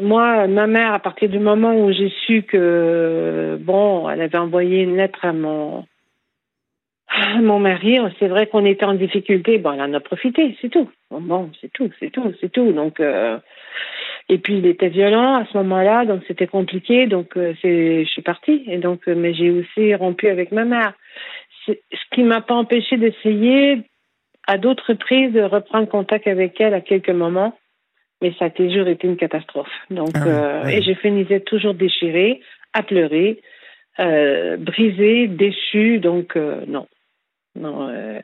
moi, 0.00 0.46
ma 0.46 0.66
mère, 0.66 0.94
à 0.94 0.98
partir 0.98 1.28
du 1.28 1.38
moment 1.38 1.74
où 1.74 1.92
j'ai 1.92 2.08
su 2.26 2.42
que 2.42 3.58
bon, 3.60 4.08
elle 4.08 4.22
avait 4.22 4.38
envoyé 4.38 4.82
une 4.82 4.96
lettre 4.96 5.24
à 5.26 5.32
mon 5.32 5.84
mon 7.40 7.58
mari, 7.60 7.98
c'est 8.18 8.28
vrai 8.28 8.46
qu'on 8.46 8.64
était 8.64 8.84
en 8.84 8.94
difficulté. 8.94 9.58
Bon, 9.58 9.72
elle 9.72 9.80
en 9.82 9.94
a 9.94 10.00
profité, 10.00 10.56
c'est 10.60 10.70
tout. 10.70 10.90
Bon, 11.10 11.20
Bon, 11.20 11.50
c'est 11.60 11.72
tout, 11.72 11.90
c'est 12.00 12.10
tout, 12.10 12.32
c'est 12.40 12.50
tout. 12.50 12.72
Donc, 12.72 12.98
euh, 13.00 13.38
et 14.28 14.38
puis 14.38 14.58
il 14.58 14.66
était 14.66 14.88
violent 14.88 15.34
à 15.36 15.46
ce 15.46 15.56
moment-là, 15.58 16.04
donc 16.04 16.22
c'était 16.26 16.46
compliqué. 16.48 17.06
Donc, 17.06 17.36
euh, 17.36 17.54
c'est, 17.62 18.04
je 18.04 18.08
suis 18.10 18.22
partie. 18.22 18.64
Et 18.66 18.78
donc, 18.78 19.06
euh, 19.08 19.14
mais 19.16 19.34
j'ai 19.34 19.50
aussi 19.50 19.94
rompu 19.94 20.28
avec 20.28 20.50
ma 20.52 20.64
mère. 20.64 20.94
C'est- 21.64 21.80
Ce 21.92 22.14
qui 22.14 22.22
m'a 22.22 22.40
pas 22.40 22.54
empêché 22.54 22.96
d'essayer 22.96 23.82
à 24.48 24.58
d'autres 24.58 24.90
reprises 24.92 25.32
de 25.32 25.42
reprendre 25.42 25.88
contact 25.88 26.26
avec 26.26 26.60
elle 26.60 26.74
à 26.74 26.80
quelques 26.80 27.10
moments, 27.10 27.56
mais 28.22 28.32
ça 28.38 28.46
a 28.46 28.50
toujours 28.50 28.88
été 28.88 29.06
une 29.06 29.16
catastrophe. 29.16 29.70
Donc, 29.90 30.10
Ah 30.14 30.20
oui, 30.24 30.32
euh, 30.32 30.62
oui. 30.66 30.74
et 30.74 30.82
je 30.82 30.94
finissais 30.94 31.40
toujours 31.40 31.74
déchirée, 31.74 32.40
à 32.72 32.82
pleurer, 32.82 33.40
euh, 34.00 34.56
brisée, 34.56 35.26
déçue. 35.28 35.98
Donc, 35.98 36.36
euh, 36.36 36.62
non. 36.66 36.86
Non, 37.56 37.88
euh, 37.88 38.20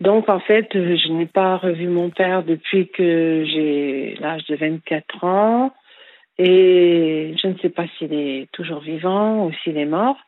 donc, 0.00 0.28
en 0.28 0.40
fait, 0.40 0.68
je 0.72 1.12
n'ai 1.12 1.26
pas 1.26 1.56
revu 1.56 1.88
mon 1.88 2.10
père 2.10 2.42
depuis 2.42 2.88
que 2.88 3.44
j'ai 3.46 4.16
l'âge 4.20 4.44
de 4.46 4.56
24 4.56 5.24
ans. 5.24 5.74
Et 6.38 7.34
je 7.42 7.46
ne 7.48 7.56
sais 7.58 7.70
pas 7.70 7.86
s'il 7.96 8.12
est 8.12 8.50
toujours 8.52 8.80
vivant 8.80 9.46
ou 9.46 9.52
s'il 9.62 9.78
est 9.78 9.86
mort. 9.86 10.18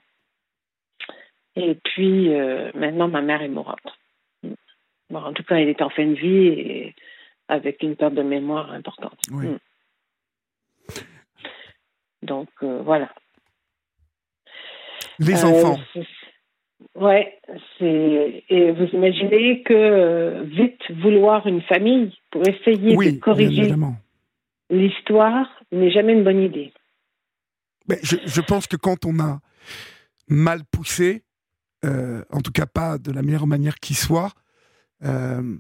Et 1.55 1.75
puis, 1.75 2.33
euh, 2.35 2.71
maintenant, 2.75 3.09
ma 3.09 3.21
mère 3.21 3.43
est 3.43 3.49
morte. 3.49 3.99
Bon, 5.11 5.21
en 5.21 5.33
tout 5.33 5.43
cas, 5.43 5.57
elle 5.57 5.69
est 5.69 5.83
en 5.83 5.91
fin 5.91 6.07
de 6.07 6.15
vie 6.15 6.47
et 6.47 6.95
avec 7.49 7.83
une 7.83 7.97
perte 7.97 8.15
de 8.15 8.23
mémoire 8.23 8.73
importante. 8.73 9.19
Oui. 9.31 9.47
Mm. 9.47 9.59
Donc, 12.23 12.49
euh, 12.63 12.81
voilà. 12.83 13.13
Les 15.19 15.45
enfants. 15.45 15.79
Ouais, 16.95 17.39
c'est 17.79 18.45
et 18.49 18.71
vous 18.73 18.87
imaginez 18.93 19.63
que 19.63 19.75
euh, 19.75 20.43
vite 20.45 20.81
vouloir 21.03 21.47
une 21.47 21.63
famille 21.63 22.17
pour 22.31 22.43
essayer 22.47 22.97
Oui, 22.97 23.15
de 23.15 23.19
corriger 23.19 23.73
l'histoire 24.71 25.47
n'est 25.73 25.91
jamais 25.91 26.13
une 26.13 26.25
bonne 26.25 26.43
idée. 26.43 26.73
Mais 27.89 27.99
je, 28.03 28.17
je 28.25 28.41
pense 28.41 28.67
que 28.67 28.77
quand 28.77 29.05
on 29.07 29.19
a 29.19 29.41
mal 30.29 30.65
poussé, 30.71 31.25
euh, 31.85 32.23
en 32.31 32.41
tout 32.41 32.53
cas 32.53 32.67
pas 32.67 32.99
de 32.99 33.13
la 33.13 33.23
meilleure 33.23 33.47
manière 33.47 33.77
qui 33.77 33.95
soit, 33.95 34.33
euh, 35.05 35.57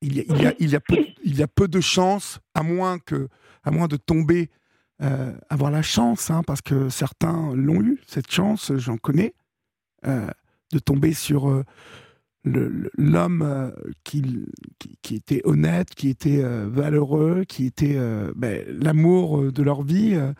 il, 0.00 0.16
y 0.16 0.20
a, 0.20 0.24
il, 0.28 0.42
y 0.42 0.46
a, 0.46 0.54
il, 0.58 0.70
y 0.70 0.76
a 0.76 0.80
peu, 0.80 0.96
il 1.24 1.36
y 1.36 1.42
a 1.42 1.48
peu 1.48 1.66
de 1.66 1.80
chances, 1.80 2.40
à 2.54 2.62
moins, 2.62 2.98
que, 2.98 3.28
à 3.64 3.70
moins 3.70 3.88
de 3.88 3.96
tomber, 3.96 4.50
euh, 5.02 5.32
avoir 5.48 5.70
la 5.70 5.82
chance, 5.82 6.30
hein, 6.30 6.42
parce 6.46 6.62
que 6.62 6.88
certains 6.88 7.52
l'ont 7.54 7.82
eu, 7.82 8.00
cette 8.06 8.30
chance, 8.30 8.72
j'en 8.76 8.98
connais, 8.98 9.34
de 10.04 10.78
tomber 10.78 11.12
sur 11.14 11.48
euh, 11.50 11.64
l'homme 12.44 13.42
euh, 13.42 13.70
qui, 14.04 14.44
qui, 14.78 14.96
qui 15.02 15.14
était 15.16 15.40
honnête, 15.44 15.94
qui 15.94 16.08
était 16.08 16.42
euh, 16.42 16.68
valeureux, 16.70 17.44
qui 17.44 17.66
était 17.66 17.96
euh, 17.96 18.32
ben, 18.36 18.64
l'amour 18.68 19.40
euh, 19.40 19.52
de 19.52 19.62
leur 19.62 19.82
vie. 19.82 20.14
euh, 20.14 20.32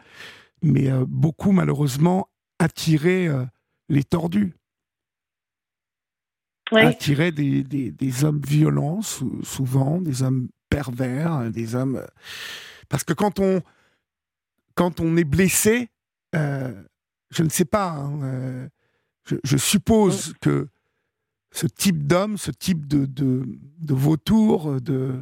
mais 0.62 0.90
euh, 0.90 1.05
beaucoup 1.07 1.53
malheureusement 1.53 2.29
attiraient 2.59 3.29
euh, 3.29 3.44
les 3.88 4.03
tordus, 4.03 4.55
Ouais. 6.73 6.85
attiraient 6.87 7.33
des, 7.33 7.62
des, 7.62 7.90
des 7.92 8.25
hommes 8.25 8.42
violents, 8.47 9.01
sou- 9.01 9.40
souvent, 9.44 10.01
des 10.01 10.23
hommes 10.23 10.49
pervers, 10.68 11.33
euh, 11.35 11.51
des 11.51 11.75
hommes... 11.77 11.97
euh, 11.97 12.07
Parce 12.88 13.05
que 13.05 13.12
quand 13.14 13.38
on, 13.38 13.62
quand 14.75 15.01
on 15.01 15.16
est 15.16 15.25
blessé, 15.25 15.88
euh, 16.35 16.83
je 17.31 17.42
ne 17.44 17.49
sais 17.49 17.64
pas, 17.64 17.90
hein, 17.92 18.23
euh, 18.23 18.68
je, 19.29 19.37
je 19.45 19.57
suppose 19.57 20.35
que 20.41 20.68
ce 21.51 21.66
type 21.66 22.07
d'homme, 22.07 22.37
ce 22.37 22.51
type 22.51 22.87
de, 22.87 23.07
de, 23.07 23.45
de 23.81 23.95
vautour, 23.95 24.81
de, 24.81 25.14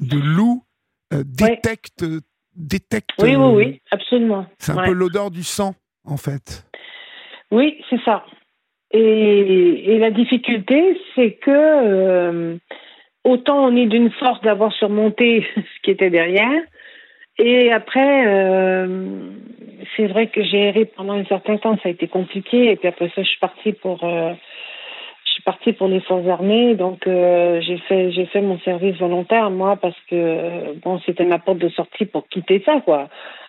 de 0.00 0.16
loup, 0.18 0.64
euh, 1.12 1.22
détecte, 1.24 2.04
détecte 2.54 3.10
Oui, 3.20 3.36
oui, 3.36 3.42
euh, 3.44 3.54
oui, 3.54 3.80
absolument. 3.90 4.46
c'est 4.58 4.72
un 4.72 4.76
Ouais. 4.78 4.86
peu 4.86 4.92
l'odeur 4.92 5.30
du 5.30 5.42
sang, 5.42 5.74
en 6.04 6.16
fait. 6.16 6.64
Oui, 7.50 7.80
c'est 7.88 8.00
ça. 8.04 8.24
Et, 8.90 9.94
et 9.94 9.98
la 9.98 10.10
difficulté, 10.10 10.98
c'est 11.14 11.32
que 11.34 11.50
euh, 11.50 12.56
autant 13.24 13.64
on 13.66 13.76
est 13.76 13.86
d'une 13.86 14.10
force 14.12 14.40
d'avoir 14.42 14.72
surmonté 14.72 15.46
ce 15.56 15.82
qui 15.82 15.90
était 15.90 16.10
derrière, 16.10 16.62
Et 17.38 17.72
après, 17.72 18.86
c'est 19.96 20.06
vrai 20.06 20.26
que 20.26 20.42
j'ai 20.42 20.68
erré 20.68 20.84
pendant 20.84 21.14
un 21.14 21.24
certain 21.24 21.56
temps, 21.56 21.76
ça 21.82 21.88
a 21.88 21.92
été 21.92 22.08
compliqué. 22.08 22.70
Et 22.72 22.76
puis 22.76 22.88
après 22.88 23.10
ça, 23.14 23.22
je 23.22 23.28
suis 23.28 23.38
partie 23.38 23.72
pour, 23.72 23.98
je 24.00 25.30
suis 25.32 25.42
partie 25.42 25.72
pour 25.72 25.86
les 25.86 26.00
forces 26.00 26.26
armées. 26.26 26.74
Donc 26.74 27.02
j'ai 27.06 27.78
fait, 27.88 28.10
j'ai 28.10 28.26
fait 28.26 28.40
mon 28.40 28.58
service 28.60 28.96
volontaire 28.96 29.50
moi 29.50 29.76
parce 29.76 29.98
que 30.10 30.74
bon, 30.82 31.00
c'était 31.06 31.24
ma 31.24 31.38
porte 31.38 31.58
de 31.58 31.68
sortie 31.68 32.06
pour 32.06 32.28
quitter 32.28 32.60
ça, 32.66 32.80
quoi. 32.80 33.08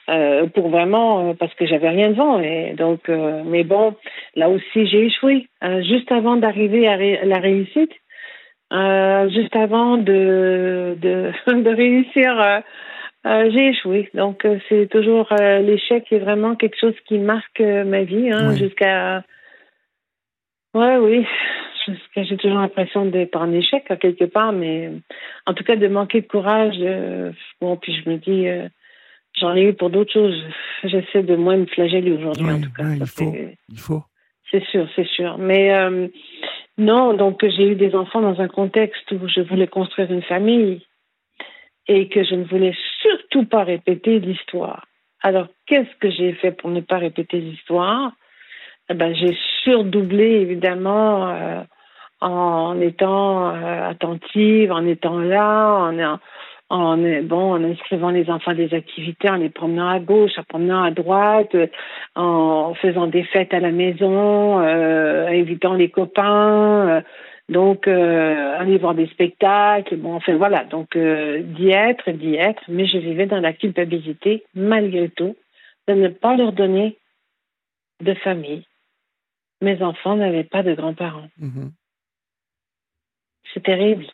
Euh, 0.09 0.47
pour 0.47 0.69
vraiment 0.69 1.35
parce 1.35 1.53
que 1.53 1.67
j'avais 1.67 1.89
rien 1.89 2.09
devant 2.09 2.39
et 2.39 2.73
donc 2.75 3.09
euh, 3.09 3.43
mais 3.45 3.63
bon 3.63 3.93
là 4.35 4.49
aussi 4.49 4.87
j'ai 4.87 5.05
échoué 5.05 5.47
juste 5.81 6.11
avant 6.11 6.35
d'arriver 6.35 6.87
à, 6.87 6.97
la 6.97 7.37
réussite 7.37 7.91
juste 9.31 9.55
avant 9.55 9.97
de 9.97 10.97
de, 10.99 11.31
de 11.47 11.75
réussir 11.75 12.61
j'ai 13.25 13.69
échoué 13.69 14.09
donc 14.13 14.45
c'est 14.67 14.87
toujours 14.89 15.27
l'échec 15.39 16.11
est 16.11 16.19
vraiment 16.19 16.55
quelque 16.55 16.79
chose 16.79 16.95
qui 17.05 17.17
marque 17.17 17.59
ma 17.59 18.03
vie 18.03 18.31
hein, 18.31 18.55
jusqu'à 18.55 19.23
ouais 20.73 20.97
oui 20.97 21.25
j'ai 22.15 22.37
toujours 22.37 22.59
l'impression 22.59 23.05
d'être 23.05 23.35
en 23.35 23.51
échec 23.51 23.91
quelque 23.99 24.25
part 24.25 24.53
mais 24.53 24.91
en 25.45 25.53
tout 25.53 25.63
cas 25.63 25.75
de 25.75 25.87
manquer 25.87 26.21
de 26.21 26.27
courage 26.27 26.77
bon 27.59 27.75
puis 27.77 27.93
je 27.93 28.09
me 28.09 28.17
dis 28.17 28.47
J'en 29.37 29.55
ai 29.55 29.63
eu 29.63 29.73
pour 29.73 29.89
d'autres 29.89 30.11
choses. 30.11 30.43
J'essaie 30.83 31.23
de 31.23 31.35
moins 31.35 31.57
me 31.57 31.65
flageller 31.65 32.11
aujourd'hui, 32.11 32.45
en 32.45 32.61
tout 32.61 32.71
cas. 32.75 32.83
il, 32.95 33.05
faut, 33.05 33.35
il 33.69 33.79
faut. 33.79 34.03
C'est 34.51 34.63
sûr, 34.65 34.87
c'est 34.95 35.07
sûr. 35.07 35.37
Mais 35.37 35.73
euh, 35.73 36.07
non, 36.77 37.13
donc 37.13 37.39
j'ai 37.41 37.71
eu 37.71 37.75
des 37.75 37.95
enfants 37.95 38.21
dans 38.21 38.41
un 38.41 38.47
contexte 38.47 39.11
où 39.11 39.27
je 39.27 39.41
voulais 39.41 39.67
construire 39.67 40.11
une 40.11 40.23
famille 40.23 40.81
et 41.89 42.07
que 42.07 42.23
je 42.23 42.35
ne 42.35 42.45
voulais 42.45 42.75
surtout 43.01 43.45
pas 43.45 43.63
répéter 43.63 44.19
l'histoire. 44.19 44.85
Alors, 45.21 45.47
qu'est-ce 45.65 45.93
que 45.99 46.09
j'ai 46.09 46.33
fait 46.33 46.51
pour 46.51 46.69
ne 46.69 46.81
pas 46.81 46.99
répéter 46.99 47.39
l'histoire? 47.39 48.11
Eh 48.89 48.93
ben, 48.93 49.13
J'ai 49.13 49.35
surdoublé, 49.63 50.39
évidemment, 50.41 51.29
euh, 51.29 51.61
en 52.21 52.79
étant 52.79 53.49
euh, 53.49 53.89
attentive, 53.89 54.71
en 54.71 54.85
étant 54.85 55.19
là, 55.19 55.91
en, 56.69 56.97
bon 57.23 57.53
en 57.53 57.63
inscrivant 57.63 58.11
les 58.11 58.29
enfants 58.29 58.51
à 58.51 58.55
des 58.55 58.73
activités, 58.75 59.29
en 59.29 59.37
les 59.37 59.49
promenant 59.49 59.89
à 59.89 59.99
gauche, 59.99 60.37
en 60.37 60.43
promenant 60.43 60.83
à 60.83 60.91
droite, 60.91 61.55
en 62.15 62.75
faisant 62.75 63.07
des 63.07 63.23
fêtes 63.23 63.53
à 63.53 63.59
la 63.59 63.71
maison, 63.71 64.59
euh, 64.61 65.27
invitant 65.27 65.73
les 65.73 65.89
copains, 65.89 66.87
euh, 66.87 67.01
donc 67.49 67.87
euh, 67.87 68.59
aller 68.59 68.77
voir 68.77 68.93
des 68.93 69.07
spectacles. 69.07 69.97
Bon, 69.97 70.13
enfin 70.13 70.37
voilà, 70.37 70.63
donc 70.65 70.95
euh, 70.95 71.41
d'y 71.41 71.69
être, 71.69 72.11
d'y 72.11 72.35
être, 72.35 72.63
mais 72.67 72.85
je 72.85 72.97
vivais 72.97 73.25
dans 73.25 73.39
la 73.39 73.53
culpabilité 73.53 74.43
malgré 74.53 75.09
tout 75.09 75.35
de 75.87 75.93
ne 75.93 76.07
pas 76.07 76.37
leur 76.37 76.53
donner 76.53 76.97
de 78.01 78.13
famille. 78.13 78.65
Mes 79.61 79.81
enfants 79.81 80.15
n'avaient 80.15 80.43
pas 80.43 80.63
de 80.63 80.73
grands-parents. 80.73 81.29
Mm-hmm. 81.41 81.71
C'est 83.53 83.63
terrible. 83.63 84.05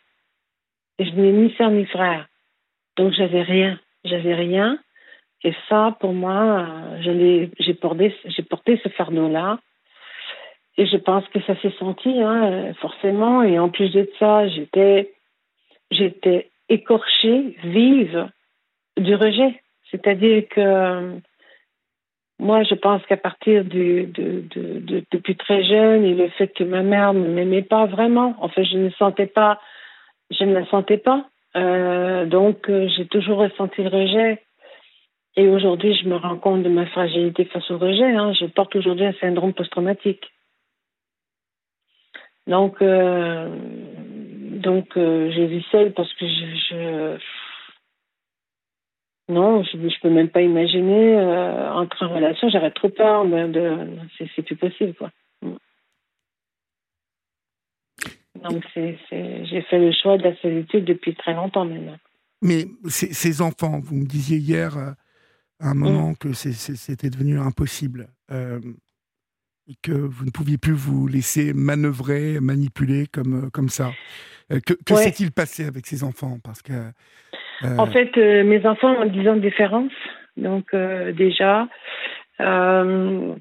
Et 0.97 1.05
je 1.05 1.11
n'ai 1.11 1.33
ni 1.33 1.53
sœur 1.55 1.69
ni 1.69 1.85
frère. 1.85 2.27
Donc 2.95 3.11
j'avais 3.11 3.41
rien, 3.41 3.77
j'avais 4.05 4.33
rien. 4.33 4.79
Et 5.43 5.53
ça, 5.69 5.95
pour 5.99 6.13
moi, 6.13 6.67
j'ai 7.01 7.73
porté, 7.73 8.15
j'ai 8.25 8.43
porté 8.43 8.79
ce 8.81 8.89
fardeau-là. 8.89 9.59
Et 10.77 10.85
je 10.87 10.97
pense 10.97 11.25
que 11.29 11.41
ça 11.43 11.55
s'est 11.61 11.73
senti, 11.79 12.21
hein, 12.21 12.73
forcément. 12.81 13.43
Et 13.43 13.57
en 13.59 13.69
plus 13.69 13.91
de 13.91 14.09
ça, 14.19 14.47
j'étais, 14.49 15.13
j'étais 15.91 16.49
écorchée, 16.69 17.57
vive 17.63 18.29
du 18.97 19.15
rejet. 19.15 19.61
C'est-à-dire 19.91 20.47
que 20.49 21.19
moi, 22.39 22.63
je 22.63 22.75
pense 22.75 23.01
qu'à 23.05 23.17
partir 23.17 23.63
du, 23.63 24.05
de, 24.07 24.43
de, 24.53 24.79
de, 24.79 25.03
depuis 25.11 25.37
très 25.37 25.63
jeune 25.63 26.03
et 26.03 26.13
le 26.13 26.27
fait 26.29 26.49
que 26.49 26.65
ma 26.65 26.81
mère 26.81 27.13
ne 27.13 27.27
m'aimait 27.27 27.61
pas 27.61 27.85
vraiment, 27.85 28.35
en 28.39 28.49
fait, 28.49 28.65
je 28.65 28.77
ne 28.77 28.89
sentais 28.91 29.27
pas, 29.27 29.59
je 30.31 30.43
ne 30.43 30.53
la 30.53 30.65
sentais 30.65 30.97
pas. 30.97 31.25
Euh, 31.55 32.25
donc, 32.25 32.69
euh, 32.69 32.89
j'ai 32.89 33.05
toujours 33.07 33.37
ressenti 33.37 33.81
le 33.81 33.89
rejet. 33.89 34.41
Et 35.37 35.47
aujourd'hui, 35.47 35.95
je 35.95 36.07
me 36.07 36.15
rends 36.15 36.37
compte 36.37 36.63
de 36.63 36.69
ma 36.69 36.85
fragilité 36.87 37.45
face 37.45 37.69
au 37.71 37.77
rejet. 37.77 38.11
Hein. 38.11 38.33
Je 38.33 38.45
porte 38.45 38.75
aujourd'hui 38.75 39.05
un 39.05 39.13
syndrome 39.13 39.53
post-traumatique. 39.53 40.25
Donc, 42.47 42.81
euh, 42.81 43.49
donc 44.63 44.87
j'ai 44.95 45.47
vu 45.47 45.61
seule 45.71 45.93
parce 45.93 46.13
que 46.13 46.25
je, 46.27 46.55
je 46.69 47.17
non, 49.27 49.63
je 49.63 49.77
ne 49.77 49.89
peux 50.01 50.09
même 50.09 50.29
pas 50.29 50.41
imaginer 50.41 51.17
entrer 51.17 52.05
en 52.05 52.13
relation. 52.13 52.49
J'aurais 52.49 52.71
trop 52.71 52.89
peur 52.89 53.25
de, 53.25 53.47
de 53.47 53.87
c'est 54.17 54.43
plus 54.43 54.55
possible 54.55 54.93
quoi. 54.93 55.11
Donc, 58.43 58.63
j'ai 58.75 58.97
fait 59.09 59.79
le 59.79 59.91
choix 59.91 60.17
de 60.17 60.23
la 60.23 60.35
solitude 60.37 60.85
depuis 60.85 61.15
très 61.15 61.33
longtemps 61.33 61.65
maintenant. 61.65 61.97
Mais 62.41 62.65
ces 62.87 63.41
enfants, 63.41 63.79
vous 63.79 63.95
me 63.95 64.05
disiez 64.05 64.37
hier 64.37 64.77
euh, 64.77 64.91
à 65.59 65.69
un 65.69 65.73
moment 65.73 66.11
mm. 66.11 66.17
que 66.17 66.33
c'était 66.33 67.09
devenu 67.09 67.39
impossible 67.39 68.09
euh, 68.31 68.59
et 69.67 69.75
que 69.81 69.91
vous 69.91 70.25
ne 70.25 70.31
pouviez 70.31 70.57
plus 70.57 70.73
vous 70.73 71.07
laisser 71.07 71.53
manœuvrer, 71.53 72.39
manipuler 72.39 73.07
comme, 73.07 73.45
euh, 73.45 73.49
comme 73.51 73.69
ça. 73.69 73.91
que, 74.49 74.95
s'est-il 74.95 75.31
passé 75.31 75.65
avec 75.65 75.85
ces 75.87 76.03
enfants? 76.03 76.37
Parce 76.43 76.61
que 76.61 76.73
en 77.63 77.87
fait, 77.87 78.15
mes 78.17 78.65
enfants 78.65 78.93
ont 79.01 79.05
10 79.05 79.29
ans 79.29 79.35
de 79.37 79.41
différence, 79.41 79.91
donc 80.35 80.75
déjà. 80.75 81.67
combien, 82.37 83.37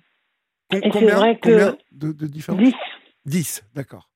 vrai 0.70 1.36
que 1.36 1.76
de, 1.90 2.12
de 2.12 2.26
différence? 2.26 2.60
10. 2.60 2.74
10, 3.26 3.64
d'accord. 3.74 4.08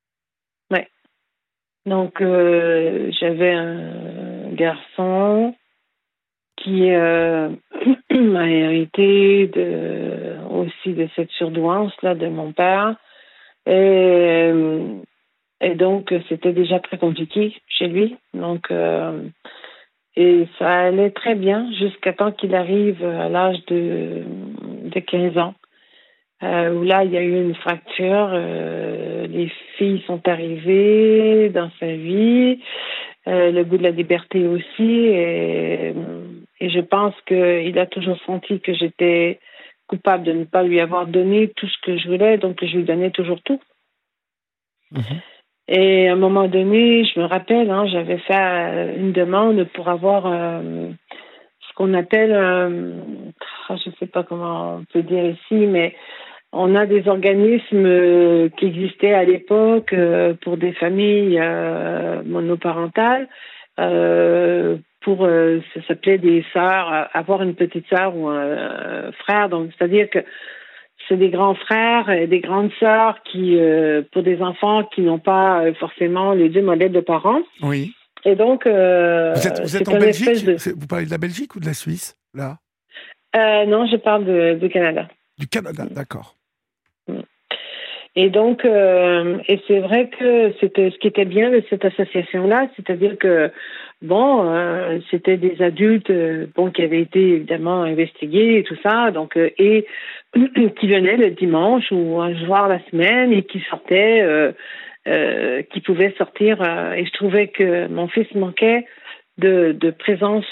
Donc, 1.88 2.20
euh, 2.20 3.10
j'avais 3.18 3.52
un 3.52 4.52
garçon 4.52 5.54
qui 6.58 6.90
euh, 6.90 7.48
m'a 8.10 8.50
hérité 8.50 9.46
de, 9.46 10.36
aussi 10.58 10.92
de 10.92 11.08
cette 11.16 11.30
surdouance 11.30 11.92
là 12.02 12.14
de 12.14 12.28
mon 12.28 12.52
père. 12.52 12.96
Et, 13.66 14.52
donc, 15.76 16.14
c'était 16.28 16.52
déjà 16.52 16.80
très 16.80 16.98
compliqué 16.98 17.54
chez 17.68 17.88
lui. 17.88 18.16
Donc, 18.32 18.70
euh, 18.70 19.22
et 20.16 20.46
ça 20.58 20.86
allait 20.86 21.10
très 21.10 21.34
bien 21.34 21.70
jusqu'à 21.72 22.12
temps 22.12 22.32
qu'il 22.32 22.54
arrive 22.54 23.04
à 23.04 23.28
l'âge 23.28 23.64
de, 23.66 24.22
de 24.84 25.00
15 25.00 25.38
ans. 25.38 25.54
Euh, 26.42 26.72
où 26.72 26.84
là, 26.84 27.04
il 27.04 27.10
y 27.10 27.16
a 27.16 27.22
eu 27.22 27.34
une 27.34 27.54
fracture. 27.54 28.30
Euh, 28.32 29.26
les 29.26 29.50
filles 29.76 30.02
sont 30.06 30.26
arrivées 30.28 31.50
dans 31.50 31.70
sa 31.80 31.86
vie, 31.86 32.60
le 33.26 33.62
goût 33.64 33.76
de 33.76 33.82
la 33.82 33.90
liberté 33.90 34.46
aussi. 34.46 35.06
Et, 35.06 35.92
et 36.60 36.70
je 36.70 36.80
pense 36.80 37.14
qu'il 37.26 37.78
a 37.78 37.86
toujours 37.86 38.18
senti 38.24 38.60
que 38.60 38.72
j'étais 38.72 39.40
coupable 39.88 40.24
de 40.24 40.32
ne 40.32 40.44
pas 40.44 40.62
lui 40.62 40.80
avoir 40.80 41.06
donné 41.06 41.48
tout 41.56 41.66
ce 41.66 41.76
que 41.82 41.98
je 41.98 42.08
voulais, 42.08 42.38
donc 42.38 42.64
je 42.64 42.76
lui 42.76 42.84
donnais 42.84 43.10
toujours 43.10 43.42
tout. 43.42 43.60
Mhm. 44.92 45.20
Et 45.68 46.08
à 46.08 46.12
un 46.12 46.16
moment 46.16 46.48
donné, 46.48 47.04
je 47.04 47.20
me 47.20 47.26
rappelle, 47.26 47.70
hein, 47.70 47.86
j'avais 47.86 48.18
fait 48.18 48.96
une 48.96 49.12
demande 49.12 49.64
pour 49.74 49.88
avoir 49.88 50.22
ce 50.24 51.74
qu'on 51.74 51.92
appelle, 51.92 52.32
je 53.68 53.90
ne 53.90 53.94
sais 53.98 54.06
pas 54.06 54.22
comment 54.22 54.76
on 54.76 54.84
peut 54.90 55.02
dire 55.02 55.26
ici, 55.26 55.66
mais 55.66 55.94
on 56.52 56.74
a 56.74 56.86
des 56.86 57.06
organismes 57.08 57.84
euh, 57.86 58.48
qui 58.56 58.66
existaient 58.66 59.12
à 59.12 59.24
l'époque 59.24 59.92
euh, 59.92 60.34
pour 60.42 60.56
des 60.56 60.72
familles 60.72 61.38
euh, 61.38 62.22
pour 65.00 65.26
ça 65.26 65.82
s'appelait 65.86 66.18
des 66.18 66.44
sœurs, 66.52 67.08
avoir 67.12 67.42
une 67.42 67.54
petite 67.54 67.86
sœur 67.88 68.16
ou 68.16 68.28
un 68.28 69.12
frère. 69.12 69.48
Donc, 69.48 69.70
c'est-à-dire 69.76 70.10
que 70.10 70.18
c'est 71.08 71.16
des 71.16 71.30
grands 71.30 71.54
frères 71.54 72.10
et 72.10 72.26
des 72.26 72.40
grandes 72.40 72.70
sœurs 72.78 73.22
qui, 73.24 73.58
pour 74.12 74.22
des 74.22 74.42
enfants 74.42 74.84
qui 74.84 75.00
n'ont 75.02 75.18
pas 75.18 75.62
forcément 75.78 76.32
les 76.32 76.48
deux 76.48 76.62
modèles 76.62 76.92
de 76.92 77.00
parents. 77.00 77.40
Oui. 77.62 77.94
Et 78.24 78.34
donc, 78.34 78.66
vous 78.66 78.70
êtes, 78.70 79.60
vous 79.60 79.76
êtes 79.76 79.88
en 79.88 79.98
Belgique 79.98 80.44
Vous 80.76 80.86
parlez 80.86 81.06
de 81.06 81.10
la 81.10 81.18
Belgique 81.18 81.54
ou 81.54 81.60
de 81.60 81.66
la 81.66 81.74
Suisse 81.74 82.16
là? 82.34 82.58
Non, 83.34 83.86
je 83.86 83.96
parle 83.96 84.58
du 84.58 84.68
Canada. 84.68 85.08
Du 85.38 85.46
Canada, 85.46 85.84
d'accord. 85.90 86.34
Et 88.20 88.30
donc, 88.30 88.64
euh, 88.64 89.38
et 89.46 89.60
c'est 89.68 89.78
vrai 89.78 90.08
que 90.08 90.52
c'était 90.60 90.90
ce 90.90 90.98
qui 90.98 91.06
était 91.06 91.24
bien 91.24 91.50
de 91.50 91.62
cette 91.70 91.84
association-là, 91.84 92.66
c'est-à-dire 92.74 93.16
que 93.16 93.52
bon, 94.02 94.50
euh, 94.50 94.98
c'était 95.10 95.36
des 95.36 95.60
adultes, 95.62 96.10
euh, 96.10 96.46
bon, 96.54 96.70
qui 96.70 96.82
avaient 96.82 97.00
été 97.00 97.20
évidemment 97.20 97.82
investigués 97.82 98.58
et 98.58 98.62
tout 98.62 98.76
ça, 98.82 99.10
donc 99.10 99.36
et 99.36 99.86
qui 100.34 100.88
venaient 100.88 101.16
le 101.16 101.30
dimanche 101.30 101.90
ou 101.90 102.20
un 102.20 102.34
soir 102.44 102.68
la 102.68 102.80
semaine 102.90 103.32
et 103.32 103.42
qui 103.42 103.60
sortaient, 103.70 104.54
qui 105.70 105.80
pouvaient 105.80 106.14
sortir. 106.18 106.60
et 106.94 107.06
je 107.06 107.12
trouvais 107.12 107.48
que 107.48 107.88
mon 107.88 108.08
fils 108.08 108.32
manquait 108.34 108.86
de, 109.38 109.72
de 109.72 109.90
présence 109.90 110.46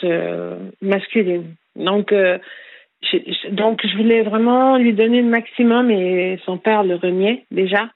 masculine. 0.80 1.54
Donc, 1.76 2.12
donc, 3.50 3.86
je 3.86 3.96
voulais 3.96 4.22
vraiment 4.22 4.78
lui 4.78 4.94
donner 4.94 5.20
le 5.20 5.28
maximum 5.28 5.90
et 5.90 6.38
son 6.44 6.58
père 6.58 6.82
le 6.82 6.94
reniait 6.96 7.44
déjà. 7.50 7.90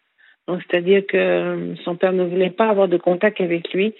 Donc, 0.46 0.60
c'est-à-dire 0.68 1.02
que 1.06 1.74
son 1.84 1.96
père 1.96 2.12
ne 2.12 2.24
voulait 2.24 2.50
pas 2.50 2.68
avoir 2.68 2.88
de 2.88 2.96
contact 2.96 3.40
avec 3.40 3.72
lui. 3.72 3.94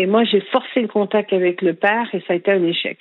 Et 0.00 0.06
moi, 0.06 0.24
j'ai 0.24 0.40
forcé 0.40 0.80
le 0.80 0.88
contact 0.88 1.30
avec 1.34 1.60
le 1.60 1.74
père 1.74 2.08
et 2.14 2.20
ça 2.20 2.32
a 2.32 2.36
été 2.36 2.50
un 2.50 2.64
échec. 2.64 2.98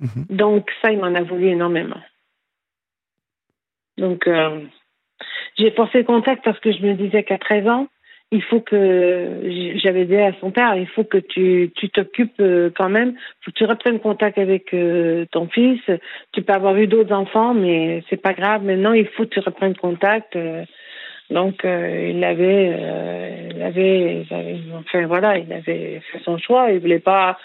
Mhm. 0.00 0.26
Donc, 0.28 0.70
ça, 0.82 0.92
il 0.92 0.98
m'en 0.98 1.14
a 1.14 1.22
voulu 1.22 1.46
énormément. 1.46 2.02
Donc, 3.96 4.26
euh, 4.26 4.60
j'ai 5.56 5.70
forcé 5.70 5.96
le 5.96 6.04
contact 6.04 6.44
parce 6.44 6.60
que 6.60 6.72
je 6.72 6.82
me 6.82 6.92
disais 6.92 7.22
qu'à 7.22 7.38
13 7.38 7.68
ans, 7.68 7.88
il 8.32 8.42
faut 8.42 8.60
que 8.60 9.72
j'avais 9.76 10.04
dit 10.04 10.16
à 10.16 10.34
son 10.40 10.50
père, 10.50 10.76
il 10.76 10.88
faut 10.88 11.04
que 11.04 11.16
tu 11.16 11.72
t'occupes 11.88 12.38
euh, 12.40 12.68
quand 12.76 12.90
même, 12.90 13.14
faut 13.40 13.50
que 13.50 13.56
tu 13.56 13.64
reprennes 13.64 14.00
contact 14.00 14.36
avec 14.36 14.74
euh, 14.74 15.24
ton 15.30 15.48
fils. 15.48 15.80
Tu 16.32 16.42
peux 16.42 16.52
avoir 16.52 16.76
eu 16.76 16.86
d'autres 16.86 17.14
enfants, 17.14 17.54
mais 17.54 18.04
c'est 18.10 18.20
pas 18.20 18.34
grave. 18.34 18.62
Maintenant, 18.62 18.92
il 18.92 19.06
faut 19.06 19.22
que 19.22 19.30
tu 19.30 19.40
reprennes 19.40 19.74
contact. 19.74 20.36
Euh. 21.30 21.34
donc, 21.34 21.60
il 21.64 22.24
avait, 22.24 23.50
il 23.54 23.62
avait, 23.62 24.24
enfin 24.74 25.06
voilà, 25.06 25.38
il 25.38 25.52
avait 25.52 26.00
fait 26.12 26.20
son 26.24 26.38
choix. 26.38 26.70
Il 26.70 26.80
voulait 26.80 26.98
pas 26.98 27.38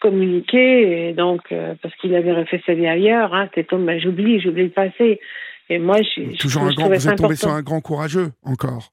communiquer, 0.00 1.08
et 1.08 1.12
donc 1.12 1.52
parce 1.82 1.94
qu'il 1.96 2.14
avait 2.14 2.32
refait 2.32 2.62
sa 2.66 2.74
vie 2.74 2.86
ailleurs. 2.86 3.34
Hein, 3.34 3.46
C'était 3.48 3.64
comme, 3.64 3.86
ben, 3.86 4.00
j'oublie, 4.00 4.40
j'oublie 4.40 4.64
le 4.64 4.70
passé. 4.70 5.20
Et 5.68 5.78
moi, 5.78 5.98
je, 6.02 6.36
toujours 6.36 6.62
un 6.62 6.72
grand, 6.72 6.88
vous 6.88 7.08
êtes 7.08 7.16
tombé 7.16 7.36
sur 7.36 7.50
un 7.50 7.62
grand 7.62 7.80
courageux 7.80 8.30
encore. 8.42 8.92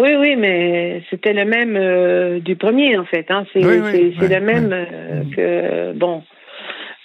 Oui, 0.00 0.10
oui, 0.18 0.34
mais 0.36 1.04
c'était 1.08 1.32
le 1.32 1.44
même 1.44 1.76
euh, 1.76 2.40
du 2.40 2.56
premier, 2.56 2.98
en 2.98 3.04
fait. 3.04 3.26
Hein. 3.30 3.46
C'est 3.52 3.60
le 3.60 4.40
même 4.40 4.72
euh, 4.72 5.22
que, 5.34 5.92
bon, 5.96 6.24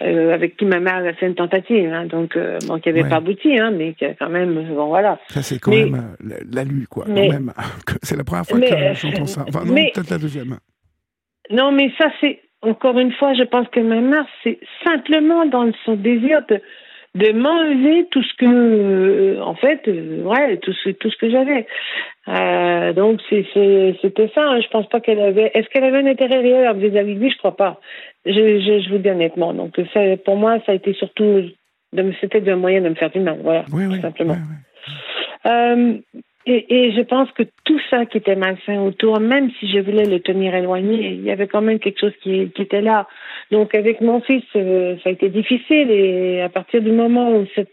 euh, 0.01 0.33
avec 0.33 0.57
qui 0.57 0.65
ma 0.65 0.79
mère 0.79 1.05
a 1.05 1.13
fait 1.13 1.27
une 1.27 1.35
tentative, 1.35 1.91
hein. 1.91 2.05
donc, 2.05 2.37
bon, 2.67 2.79
qui 2.79 2.89
n'avait 2.89 3.07
pas 3.07 3.17
abouti, 3.17 3.57
hein, 3.57 3.71
mais 3.71 3.93
qui 3.93 4.05
a 4.05 4.13
quand 4.13 4.29
même, 4.29 4.53
bon, 4.53 4.87
voilà. 4.87 5.19
Ça, 5.27 5.41
c'est 5.41 5.59
quand 5.59 5.71
même 5.71 6.15
la, 6.51 6.63
lue, 6.63 6.87
quoi, 6.87 7.05
quand 7.05 7.13
même. 7.13 7.51
C'est 8.03 8.15
la 8.17 8.23
première 8.23 8.45
fois 8.45 8.59
que 8.59 8.93
j'entends 8.93 9.25
ça. 9.25 9.45
Enfin, 9.47 9.65
non, 9.65 9.73
peut-être 9.73 10.09
la 10.09 10.17
deuxième. 10.17 10.57
Non, 11.51 11.71
mais 11.71 11.91
ça, 11.97 12.11
c'est, 12.21 12.39
encore 12.61 12.99
une 12.99 13.11
fois, 13.13 13.33
je 13.33 13.43
pense 13.43 13.67
que 13.69 13.79
ma 13.79 14.01
mère, 14.01 14.25
c'est 14.43 14.59
simplement 14.83 15.45
dans 15.45 15.71
son 15.85 15.95
désir 15.95 16.41
de 16.47 16.61
de 17.15 17.31
m'enlever 17.31 18.07
tout 18.11 18.21
ce 18.21 18.33
que, 18.35 18.45
euh, 18.45 19.41
en 19.41 19.55
fait, 19.55 19.87
euh, 19.87 20.23
ouais, 20.23 20.57
tout 20.57 20.73
ce, 20.73 20.89
tout 20.91 21.09
ce 21.09 21.17
que 21.17 21.29
j'avais. 21.29 21.65
Euh, 22.27 22.93
donc 22.93 23.19
c'était 23.29 24.31
ça. 24.35 24.43
Hein. 24.43 24.61
Je 24.61 24.67
pense 24.67 24.87
pas 24.89 24.99
qu'elle 24.99 25.19
avait. 25.19 25.51
Est-ce 25.53 25.67
qu'elle 25.69 25.83
avait 25.83 25.99
un 25.99 26.05
intérêt 26.05 26.39
réel 26.39 26.77
vis-à-vis 26.77 27.15
de 27.15 27.19
lui? 27.19 27.31
Je 27.31 27.37
crois 27.37 27.55
pas. 27.55 27.79
Je, 28.25 28.31
je, 28.31 28.83
je, 28.83 28.89
vous 28.89 28.99
dis 28.99 29.09
honnêtement. 29.09 29.53
Donc 29.53 29.79
ça, 29.93 30.01
pour 30.23 30.35
moi, 30.35 30.59
ça 30.65 30.73
a 30.73 30.75
été 30.75 30.93
surtout, 30.93 31.41
c'était 32.21 32.47
un 32.49 32.57
moyen 32.57 32.81
de 32.81 32.89
me 32.89 32.95
faire 32.95 33.09
du 33.09 33.19
mal. 33.19 33.39
Voilà, 33.41 33.63
tout 33.63 34.01
simplement. 34.01 34.37
Euh, 35.45 35.97
et, 36.49 36.65
et, 36.73 36.91
je 36.93 37.01
pense 37.01 37.29
que 37.31 37.43
tout 37.63 37.79
ça 37.91 38.07
qui 38.07 38.17
était 38.17 38.35
malsain 38.35 38.81
autour, 38.81 39.19
même 39.19 39.51
si 39.59 39.71
je 39.71 39.79
voulais 39.79 40.05
le 40.05 40.19
tenir 40.19 40.55
éloigné, 40.55 41.11
il 41.11 41.21
y 41.21 41.29
avait 41.29 41.47
quand 41.47 41.61
même 41.61 41.77
quelque 41.77 41.99
chose 41.99 42.15
qui, 42.23 42.49
qui 42.49 42.61
était 42.63 42.81
là. 42.81 43.07
Donc 43.51 43.75
avec 43.75 44.01
mon 44.01 44.19
fils, 44.21 44.43
euh, 44.55 44.95
ça 45.03 45.09
a 45.09 45.11
été 45.11 45.29
difficile 45.29 45.91
et 45.91 46.41
à 46.41 46.49
partir 46.49 46.81
du 46.81 46.91
moment 46.91 47.31
où 47.31 47.45
cette 47.53 47.69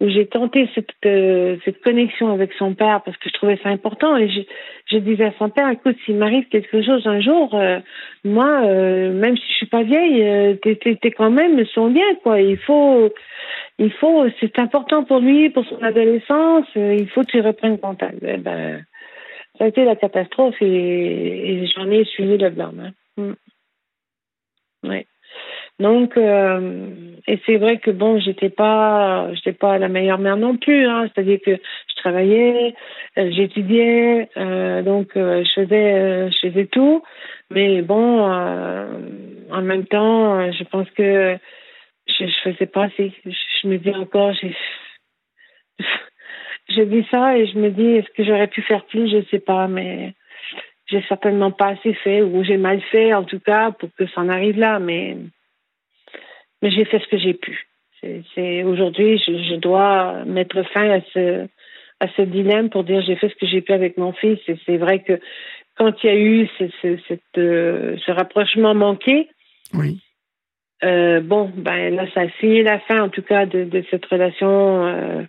où 0.00 0.08
j'ai 0.08 0.26
tenté 0.26 0.68
cette 0.74 0.90
euh, 1.06 1.56
cette 1.64 1.80
connexion 1.82 2.32
avec 2.32 2.52
son 2.54 2.74
père 2.74 3.02
parce 3.02 3.16
que 3.16 3.28
je 3.28 3.34
trouvais 3.34 3.58
ça 3.62 3.68
important 3.68 4.16
et 4.16 4.28
je, 4.28 4.98
disais 4.98 5.26
à 5.26 5.34
son 5.38 5.50
père 5.50 5.68
écoute 5.70 5.96
s'il 6.04 6.16
m'arrive 6.16 6.48
quelque 6.48 6.82
chose 6.82 7.06
un 7.06 7.20
jour 7.20 7.54
euh, 7.54 7.78
moi 8.24 8.62
même 8.62 9.36
si 9.36 9.44
je 9.50 9.54
suis 9.54 9.66
pas 9.66 9.82
vieille 9.82 10.58
t'es 10.62 10.76
t'es 10.76 11.10
quand 11.10 11.30
même 11.30 11.64
son 11.66 11.90
bien 11.90 12.14
quoi 12.22 12.40
il 12.40 12.58
faut 12.58 13.10
il 13.78 13.92
faut, 13.92 14.26
c'est 14.40 14.58
important 14.58 15.04
pour 15.04 15.18
lui, 15.18 15.50
pour 15.50 15.64
son 15.66 15.82
adolescence, 15.82 16.66
euh, 16.76 16.94
il 16.94 17.08
faut 17.08 17.22
que 17.22 17.30
tu 17.30 17.40
reprennes 17.40 17.78
contact. 17.78 18.18
Eh 18.22 18.36
ben, 18.36 18.84
ça 19.58 19.64
a 19.64 19.68
été 19.68 19.84
la 19.84 19.96
catastrophe 19.96 20.60
et, 20.60 21.66
j'en 21.74 21.90
ai 21.90 22.04
suivi 22.04 22.38
le 22.38 22.50
blâme. 22.50 22.92
Hein. 23.18 23.34
Mm. 24.82 25.02
Donc, 25.80 26.16
euh, 26.16 27.16
et 27.26 27.40
c'est 27.46 27.56
vrai 27.56 27.78
que 27.78 27.90
bon, 27.90 28.20
j'étais 28.20 28.50
pas, 28.50 29.32
j'étais 29.34 29.52
pas 29.52 29.78
la 29.78 29.88
meilleure 29.88 30.18
mère 30.18 30.36
non 30.36 30.56
plus. 30.56 30.86
Hein, 30.86 31.08
C'est-à-dire 31.12 31.38
que 31.44 31.52
je 31.52 31.94
travaillais, 31.96 32.74
euh, 33.18 33.30
j'étudiais, 33.32 34.28
donc 34.82 35.10
je 35.14 35.50
faisais, 35.54 36.30
je 36.30 36.48
faisais 36.48 36.66
tout. 36.66 37.02
Mais 37.50 37.82
bon, 37.82 38.20
en 38.22 39.62
même 39.62 39.86
temps, 39.86 40.50
je 40.52 40.64
pense 40.64 40.88
que 40.90 41.36
je, 42.06 42.26
je 42.26 42.50
faisais 42.50 42.66
pas 42.66 42.84
assez. 42.84 43.12
Je, 43.24 43.68
me 43.68 43.78
dis 43.78 43.90
encore, 43.90 44.32
j'ai, 44.34 44.54
j'ai 46.68 46.84
vu 46.84 47.04
ça 47.10 47.36
et 47.36 47.46
je 47.46 47.58
me 47.58 47.70
dis, 47.70 47.96
est-ce 47.96 48.10
que 48.16 48.24
j'aurais 48.24 48.48
pu 48.48 48.62
faire 48.62 48.84
plus? 48.86 49.10
Je 49.10 49.24
sais 49.30 49.38
pas, 49.38 49.68
mais 49.68 50.14
j'ai 50.86 51.02
certainement 51.08 51.50
pas 51.50 51.68
assez 51.68 51.94
fait 51.94 52.22
ou 52.22 52.44
j'ai 52.44 52.56
mal 52.56 52.80
fait 52.82 53.14
en 53.14 53.24
tout 53.24 53.40
cas 53.40 53.72
pour 53.72 53.88
que 53.94 54.06
ça 54.08 54.20
en 54.20 54.28
arrive 54.28 54.58
là. 54.58 54.78
Mais, 54.78 55.16
mais 56.64 56.70
j'ai 56.70 56.86
fait 56.86 56.98
ce 56.98 57.06
que 57.08 57.18
j'ai 57.18 57.34
pu. 57.34 57.68
C'est, 58.34 58.64
aujourd'hui, 58.64 59.18
je, 59.18 59.32
je, 59.50 59.54
dois 59.56 60.24
mettre 60.24 60.62
fin 60.72 60.90
à 60.90 61.00
ce 61.12 61.46
à 62.00 62.08
ce 62.16 62.22
dilemme 62.22 62.70
pour 62.70 62.84
dire 62.84 63.02
j'ai 63.02 63.16
fait 63.16 63.28
ce 63.28 63.34
que 63.34 63.46
j'ai 63.46 63.60
pu 63.60 63.72
avec 63.72 63.96
mon 63.98 64.12
fils. 64.12 64.38
Et 64.48 64.56
c'est 64.66 64.78
vrai 64.78 65.02
que 65.02 65.20
quand 65.76 65.92
il 66.02 66.06
y 66.06 66.10
a 66.10 66.16
eu 66.16 66.48
ce, 66.58 66.64
ce, 66.82 66.98
cette, 67.06 67.38
euh, 67.38 67.96
ce 68.04 68.10
rapprochement 68.10 68.74
manqué, 68.74 69.28
oui. 69.74 70.00
Euh, 70.82 71.20
bon, 71.20 71.50
ben 71.54 71.94
là, 71.94 72.06
ça 72.12 72.22
a 72.22 72.28
signé 72.40 72.62
la 72.62 72.78
fin, 72.80 73.02
en 73.02 73.08
tout 73.08 73.22
cas, 73.22 73.46
de, 73.46 73.64
de 73.64 73.84
cette 73.90 74.04
relation 74.04 74.86
euh, 74.86 75.22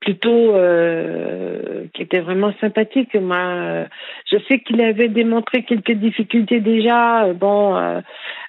plutôt 0.00 0.54
euh, 0.54 1.84
qui 1.94 2.02
était 2.02 2.20
vraiment 2.20 2.52
sympathique. 2.60 3.14
Moi, 3.14 3.86
je 4.30 4.36
sais 4.48 4.60
qu'il 4.60 4.80
avait 4.80 5.08
démontré 5.08 5.64
quelques 5.64 5.92
difficultés 5.92 6.60
déjà, 6.60 7.32
bon, 7.34 7.74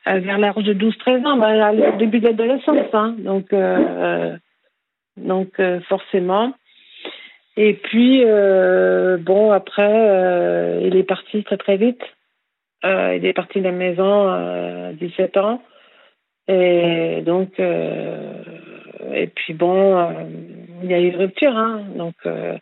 vers 0.06 0.38
l'âge 0.38 0.64
de 0.64 0.74
12-13 0.74 1.26
ans, 1.26 1.38
ben, 1.38 1.94
au 1.94 1.98
début 1.98 2.20
de 2.20 2.28
l'adolescence, 2.28 2.94
hein, 2.94 3.16
donc, 3.20 3.54
donc 5.18 5.62
forcément. 5.90 6.54
Et 7.58 7.74
puis, 7.74 8.24
bon, 9.20 9.52
après, 9.52 10.82
il 10.84 10.96
est 10.96 11.04
parti 11.04 11.44
très 11.44 11.58
très 11.58 11.76
vite. 11.78 12.02
il 12.84 13.26
est 13.26 13.34
parti 13.34 13.60
de 13.60 13.66
la 13.66 13.72
maison 13.74 14.28
à 14.30 14.94
17 14.94 15.38
ans. 15.38 15.62
Et 16.48 17.22
donc, 17.26 17.60
euh, 17.60 18.34
et 19.14 19.28
puis 19.28 19.54
bon, 19.54 19.98
euh, 19.98 20.12
il 20.84 20.90
y 20.90 20.94
a 20.94 21.00
eu 21.00 21.10
une 21.10 21.18
rupture. 21.18 21.56
Hein, 21.56 21.84
donc, 21.96 22.16
euh, 22.26 22.58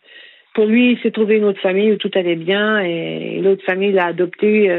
pour 0.54 0.66
lui, 0.66 0.92
il 0.92 1.00
s'est 1.00 1.10
trouvé 1.10 1.36
une 1.36 1.44
autre 1.44 1.60
famille 1.60 1.92
où 1.92 1.96
tout 1.96 2.10
allait 2.14 2.36
bien 2.36 2.80
et 2.80 3.40
l'autre 3.40 3.64
famille 3.64 3.92
l'a 3.92 4.06
adopté 4.06 4.70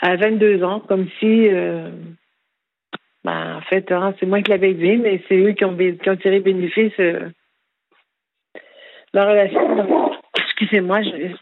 à 0.00 0.16
22 0.16 0.62
ans, 0.62 0.80
comme 0.80 1.08
si, 1.18 1.48
ben, 3.24 3.56
en 3.56 3.60
fait, 3.62 3.90
hein, 3.90 4.14
c'est 4.20 4.26
moi 4.26 4.40
qui 4.40 4.50
l'avais 4.50 4.70
élevé, 4.70 4.96
mais 4.96 5.20
c'est 5.28 5.36
eux 5.36 5.52
qui 5.52 5.64
ont, 5.64 5.76
qui 5.76 6.10
ont 6.10 6.16
tiré 6.16 6.38
bénéfice 6.38 6.96
de 6.96 7.32
la 9.12 9.24
relation. 9.24 10.12
Excusez-moi, 10.36 11.02
je, 11.02 11.34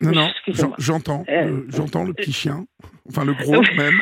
non, 0.00 0.12
non, 0.12 0.30
j'entends, 0.78 1.24
j'entends 1.68 2.04
le 2.04 2.12
petit 2.12 2.32
chien, 2.32 2.66
enfin 3.08 3.24
le 3.24 3.32
gros 3.32 3.62
même. 3.76 3.98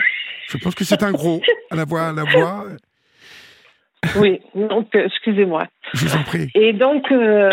Je 0.49 0.59
pense 0.59 0.75
que 0.75 0.85
c'est 0.85 1.03
un 1.03 1.13
gros 1.13 1.41
à 1.71 1.77
la 1.77 1.85
voix, 1.85 2.09
à 2.09 2.13
la 2.13 2.25
voix. 2.25 2.67
Oui, 4.17 4.41
donc 4.55 4.95
euh, 4.95 5.07
excusez-moi. 5.07 5.65
Je 5.95 6.07
vous 6.07 6.17
en 6.17 6.25
prie. 6.25 6.49
Et 6.55 6.73
donc 6.73 7.11
euh, 7.13 7.51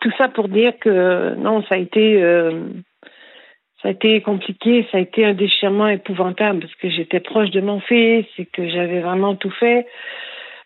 tout 0.00 0.12
ça 0.18 0.28
pour 0.28 0.48
dire 0.48 0.72
que 0.80 1.34
non, 1.34 1.62
ça 1.64 1.74
a 1.74 1.78
été 1.78 2.22
euh, 2.22 2.68
ça 3.82 3.88
a 3.88 3.90
été 3.90 4.20
compliqué, 4.22 4.86
ça 4.90 4.98
a 4.98 5.00
été 5.00 5.24
un 5.24 5.34
déchirement 5.34 5.88
épouvantable 5.88 6.60
parce 6.60 6.74
que 6.76 6.88
j'étais 6.88 7.20
proche 7.20 7.50
de 7.50 7.60
mon 7.60 7.80
fils 7.80 8.26
et 8.38 8.46
que 8.46 8.68
j'avais 8.68 9.00
vraiment 9.00 9.36
tout 9.36 9.50
fait. 9.50 9.86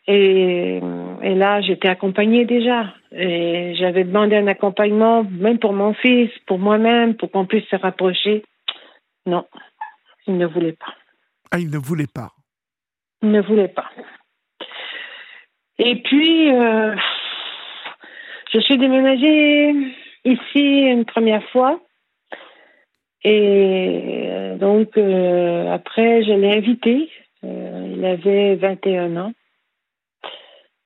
Et, 0.06 0.80
et 1.22 1.34
là, 1.34 1.60
j'étais 1.60 1.88
accompagnée 1.88 2.44
déjà. 2.44 2.94
Et 3.12 3.74
j'avais 3.76 4.04
demandé 4.04 4.36
un 4.36 4.46
accompagnement, 4.46 5.24
même 5.24 5.58
pour 5.58 5.72
mon 5.72 5.92
fils, 5.94 6.30
pour 6.46 6.58
moi-même, 6.58 7.14
pour 7.14 7.30
qu'on 7.30 7.46
puisse 7.46 7.66
se 7.66 7.76
rapprocher. 7.76 8.42
Non, 9.26 9.44
il 10.26 10.38
ne 10.38 10.46
voulait 10.46 10.72
pas. 10.72 10.94
Ah, 11.50 11.58
il 11.58 11.70
ne 11.70 11.78
voulait 11.78 12.06
pas. 12.12 12.30
Il 13.22 13.30
ne 13.30 13.40
voulait 13.40 13.68
pas. 13.68 13.90
Et 15.82 15.96
puis, 15.96 16.52
euh, 16.52 16.94
je 18.52 18.60
suis 18.60 18.76
déménagée 18.76 19.72
ici 20.26 20.82
une 20.82 21.06
première 21.06 21.42
fois. 21.52 21.80
Et 23.24 24.26
euh, 24.28 24.56
donc, 24.56 24.98
euh, 24.98 25.72
après, 25.72 26.22
je 26.22 26.32
l'ai 26.32 26.54
invité. 26.54 27.08
il 27.42 28.04
avait 28.04 28.56
21 28.56 29.16
ans. 29.16 29.32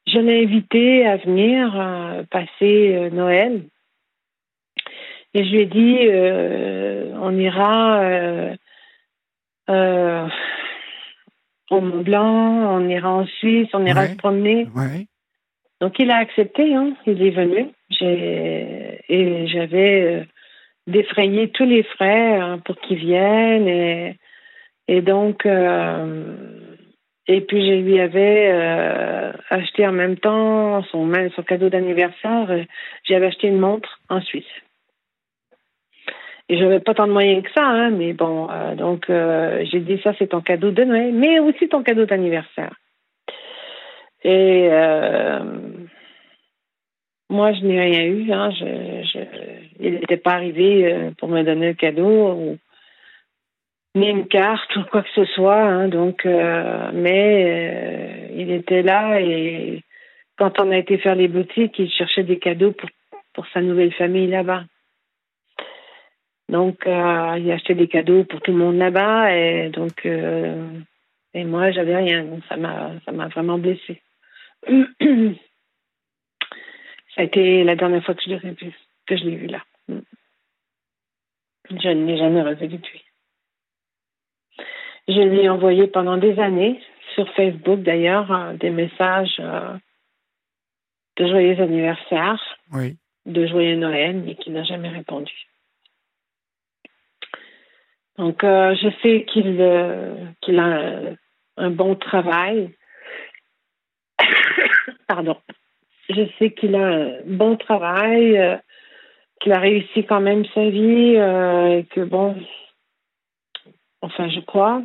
Je 0.07 0.21
l'ai 0.21 0.45
invité 0.45 1.05
à 1.09 1.17
venir 1.17 1.73
passer 2.31 3.11
Noël. 3.11 3.65
Et 5.35 5.45
je 5.45 5.51
lui 5.51 5.61
ai 5.63 5.67
dit, 5.67 5.99
on 7.21 7.37
ira 7.37 8.01
au 11.77 11.81
Mont 11.81 12.03
Blanc, 12.03 12.77
on 12.77 12.89
ira 12.89 13.11
en 13.11 13.27
Suisse, 13.27 13.69
on 13.73 13.85
ira 13.87 14.03
Ouais. 14.03 14.09
se 14.09 14.17
promener. 14.17 14.67
Ouais. 14.75 15.07
Donc 15.81 15.99
il 15.99 16.11
a 16.11 16.17
accepté, 16.17 16.75
hein, 16.75 16.95
il 17.07 17.23
est 17.23 17.31
venu. 17.31 17.67
Et 18.01 19.47
j'avais 19.49 20.03
euh, 20.03 20.25
défrayé 20.87 21.49
tous 21.51 21.65
les 21.65 21.83
frais 21.83 22.37
hein, 22.37 22.59
pour 22.65 22.77
qu'il 22.77 22.99
vienne 22.99 23.69
et 23.69 24.17
et 24.89 25.01
donc 25.01 25.47
euh, 25.47 26.35
et 27.27 27.41
puis 27.41 27.67
je 27.67 27.83
lui 27.83 28.01
avais 28.01 28.51
euh, 28.53 29.33
acheté 29.51 29.87
en 29.87 29.93
même 29.93 30.17
temps 30.17 30.83
son 30.85 31.11
son 31.35 31.43
cadeau 31.43 31.69
d'anniversaire. 31.69 32.65
J'avais 33.05 33.27
acheté 33.27 33.49
une 33.49 33.61
montre 33.61 34.01
en 34.09 34.21
Suisse. 34.21 34.45
Et 36.51 36.59
j'avais 36.59 36.81
pas 36.81 36.93
tant 36.95 37.07
de 37.07 37.13
moyens 37.13 37.43
que 37.43 37.51
ça, 37.53 37.65
hein, 37.67 37.91
mais 37.91 38.13
bon, 38.13 38.51
euh, 38.51 38.75
donc 38.75 39.09
euh, 39.09 39.65
j'ai 39.71 39.81
dit 39.81 39.99
ça 40.05 40.13
c'est 40.19 40.27
ton 40.29 40.43
cadeau 40.43 40.73
de 40.73 40.85
Noël, 40.85 41.13
mais 41.15 41.39
aussi 41.39 41.69
ton 41.69 41.83
cadeau 41.83 42.05
d'anniversaire. 42.05 42.75
Et 44.25 44.69
euh, 44.71 45.41
moi, 47.31 47.53
je 47.53 47.61
n'ai 47.65 47.81
rien 47.81 48.05
eu. 48.05 48.31
Hein. 48.33 48.51
Je, 48.51 48.65
je- 49.13 49.19
il 49.81 49.95
n'était 49.95 50.17
pas 50.19 50.33
arrivé 50.33 51.11
pour 51.19 51.29
me 51.29 51.43
donner 51.43 51.69
le 51.69 51.75
cadeau, 51.75 52.33
ou, 52.33 52.59
ni 53.95 54.09
une 54.09 54.27
carte 54.29 54.75
ou 54.77 54.83
quoi 54.91 55.03
que 55.03 55.11
ce 55.15 55.25
soit. 55.25 55.63
hein. 55.63 55.89
Donc, 55.89 56.25
mais 56.27 58.31
il 58.37 58.51
était 58.51 58.83
là 58.83 59.21
et 59.21 59.83
quand 60.37 60.61
on 60.61 60.71
a 60.73 60.77
été 60.79 60.99
faire 60.99 61.15
les 61.15 61.29
boutiques, 61.29 61.79
il 61.79 61.91
cherchait 61.91 62.25
des 62.25 62.39
cadeaux 62.39 62.73
pour, 62.73 62.89
pour 63.33 63.47
sa 63.49 63.61
nouvelle 63.63 63.93
famille 63.93 64.27
là-bas. 64.27 64.65
Donc, 66.49 66.87
euh, 66.87 67.37
il 67.39 67.51
a 67.51 67.55
acheté 67.55 67.75
des 67.75 67.89
cadeaux 67.89 68.25
pour 68.25 68.41
tout 68.41 68.53
le 68.53 68.59
monde 68.59 68.77
là-bas 68.77 69.35
et 69.35 69.71
donc 69.71 70.05
euh, 70.05 70.69
et 71.33 71.45
moi, 71.45 71.71
j'avais 71.73 71.97
rien. 71.97 72.25
Donc, 72.25 72.45
ça 72.49 72.57
m'a 72.57 72.93
ça 73.05 73.13
m'a 73.13 73.29
vraiment 73.29 73.59
blessée. 73.59 74.03
Ça 77.15 77.21
a 77.21 77.25
été 77.25 77.63
la 77.63 77.77
dernière 77.77 78.05
fois 78.05 78.15
que 78.17 78.23
je 78.25 78.31
l'ai 78.31 78.39
vu, 78.39 78.73
que 79.07 79.17
je 79.17 79.25
l'ai 79.25 79.37
vu 79.37 79.47
là. 79.47 79.63
Mm. 79.87 80.01
Je 81.71 81.89
ne 81.89 82.07
l'ai 82.07 82.19
jamais 82.19 82.43
revu 82.43 82.67
depuis. 82.67 83.05
Je 85.07 85.21
lui 85.21 85.41
ai 85.41 85.49
envoyé 85.49 85.87
pendant 85.87 86.17
des 86.17 86.37
années, 86.41 86.81
sur 87.15 87.33
Facebook 87.35 87.83
d'ailleurs, 87.83 88.33
euh, 88.33 88.55
des 88.55 88.71
messages 88.71 89.41
de 91.17 91.27
joyeux 91.29 91.61
anniversaire, 91.61 92.43
Oui. 92.73 92.97
de 93.27 93.47
joyeux 93.47 93.77
Noël, 93.77 94.17
mais 94.17 94.35
qui 94.35 94.51
n'a 94.51 94.65
jamais 94.65 94.89
répondu. 94.89 95.33
Donc, 98.19 98.45
euh, 98.45 98.75
je 98.77 98.89
sais 99.03 99.25
qu'il 99.25 99.61
euh, 99.61 100.15
qu'il 100.41 100.59
a 100.59 100.65
un, 100.65 101.17
un 101.57 101.71
bon 101.71 101.97
travail. 101.97 102.75
Pardon. 105.09 105.37
Je 106.09 106.29
sais 106.39 106.53
qu'il 106.53 106.75
a 106.77 106.87
un 106.87 107.21
bon 107.27 107.57
travail, 107.57 108.39
euh, 108.39 108.57
qu'il 109.41 109.53
a 109.53 109.59
réussi 109.59 110.05
quand 110.05 110.21
même 110.21 110.45
sa 110.55 110.69
vie, 110.69 111.15
et 111.17 111.87
que 111.91 112.05
bon, 112.05 112.37
enfin, 114.01 114.29
je 114.29 114.41
crois. 114.41 114.83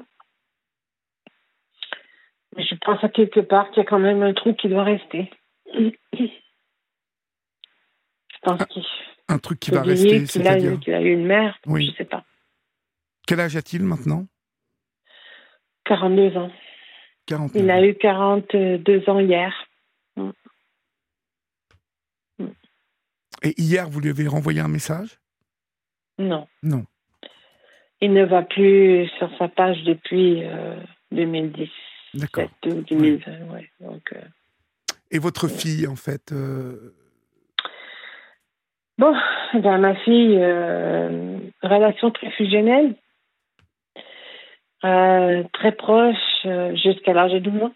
Mais 2.55 2.63
je 2.63 2.75
pense 2.75 3.03
à 3.03 3.09
quelque 3.09 3.41
part 3.41 3.69
qu'il 3.69 3.83
y 3.83 3.85
a 3.85 3.89
quand 3.89 3.99
même 3.99 4.23
un 4.23 4.33
trou 4.33 4.53
qui 4.53 4.69
doit 4.69 4.83
rester. 4.83 5.29
Je 5.73 5.91
pense 8.41 8.65
qu'il 8.65 8.83
Un 9.27 9.37
truc 9.39 9.59
qui 9.59 9.71
va 9.71 9.83
rester, 9.83 10.23
qu'il 10.23 10.47
a, 10.47 10.53
a 10.53 11.01
eu 11.01 11.13
une 11.13 11.25
mère, 11.25 11.59
Oui. 11.67 11.91
je 11.91 11.97
sais 11.97 12.05
pas. 12.05 12.23
Quel 13.29 13.41
âge 13.41 13.55
a-t-il 13.55 13.83
maintenant? 13.83 14.25
42 15.85 16.35
ans. 16.35 16.51
40 17.27 17.51
Il 17.53 17.69
a 17.69 17.85
eu 17.85 17.93
42 17.93 19.07
ans 19.07 19.19
hier. 19.19 19.53
Et 23.43 23.53
hier, 23.61 23.87
vous 23.87 23.99
lui 23.99 24.09
avez 24.09 24.27
renvoyé 24.27 24.61
un 24.61 24.67
message? 24.67 25.19
Non. 26.17 26.47
Non. 26.63 26.85
Il 28.01 28.13
ne 28.13 28.25
va 28.25 28.41
plus 28.41 29.07
sur 29.19 29.29
sa 29.37 29.47
page 29.47 29.83
depuis 29.83 30.43
euh, 30.43 30.81
2017 31.11 31.69
D'accord. 32.15 32.49
ou 32.65 32.81
2020. 32.81 33.53
ouais. 33.53 33.69
Donc, 33.79 34.11
euh, 34.13 34.21
Et 35.11 35.19
votre 35.19 35.47
fille, 35.47 35.85
en 35.85 35.95
fait 35.95 36.31
euh, 36.31 36.95
Bon, 38.97 39.13
ben, 39.53 39.77
ma 39.77 39.95
fille, 39.97 40.35
euh, 40.39 41.37
relation 41.61 42.09
très 42.09 42.31
fusionnelle, 42.31 42.95
euh, 44.85 45.43
très 45.53 45.73
proche 45.73 46.15
euh, 46.45 46.75
jusqu'à 46.75 47.13
l'âge 47.13 47.33
de 47.33 47.39
12 47.39 47.63
ans. 47.63 47.73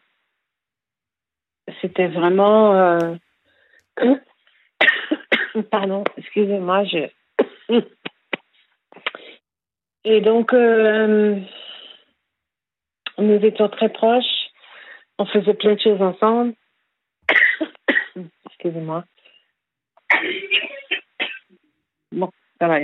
C'était 1.81 2.07
vraiment... 2.07 2.73
euh, 2.75 3.15
Pardon, 5.71 6.03
excusez-moi, 6.17 6.83
je... 6.85 7.09
Et 10.05 10.19
donc, 10.19 10.51
nous 10.51 11.39
étions 13.17 13.69
très 13.69 13.87
proches. 13.89 14.49
On 15.17 15.25
faisait 15.25 15.53
plein 15.53 15.75
de 15.75 15.79
choses 15.79 16.01
ensemble. 16.01 16.53
excusez-moi. 18.47 19.05
Bon, 22.11 22.29
ça 22.59 22.67
va. 22.67 22.79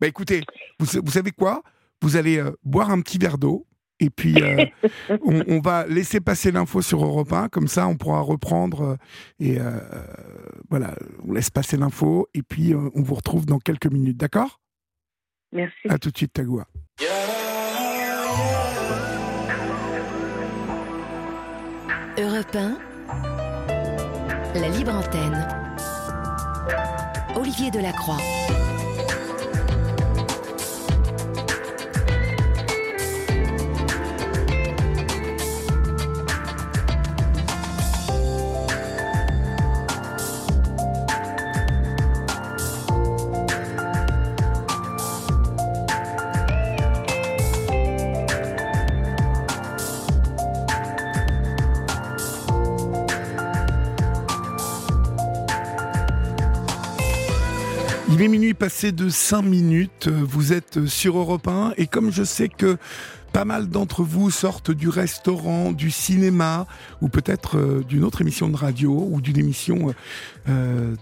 Bah 0.00 0.06
écoutez, 0.06 0.40
vous 0.78 0.86
savez 0.86 1.30
quoi? 1.30 1.62
Vous 2.02 2.16
allez 2.16 2.38
euh, 2.38 2.52
boire 2.64 2.90
un 2.90 3.00
petit 3.00 3.18
verre 3.18 3.38
d'eau. 3.38 3.66
Et 4.00 4.10
puis, 4.10 4.40
euh, 4.40 4.64
on, 5.24 5.42
on 5.48 5.60
va 5.60 5.84
laisser 5.88 6.20
passer 6.20 6.52
l'info 6.52 6.82
sur 6.82 7.04
Europe 7.04 7.32
1, 7.32 7.48
comme 7.48 7.66
ça 7.66 7.88
on 7.88 7.96
pourra 7.96 8.20
reprendre. 8.20 8.82
euh, 8.82 8.96
et 9.40 9.58
euh, 9.60 9.80
voilà, 10.70 10.94
on 11.26 11.32
laisse 11.32 11.50
passer 11.50 11.76
l'info, 11.76 12.28
et 12.32 12.42
puis 12.42 12.72
euh, 12.74 12.90
on 12.94 13.02
vous 13.02 13.14
retrouve 13.16 13.44
dans 13.44 13.58
quelques 13.58 13.90
minutes, 13.90 14.16
d'accord? 14.16 14.60
Merci. 15.50 15.74
À 15.88 15.98
tout 15.98 16.10
de 16.12 16.16
suite, 16.16 16.32
Tagoua. 16.32 16.66
Europe 22.18 22.54
1, 22.56 22.78
la 24.54 24.68
libre 24.68 24.94
antenne. 24.94 25.46
Olivier 27.36 27.70
Delacroix. 27.70 28.18
Il 58.18 58.24
est 58.24 58.28
minuit 58.28 58.52
passé 58.52 58.90
de 58.90 59.08
5 59.08 59.42
minutes, 59.42 60.08
vous 60.08 60.52
êtes 60.52 60.86
sur 60.86 61.16
Europe 61.16 61.46
1 61.46 61.74
et 61.76 61.86
comme 61.86 62.10
je 62.10 62.24
sais 62.24 62.48
que 62.48 62.76
pas 63.32 63.44
mal 63.44 63.68
d'entre 63.68 64.02
vous 64.02 64.32
sortent 64.32 64.72
du 64.72 64.88
restaurant, 64.88 65.70
du 65.70 65.92
cinéma 65.92 66.66
ou 67.00 67.08
peut-être 67.08 67.58
euh, 67.58 67.84
d'une 67.88 68.02
autre 68.02 68.20
émission 68.20 68.48
de 68.48 68.56
radio 68.56 69.06
ou 69.08 69.20
d'une 69.20 69.38
émission 69.38 69.94
euh, 70.48 70.96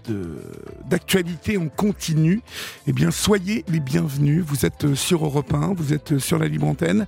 d'actualité 0.87 1.57
en 1.57 1.69
continu, 1.69 2.41
eh 2.85 2.93
bien 2.93 3.09
soyez 3.09 3.65
les 3.67 3.79
bienvenus, 3.79 4.43
vous 4.45 4.67
êtes 4.67 4.93
sur 4.93 5.25
Europe 5.25 5.55
1, 5.55 5.73
vous 5.73 5.93
êtes 5.93 6.19
sur 6.19 6.37
la 6.37 6.47
libre 6.47 6.67
antenne. 6.67 7.07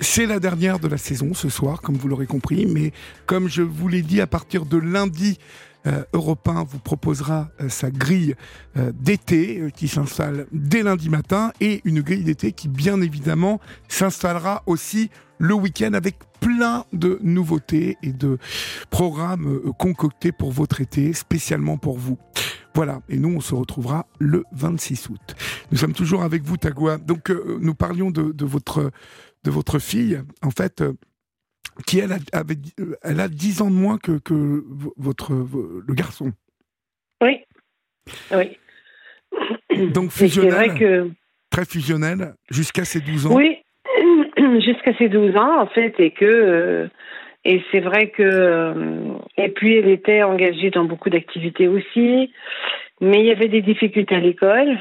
C'est 0.00 0.24
la 0.24 0.40
dernière 0.40 0.78
de 0.78 0.88
la 0.88 0.96
saison 0.96 1.34
ce 1.34 1.50
soir, 1.50 1.82
comme 1.82 1.96
vous 1.96 2.08
l'aurez 2.08 2.26
compris, 2.26 2.64
mais 2.64 2.94
comme 3.26 3.50
je 3.50 3.60
vous 3.60 3.88
l'ai 3.88 4.00
dit, 4.00 4.22
à 4.22 4.26
partir 4.26 4.64
de 4.64 4.78
lundi, 4.78 5.38
euh, 5.86 6.04
Europe 6.12 6.48
1 6.48 6.64
vous 6.64 6.78
proposera 6.78 7.50
euh, 7.60 7.68
sa 7.68 7.90
grille 7.90 8.34
euh, 8.76 8.92
d'été 8.94 9.60
euh, 9.60 9.70
qui 9.70 9.88
s'installe 9.88 10.46
dès 10.52 10.82
lundi 10.82 11.08
matin 11.08 11.52
et 11.60 11.80
une 11.84 12.00
grille 12.00 12.24
d'été 12.24 12.52
qui 12.52 12.68
bien 12.68 13.00
évidemment 13.00 13.60
s'installera 13.88 14.62
aussi 14.66 15.10
le 15.38 15.54
week-end 15.54 15.92
avec 15.92 16.16
plein 16.40 16.84
de 16.92 17.18
nouveautés 17.22 17.96
et 18.02 18.12
de 18.12 18.38
programmes 18.90 19.60
euh, 19.66 19.72
concoctés 19.72 20.32
pour 20.32 20.52
votre 20.52 20.80
été, 20.80 21.12
spécialement 21.12 21.76
pour 21.76 21.98
vous. 21.98 22.18
Voilà, 22.74 23.00
et 23.08 23.18
nous 23.18 23.28
on 23.28 23.40
se 23.40 23.54
retrouvera 23.54 24.06
le 24.18 24.44
26 24.52 25.08
août. 25.08 25.36
Nous 25.70 25.78
sommes 25.78 25.92
toujours 25.92 26.22
avec 26.22 26.42
vous, 26.42 26.56
Tagua. 26.56 26.98
Donc 26.98 27.30
euh, 27.30 27.58
nous 27.60 27.74
parlions 27.74 28.10
de, 28.10 28.32
de 28.32 28.44
votre, 28.44 28.90
de 29.44 29.50
votre 29.50 29.78
fille, 29.78 30.20
en 30.42 30.50
fait, 30.50 30.82
qui 31.86 31.98
elle, 31.98 32.12
a- 32.12 32.38
avait, 32.38 32.56
euh, 32.80 32.96
elle 33.02 33.20
a 33.20 33.28
10 33.28 33.62
ans 33.62 33.70
de 33.70 33.76
moins 33.76 33.98
que, 33.98 34.18
que 34.18 34.64
votre, 34.96 35.32
le 35.32 35.94
garçon. 35.94 36.32
Oui. 37.22 37.40
Oui. 38.32 38.58
Donc 39.92 40.12
C'est 40.12 40.26
vrai 40.26 40.28
fusionnel, 40.68 40.78
que. 40.78 41.10
très 41.50 41.64
fusionnel, 41.64 42.34
jusqu'à 42.50 42.84
ses 42.84 43.00
12 43.00 43.26
ans. 43.26 43.34
Oui. 43.34 43.58
jusqu'à 44.64 44.96
ses 44.98 45.08
12 45.08 45.36
ans, 45.36 45.60
en 45.62 45.66
fait, 45.66 45.94
et 45.98 46.10
que 46.12 46.88
et 47.46 47.62
c'est 47.70 47.80
vrai 47.80 48.10
que 48.10 48.74
et 49.36 49.48
puis 49.50 49.76
elle 49.76 49.88
était 49.88 50.22
engagée 50.22 50.70
dans 50.70 50.84
beaucoup 50.84 51.10
d'activités 51.10 51.68
aussi, 51.68 52.32
mais 53.00 53.20
il 53.20 53.26
y 53.26 53.30
avait 53.32 53.48
des 53.48 53.60
difficultés 53.62 54.14
à 54.14 54.20
l'école, 54.20 54.78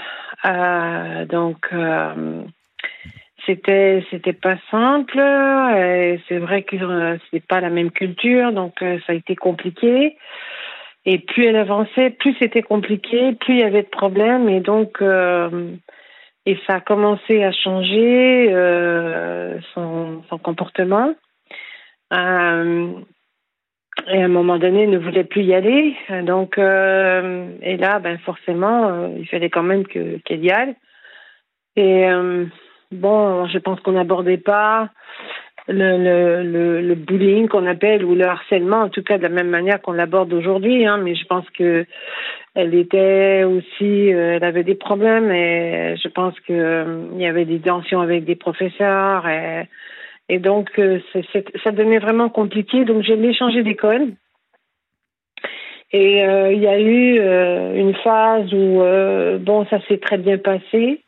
donc 1.30 1.70
c'était 3.46 4.06
c'était 4.10 4.34
pas 4.34 4.58
simple. 4.72 5.20
C'est 6.28 6.38
vrai 6.38 6.64
que 6.64 6.76
c'est 7.32 7.46
pas 7.46 7.62
la 7.62 7.70
même 7.70 7.92
culture, 7.92 8.52
donc 8.52 8.74
ça 8.80 9.12
a 9.12 9.14
été 9.14 9.36
compliqué. 9.36 10.18
Et 11.06 11.20
plus 11.20 11.46
elle 11.46 11.58
avançait, 11.58 12.12
plus 12.12 12.36
c'était 12.40 12.62
compliqué, 12.62 13.34
plus 13.34 13.56
il 13.56 13.60
y 13.60 13.64
avait 13.64 13.84
de 13.84 13.88
problèmes. 13.88 14.48
Et 14.48 14.62
donc, 14.62 15.02
euh, 15.02 15.72
et 16.46 16.58
ça 16.68 16.76
a 16.76 16.80
commencé 16.80 17.44
à 17.44 17.52
changer 17.52 18.48
euh, 18.54 19.60
son, 19.74 20.22
comportement. 20.42 21.14
Euh, 22.14 22.92
et 24.08 24.22
à 24.22 24.26
un 24.26 24.30
moment 24.30 24.58
donné, 24.58 24.84
elle 24.84 24.92
ne 24.92 24.98
voulait 24.98 25.24
plus 25.24 25.44
y 25.44 25.54
aller. 25.54 25.96
Donc, 26.24 26.58
euh, 26.58 27.48
et 27.62 27.78
là, 27.78 28.00
ben 28.00 28.18
forcément, 28.20 28.90
euh, 28.90 29.10
il 29.18 29.28
fallait 29.28 29.50
quand 29.50 29.64
même 29.64 29.86
que 29.86 30.18
qu'elle 30.20 30.44
y 30.44 30.52
aille. 30.52 30.76
Et 31.76 32.08
euh, 32.08 32.46
bon, 32.94 33.48
je 33.48 33.58
pense 33.58 33.80
qu'on 33.82 33.94
n'abordait 33.94 34.38
pas 34.38 34.90
le, 35.68 36.44
le, 36.44 36.82
le, 36.82 36.96
bullying 36.96 37.48
qu'on 37.48 37.66
appelle 37.66 38.04
ou 38.04 38.16
le 38.16 38.26
harcèlement, 38.26 38.82
en 38.82 38.90
tout 38.90 39.04
cas 39.04 39.18
de 39.18 39.24
la 39.24 39.30
même 39.30 39.50
manière 39.50 39.82
qu'on 39.82 39.94
l'aborde 39.94 40.34
aujourd'hui. 40.34 40.86
Hein, 40.86 40.98
mais 40.98 41.16
je 41.16 41.26
pense 41.26 41.50
que 41.52 41.86
elle 42.56 42.76
était 42.76 43.44
aussi, 43.44 44.14
euh, 44.14 44.36
elle 44.36 44.44
avait 44.44 44.64
des 44.64 44.76
problèmes 44.76 45.32
et 45.32 45.96
je 46.02 46.08
pense 46.10 46.40
que 46.42 46.54
euh, 46.54 47.08
il 47.14 47.22
y 47.22 47.26
avait 47.26 47.46
des 47.46 47.60
tensions 47.60 48.02
avec 48.02 48.26
des 48.26 48.36
professeurs 48.36 49.28
et, 49.28 49.68
donc 50.40 50.70
euh, 50.80 51.00
ça 51.64 51.72
devenait 51.72 52.00
vraiment 52.00 52.30
compliqué. 52.30 52.86
Donc 52.86 53.04
je 53.04 53.14
l'ai 53.14 53.34
changé 53.34 53.64
d'école. 53.64 54.14
Et 55.96 56.22
il 56.22 56.60
y 56.60 56.66
a 56.66 56.80
eu 56.80 57.20
une 57.78 57.94
phase 58.04 58.52
où 58.52 58.82
bon 59.42 59.64
ça 59.70 59.80
s'est 59.88 60.00
très 60.00 60.18
bien 60.18 60.40
passé. 60.40 61.04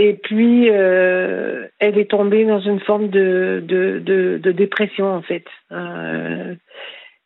Et 0.00 0.12
puis, 0.12 0.70
euh, 0.70 1.66
elle 1.80 1.98
est 1.98 2.08
tombée 2.08 2.44
dans 2.44 2.60
une 2.60 2.78
forme 2.78 3.08
de, 3.08 3.60
de, 3.66 4.52
dépression, 4.52 5.12
en 5.12 5.22
fait. 5.22 5.44
Euh, 5.72 6.54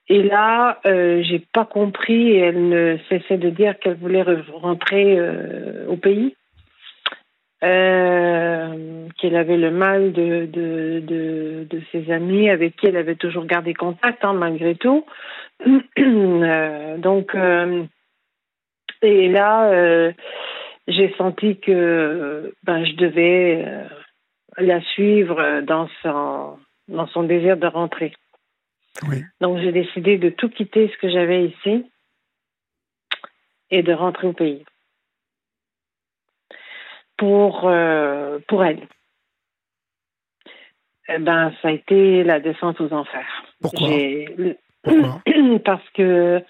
et 0.09 0.23
là, 0.23 0.81
euh, 0.87 1.23
j'ai 1.23 1.43
pas 1.53 1.67
compris, 1.67 2.31
et 2.31 2.39
elle 2.39 2.71
ne 2.71 2.97
cessait 3.11 3.37
de 3.37 3.51
dire 3.51 3.79
qu'elle 3.79 3.97
voulait 3.97 4.25
rentrer 4.55 5.21
au 5.87 5.99
pays, 5.99 6.35
qu'elle 7.61 9.37
avait 9.37 9.59
le 9.59 9.71
mal 9.71 10.13
de, 10.13 10.47
de, 10.47 11.81
ses 11.93 12.11
amis 12.11 12.49
avec 12.49 12.77
qui 12.77 12.87
elle 12.87 12.97
avait 12.97 13.17
toujours 13.17 13.45
gardé 13.45 13.75
contact, 13.75 14.25
hein, 14.25 14.33
malgré 14.33 14.77
tout. 14.77 15.05
Donc, 15.67 17.37
et 19.03 19.29
là, 19.29 20.13
j'ai 20.89 21.15
senti 21.17 21.59
que 21.61 22.55
ben, 22.65 22.85
je 22.85 22.93
devais 22.95 23.65
euh, 23.67 23.89
la 24.59 24.81
suivre 24.81 25.61
dans 25.63 25.89
son, 26.03 26.59
dans 26.89 27.07
son 27.09 27.23
désir 27.23 27.57
de 27.57 27.67
rentrer. 27.67 28.13
Oui. 29.09 29.23
Donc 29.41 29.59
j'ai 29.59 29.73
décidé 29.73 30.19
de 30.19 30.29
tout 30.31 30.49
quitter 30.49 30.89
ce 30.89 30.99
que 30.99 31.11
j'avais 31.11 31.47
ici 31.47 31.87
et 33.71 33.83
de 33.83 33.93
rentrer 33.93 34.27
au 34.27 34.33
pays 34.33 34.65
pour, 37.17 37.69
euh, 37.69 38.39
pour 38.49 38.65
elle. 38.65 38.87
Eh 41.09 41.19
ben, 41.19 41.53
ça 41.63 41.69
a 41.69 41.73
été 41.73 42.25
la 42.25 42.41
descente 42.41 42.81
aux 42.81 42.93
enfers. 42.93 43.45
Pourquoi, 43.61 43.89
Pourquoi? 44.83 45.23
Parce 45.65 45.89
que 45.91 46.43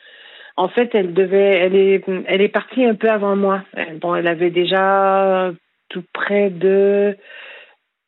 en 0.57 0.69
fait, 0.69 0.95
elle 0.95 1.15
devait, 1.15 1.59
elle 1.59 1.75
est, 1.75 2.05
elle 2.27 2.41
est 2.41 2.49
partie 2.49 2.85
un 2.85 2.95
peu 2.95 3.11
avant 3.11 3.37
moi. 3.37 3.63
Bon, 4.01 4.15
elle 4.15 4.27
avait 4.27 4.51
déjà 4.51 5.51
tout 5.89 6.05
près 6.13 6.51
de, 6.51 7.17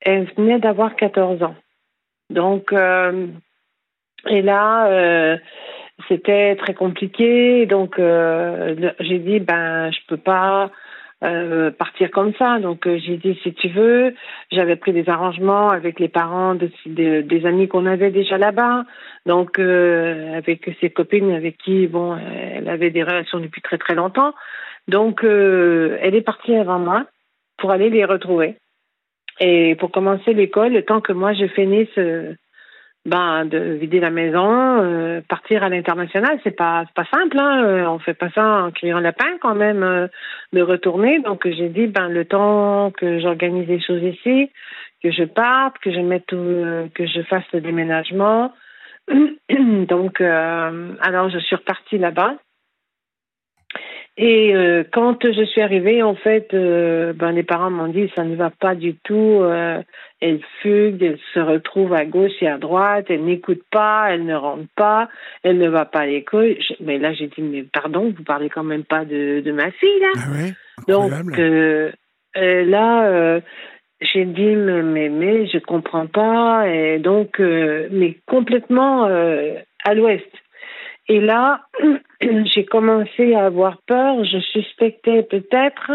elle 0.01 0.27
venait 0.37 0.59
d'avoir 0.59 0.97
14 0.97 1.43
ans. 1.43 1.57
Donc, 2.31 2.73
euh, 2.73 3.27
et 4.29 4.43
là, 4.43 4.89
euh, 4.89 5.37
c'était 6.09 6.57
très 6.57 6.75
compliqué. 6.75 7.67
Donc, 7.67 7.99
euh, 7.99 8.93
j'ai 9.01 9.19
dit, 9.19 9.41
ben, 9.41 9.91
je 9.91 9.99
peux 10.09 10.17
pas 10.17 10.71
euh, 11.25 11.71
partir 11.71 12.11
comme 12.11 12.35
ça. 12.35 12.59
Donc 12.59 12.87
euh, 12.87 12.99
j'ai 12.99 13.17
dit 13.17 13.39
si 13.43 13.55
tu 13.55 13.69
veux, 13.69 14.15
j'avais 14.53 14.77
pris 14.77 14.93
des 14.93 15.09
arrangements 15.09 15.71
avec 15.71 15.99
les 15.99 16.09
parents 16.09 16.55
de, 16.55 16.71
de 16.87 17.23
des 17.23 17.47
amis 17.47 17.67
qu'on 17.67 17.87
avait 17.87 18.11
déjà 18.11 18.37
là-bas. 18.37 18.85
Donc 19.25 19.59
euh, 19.59 20.37
avec 20.37 20.71
ses 20.81 20.91
copines 20.91 21.33
avec 21.33 21.57
qui 21.59 21.87
bon 21.87 22.17
elle 22.17 22.69
avait 22.69 22.91
des 22.91 23.03
relations 23.03 23.41
depuis 23.41 23.63
très 23.63 23.79
très 23.79 23.95
longtemps. 23.95 24.35
Donc 24.87 25.25
elle 25.25 26.15
est 26.15 26.27
partie 26.27 26.55
avant 26.55 26.79
moi 26.79 27.07
pour 27.57 27.71
aller 27.71 27.89
les 27.89 28.05
retrouver 28.05 28.57
et 29.41 29.77
pour 29.77 29.91
commencer 29.91 30.35
l'école 30.35 30.73
le 30.73 30.85
temps 30.85 31.01
que 31.01 31.13
moi 31.13 31.33
je 31.33 31.47
finisse 31.47 31.99
ben 33.07 33.45
de 33.45 33.59
vider 33.59 34.01
la 34.01 34.11
maison, 34.11 34.83
euh, 34.83 35.21
partir 35.29 35.63
à 35.63 35.69
l'international, 35.69 36.39
c'est 36.43 36.57
pas 36.57 36.85
pas 36.95 37.05
simple. 37.13 37.39
Hein? 37.39 37.63
Euh, 37.65 37.87
on 37.87 37.99
fait 37.99 38.15
pas 38.15 38.31
ça 38.31 38.65
en 38.65 38.71
criant 38.71 39.01
lapin 39.01 39.37
quand 39.43 39.55
même 39.55 39.83
euh, 39.83 40.09
de 40.53 40.63
retourner. 40.63 41.21
Donc 41.21 41.47
j'ai 41.47 41.69
dit 41.69 41.87
ben 41.87 42.09
le 42.09 42.25
temps 42.25 42.91
que 42.93 43.21
j'organise 43.21 43.69
les 43.69 43.81
choses 43.81 44.03
ici, 44.03 44.51
que 45.03 45.11
je 45.11 45.25
parte, 45.25 45.79
que 45.79 45.93
je 45.93 46.01
mette 46.01 46.27
tout, 46.27 46.37
que 46.95 47.07
je 47.07 47.23
fasse 47.23 47.45
le 47.53 47.61
déménagement. 47.61 48.53
Donc 49.09 50.21
alors 50.21 51.29
je 51.29 51.39
suis 51.39 51.57
repartie 51.57 51.99
là-bas. 51.99 52.37
Et 54.17 54.55
euh, 54.55 54.85
quand 54.93 55.19
je 55.25 55.45
suis 55.45 55.61
arrivée, 55.61 56.01
en 56.03 56.15
fait, 56.15 56.55
euh, 56.55 57.13
ben, 57.13 57.33
les 57.33 57.43
parents 57.43 57.71
m'ont 57.71 57.89
dit 57.89 58.13
ça 58.15 58.23
ne 58.23 58.37
va 58.37 58.51
pas 58.51 58.77
du 58.77 58.95
tout. 59.03 59.41
Euh, 59.43 59.83
elle 60.21 60.41
fugue, 60.63 61.03
elle 61.03 61.19
se 61.35 61.41
retrouve 61.41 61.93
à 61.93 62.05
gauche 62.05 62.41
et 62.41 62.47
à 62.47 62.59
droite, 62.59 63.07
elle 63.09 63.25
n'écoute 63.25 63.63
pas, 63.73 64.07
elle 64.11 64.25
ne 64.25 64.37
rentre 64.37 64.69
pas, 64.77 65.09
elle 65.43 65.59
ne 65.59 65.69
va 65.69 65.85
pas 65.85 66.01
à 66.01 66.07
l'école. 66.07 66.57
Mais 66.81 66.99
là, 66.99 67.13
j'ai 67.13 67.27
dit 67.27 67.43
mais 67.43 67.65
pardon, 67.65 68.15
vous 68.17 68.23
parlez 68.23 68.49
quand 68.49 68.63
même 68.63 68.85
pas 68.85 69.05
de, 69.05 69.41
de 69.41 69.53
ma 69.53 69.73
fille 69.73 70.01
là. 70.01 70.13
Ah 70.15 70.31
ouais, 70.33 70.53
Donc 70.87 71.11
là, 72.37 73.41
j'ai 74.01 74.25
dit 74.27 74.55
mais, 74.55 74.83
mais 74.83 75.09
mais 75.09 75.47
je 75.49 75.59
comprends 75.59 76.07
pas 76.07 76.69
et 76.69 77.01
donc 77.01 77.41
mais 77.41 78.17
complètement 78.27 79.07
à 79.07 79.95
l'ouest. 79.95 80.31
Et 81.09 81.21
là, 81.21 81.67
j'ai 82.21 82.65
commencé 82.65 83.35
à 83.35 83.47
avoir 83.47 83.79
peur. 83.87 84.25
Je 84.25 84.39
suspectais 84.39 85.23
peut-être, 85.23 85.93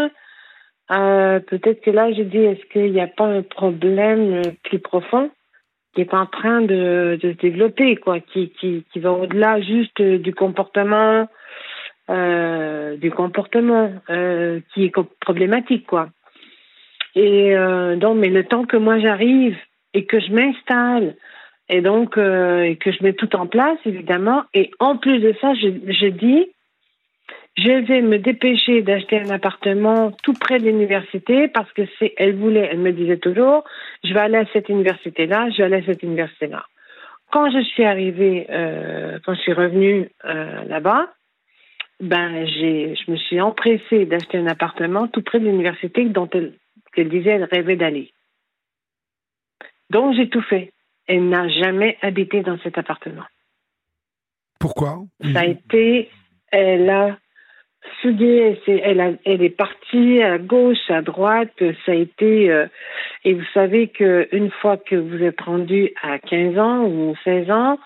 euh, 0.90 1.40
peut-être 1.40 1.80
que 1.82 1.90
là, 1.90 2.12
j'ai 2.12 2.24
dit, 2.24 2.38
est-ce 2.38 2.64
qu'il 2.72 2.92
n'y 2.92 3.00
a 3.00 3.08
pas 3.08 3.26
un 3.26 3.42
problème 3.42 4.42
plus 4.64 4.78
profond 4.78 5.30
qui 5.94 6.02
est 6.02 6.14
en 6.14 6.26
train 6.26 6.60
de, 6.62 7.18
de 7.20 7.32
se 7.32 7.38
développer, 7.38 7.96
quoi, 7.96 8.20
qui, 8.20 8.50
qui, 8.50 8.84
qui 8.92 9.00
va 9.00 9.10
au-delà 9.12 9.60
juste 9.60 10.00
du 10.00 10.32
comportement, 10.32 11.28
euh, 12.08 12.96
du 12.96 13.10
comportement 13.10 13.92
euh, 14.08 14.60
qui 14.72 14.84
est 14.84 14.94
problématique, 15.20 15.86
quoi. 15.86 16.08
Et 17.14 17.56
euh, 17.56 17.96
donc, 17.96 18.18
mais 18.18 18.28
le 18.28 18.44
temps 18.44 18.64
que 18.64 18.76
moi 18.76 19.00
j'arrive 19.00 19.56
et 19.94 20.04
que 20.06 20.20
je 20.20 20.30
m'installe, 20.32 21.16
et 21.70 21.80
donc 21.80 22.18
euh, 22.18 22.74
que 22.74 22.92
je 22.92 23.02
mets 23.02 23.14
tout 23.14 23.34
en 23.36 23.46
place 23.46 23.78
évidemment. 23.86 24.44
Et 24.52 24.70
en 24.78 24.96
plus 24.96 25.20
de 25.20 25.34
ça 25.40 25.54
je, 25.54 26.06
dis 26.08 26.46
je 27.56 27.86
vais 27.86 28.02
me 28.02 28.18
dépêcher 28.18 28.82
d'acheter 28.82 29.20
un 29.20 29.30
appartement 29.30 30.12
tout 30.22 30.34
près 30.34 30.58
de 30.58 30.64
l'université 30.64 31.48
parce 31.48 31.72
que 31.72 31.82
c'est 31.98 32.12
elle 32.16 32.34
voulait 32.34 32.68
elle 32.70 32.80
me 32.80 32.92
disait 32.92 33.18
toujours 33.18 33.64
je 34.04 34.12
vais 34.12 34.20
aller 34.20 34.38
à 34.38 34.46
cette 34.52 34.68
université 34.68 35.26
là 35.26 35.48
je 35.50 35.58
vais 35.58 35.64
aller 35.64 35.82
à 35.82 35.86
cette 35.86 36.02
université 36.02 36.48
là 36.48 36.64
quand 37.30 37.50
je 37.50 37.62
suis 37.62 37.84
arrivée 37.84 38.46
euh, 38.50 39.18
quand 39.24 39.34
je 39.34 39.40
suis 39.40 39.52
revenue 39.52 40.08
euh, 40.24 40.64
là-bas 40.64 41.08
ben 42.00 42.46
j'ai 42.46 42.94
je 42.96 43.10
me 43.10 43.16
suis 43.16 43.40
empressée 43.40 44.06
d'acheter 44.06 44.38
un 44.38 44.46
appartement 44.46 45.06
tout 45.06 45.22
près 45.22 45.38
de 45.38 45.44
l'université 45.44 46.04
dont 46.04 46.28
elle 46.32 46.54
qu'elle 46.92 47.08
disait 47.08 47.30
elle 47.30 47.44
rêvait 47.44 47.76
d'aller. 47.76 48.12
Donc 49.90 50.14
j'ai 50.14 50.28
tout 50.28 50.42
fait 50.42 50.72
elle 51.10 51.28
n'a 51.28 51.48
jamais 51.48 51.98
habité 52.02 52.40
dans 52.42 52.56
cet 52.62 52.78
appartement. 52.78 53.24
Pourquoi? 54.60 55.00
Ça 55.32 55.40
a 55.40 55.44
été, 55.44 56.08
elle 56.52 56.88
a 56.88 57.18
fugué, 58.00 58.60
elle, 58.68 59.00
a, 59.00 59.10
elle 59.24 59.42
est 59.42 59.56
partie 59.56 60.22
à 60.22 60.38
gauche, 60.38 60.88
à 60.88 61.02
droite, 61.02 61.62
ça 61.84 61.92
a 61.92 61.94
été, 61.96 62.50
euh, 62.50 62.66
et 63.24 63.34
vous 63.34 63.44
savez 63.52 63.88
qu'une 63.88 64.50
fois 64.60 64.76
que 64.76 64.94
vous 64.94 65.20
êtes 65.20 65.40
rendu 65.40 65.90
à 66.00 66.20
15 66.20 66.58
ans 66.58 66.84
ou 66.84 67.16
16 67.24 67.50
ans, 67.50 67.78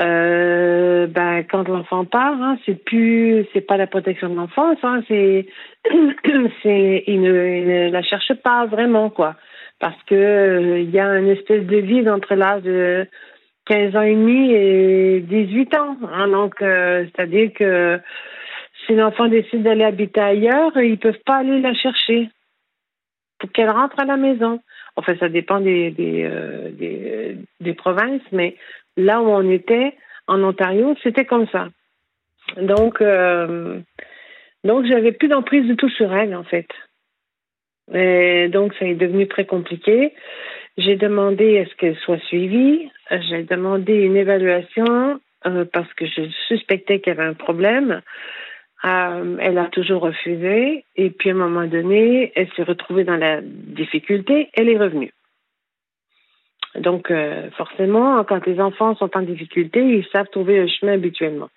euh, 0.00 1.08
ben, 1.08 1.42
quand 1.50 1.66
l'enfant 1.66 2.04
part, 2.04 2.40
hein, 2.40 2.58
c'est 2.64 2.84
plus, 2.84 3.44
c'est 3.52 3.62
pas 3.62 3.76
la 3.76 3.88
protection 3.88 4.28
de 4.28 4.36
l'enfance, 4.36 4.78
hein, 4.84 5.02
c'est, 5.08 5.46
c'est, 6.62 7.02
il 7.08 7.22
ne, 7.22 7.90
la 7.90 8.02
cherche 8.02 8.32
pas 8.34 8.66
vraiment, 8.66 9.10
quoi, 9.10 9.34
parce 9.80 10.00
que 10.04 10.14
euh, 10.14 10.80
il 10.80 10.90
y 10.90 10.98
a 10.98 11.06
une 11.18 11.28
espèce 11.28 11.64
de 11.64 11.76
vide 11.76 12.08
entre 12.08 12.34
l'âge 12.34 12.62
de 12.62 13.06
15 13.66 13.96
ans 13.96 14.02
et 14.02 14.14
demi 14.14 14.52
et 14.52 15.20
18 15.20 15.74
ans, 15.76 15.96
hein, 16.12 16.28
donc, 16.28 16.60
euh, 16.62 17.04
c'est-à-dire 17.06 17.52
que 17.54 18.00
si 18.86 18.94
l'enfant 18.94 19.28
décide 19.28 19.62
d'aller 19.62 19.84
habiter 19.84 20.20
ailleurs, 20.20 20.76
ils 20.80 20.98
peuvent 20.98 21.22
pas 21.26 21.36
aller 21.36 21.60
la 21.60 21.74
chercher 21.74 22.30
pour 23.38 23.52
qu'elle 23.52 23.70
rentre 23.70 24.00
à 24.00 24.04
la 24.04 24.16
maison. 24.16 24.60
Enfin, 24.96 25.14
ça 25.20 25.28
dépend 25.28 25.60
des, 25.60 25.90
des, 25.90 26.28
des, 26.72 27.36
des 27.60 27.74
provinces, 27.74 28.22
mais 28.32 28.56
là 28.96 29.20
où 29.20 29.26
on 29.26 29.48
était, 29.48 29.94
en 30.26 30.42
Ontario, 30.42 30.94
c'était 31.02 31.24
comme 31.24 31.46
ça. 31.48 31.68
Donc, 32.56 33.00
euh, 33.00 33.80
donc 34.64 34.86
j'avais 34.86 35.12
plus 35.12 35.28
d'emprise 35.28 35.66
du 35.66 35.76
tout 35.76 35.88
sur 35.88 36.12
elle, 36.14 36.34
en 36.34 36.44
fait. 36.44 36.68
Et 37.94 38.48
donc, 38.48 38.74
ça 38.78 38.86
est 38.86 38.94
devenu 38.94 39.26
très 39.28 39.46
compliqué. 39.46 40.12
J'ai 40.76 40.96
demandé 40.96 41.58
à 41.58 41.66
ce 41.66 41.74
qu'elle 41.76 41.96
soit 41.96 42.22
suivie. 42.26 42.90
J'ai 43.10 43.42
demandé 43.42 43.94
une 43.94 44.16
évaluation 44.16 45.20
euh, 45.46 45.64
parce 45.72 45.92
que 45.94 46.06
je 46.06 46.28
suspectais 46.46 47.00
qu'il 47.00 47.12
y 47.14 47.16
avait 47.16 47.28
un 47.28 47.34
problème. 47.34 48.02
Euh, 48.84 49.36
elle 49.40 49.58
a 49.58 49.66
toujours 49.66 50.02
refusé. 50.02 50.84
Et 50.96 51.10
puis, 51.10 51.30
à 51.30 51.32
un 51.32 51.36
moment 51.36 51.66
donné, 51.66 52.32
elle 52.36 52.48
s'est 52.52 52.62
retrouvée 52.62 53.04
dans 53.04 53.16
la 53.16 53.40
difficulté. 53.42 54.50
Elle 54.54 54.68
est 54.68 54.78
revenue. 54.78 55.12
Donc, 56.76 57.10
euh, 57.10 57.50
forcément, 57.56 58.22
quand 58.24 58.46
les 58.46 58.60
enfants 58.60 58.94
sont 58.96 59.16
en 59.16 59.22
difficulté, 59.22 59.80
ils 59.80 60.06
savent 60.12 60.28
trouver 60.30 60.60
un 60.60 60.68
chemin 60.68 60.92
habituellement. 60.92 61.48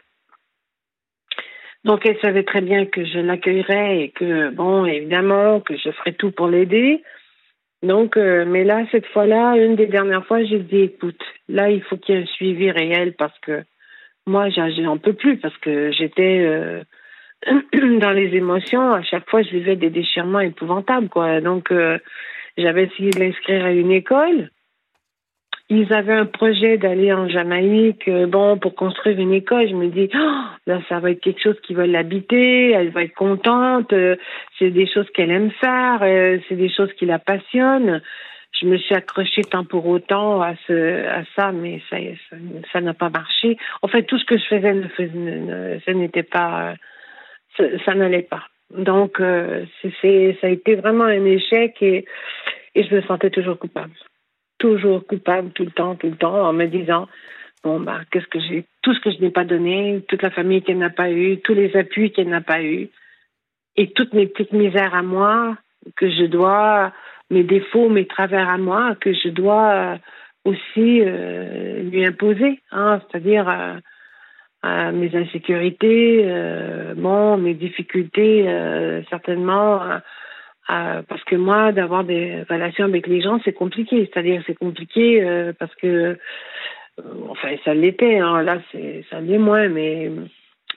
Donc, 1.84 2.06
elle 2.06 2.20
savait 2.20 2.44
très 2.44 2.62
bien 2.62 2.86
que 2.86 3.06
je 3.06 3.20
l'accueillerais 3.20 4.02
et 4.02 4.10
que, 4.10 4.50
bon, 4.52 4.86
évidemment, 4.86 5.60
que 5.62 5.76
je 5.78 5.90
ferais 5.92 6.14
tout 6.14 6.32
pour 6.32 6.48
l'aider. 6.48 7.02
Donc, 7.82 8.18
euh, 8.18 8.46
mais 8.46 8.64
là, 8.64 8.86
cette 8.92 9.08
fois-là, 9.08 9.56
une 9.58 9.76
des 9.76 9.88
dernières 9.88 10.26
fois, 10.28 10.44
j'ai 10.44 10.60
dit, 10.60 10.82
écoute, 10.82 11.22
là, 11.50 11.70
il 11.72 11.82
faut 11.82 11.98
qu'il 11.98 12.16
y 12.16 12.18
ait 12.20 12.22
un 12.22 12.28
suivi 12.28 12.70
réel 12.70 13.14
parce 13.14 13.38
que 13.40 13.64
moi, 14.28 14.50
j'en 14.50 14.98
peux 14.98 15.14
plus 15.14 15.38
parce 15.38 15.58
que 15.58 15.92
j'étais 15.92 16.40
euh, 16.42 16.84
dans 18.00 18.12
les 18.12 18.36
émotions. 18.36 18.94
À 18.94 19.02
chaque 19.02 19.28
fois, 19.28 19.42
je 19.42 19.50
vivais 19.50 19.76
des 19.76 19.90
déchirements 19.90 20.42
épouvantables, 20.42 21.10
quoi. 21.10 21.42
Donc, 21.42 21.74
j'avais 22.58 22.84
essayé 22.84 23.10
de 23.10 23.20
l'inscrire 23.20 23.66
à 23.66 23.72
une 23.72 23.92
école 23.92 24.52
ils 25.74 25.94
avaient 25.94 26.14
un 26.14 26.26
projet 26.26 26.78
d'aller 26.78 27.14
en 27.14 27.30
Jamaïque, 27.30 28.06
euh, 28.10 28.28
bon, 28.28 28.58
pour 28.58 28.76
construire 28.76 29.18
une 29.18 29.32
école. 29.32 29.70
Je 29.70 29.74
me 29.74 29.88
dis, 29.88 30.10
oh, 30.14 30.42
là, 30.68 30.82
ça 30.90 31.00
va 31.00 31.12
être 31.12 31.22
quelque 31.22 31.42
chose 31.42 31.58
qui 31.62 31.74
va 31.74 31.88
l'habiter, 31.88 32.72
elle 32.72 32.90
va 32.90 33.04
être 33.04 33.16
contente, 33.16 33.94
euh, 33.94 34.18
c'est 34.60 34.70
des 34.70 34.86
choses 34.86 35.10
qu'elle 35.12 35.32
aime 35.32 35.50
faire, 35.62 36.00
euh, 36.02 36.40
c'est 36.50 36.58
des 36.58 36.68
choses 36.68 36.92
qui 37.00 37.06
la 37.06 37.20
passionnent. 37.20 38.02
Je 38.60 38.66
me 38.68 38.78
suis 38.78 38.94
accrochée 38.94 39.44
tant 39.44 39.64
pour 39.64 39.88
autant 39.88 40.42
à 40.42 40.56
ça, 40.68 41.52
mais 41.54 41.82
ça, 41.90 42.82
n'a 42.82 42.94
pas 42.94 43.10
marché. 43.10 43.56
En 43.82 43.88
fait, 43.88 44.04
tout 44.04 44.20
ce 44.20 44.26
que 44.26 44.38
je 44.38 44.44
faisais 44.44 45.94
n'était 45.94 46.24
pas, 46.24 46.76
ça, 47.86 47.96
n'allait 47.96 48.28
pas. 48.30 48.44
Donc, 48.78 49.20
ça 49.20 49.98
a 50.44 50.48
été 50.50 50.76
vraiment 50.76 51.06
un 51.06 51.26
échec 51.26 51.82
et 51.82 52.06
je 52.76 52.94
me 52.94 53.02
sentais 53.04 53.30
toujours 53.30 53.58
coupable 53.58 53.94
toujours 54.62 55.06
coupable 55.08 55.50
tout 55.52 55.66
le 55.66 55.72
temps, 55.72 55.96
tout 55.96 56.08
le 56.08 56.16
temps, 56.16 56.48
en 56.48 56.54
me 56.54 56.68
disant 56.68 57.08
bon 57.64 57.80
bah 57.80 58.02
qu'est-ce 58.12 58.28
que 58.28 58.40
j'ai, 58.40 58.66
tout 58.84 58.94
ce 58.94 59.00
que 59.02 59.12
je 59.12 59.20
n'ai 59.20 59.32
pas 59.32 59.44
donné, 59.44 60.04
toute 60.08 60.22
la 60.22 60.30
famille 60.30 60.62
qu'elle 60.62 60.78
n'a 60.78 60.92
pas 60.92 61.10
eu, 61.12 61.40
tous 61.40 61.56
les 61.56 61.76
appuis 61.76 62.12
qu'elle 62.12 62.30
n'a 62.30 62.42
pas 62.42 62.62
eu, 62.62 62.90
et 63.76 63.92
toutes 63.92 64.14
mes 64.14 64.28
petites 64.28 64.54
misères 64.54 64.94
à 64.94 65.02
moi 65.02 65.58
que 65.96 66.10
je 66.10 66.26
dois, 66.26 66.94
mes 67.32 67.44
défauts, 67.44 67.90
mes 67.90 68.06
travers 68.06 68.50
à 68.50 68.58
moi 68.60 68.96
que 69.02 69.14
je 69.14 69.30
dois 69.30 69.98
aussi 70.46 71.02
euh, 71.02 71.82
lui 71.84 72.06
imposer, 72.06 72.60
hein, 72.72 73.02
c'est-à-dire 73.02 73.50
euh, 74.64 74.92
mes 74.92 75.16
insécurités, 75.16 76.22
euh, 76.26 76.94
bon, 76.96 77.38
mes 77.38 77.56
difficultés 77.56 78.46
certainement 79.10 79.82
euh, 80.70 81.02
parce 81.08 81.24
que 81.24 81.36
moi, 81.36 81.72
d'avoir 81.72 82.04
des 82.04 82.44
relations 82.50 82.86
avec 82.86 83.08
les 83.08 83.22
gens, 83.22 83.40
c'est 83.44 83.54
compliqué. 83.54 84.10
C'est-à-dire, 84.12 84.42
c'est 84.46 84.56
compliqué 84.56 85.24
euh, 85.24 85.54
parce 85.58 85.74
que, 85.76 85.88
euh, 85.88 87.04
enfin, 87.30 87.50
ça 87.66 87.74
l'était. 87.74 88.20
Hein, 88.20 88.44
là, 88.44 88.62
c'est 88.72 89.04
ça 89.10 89.20
l'est 89.20 89.38
moins, 89.38 89.68
mais 89.70 90.12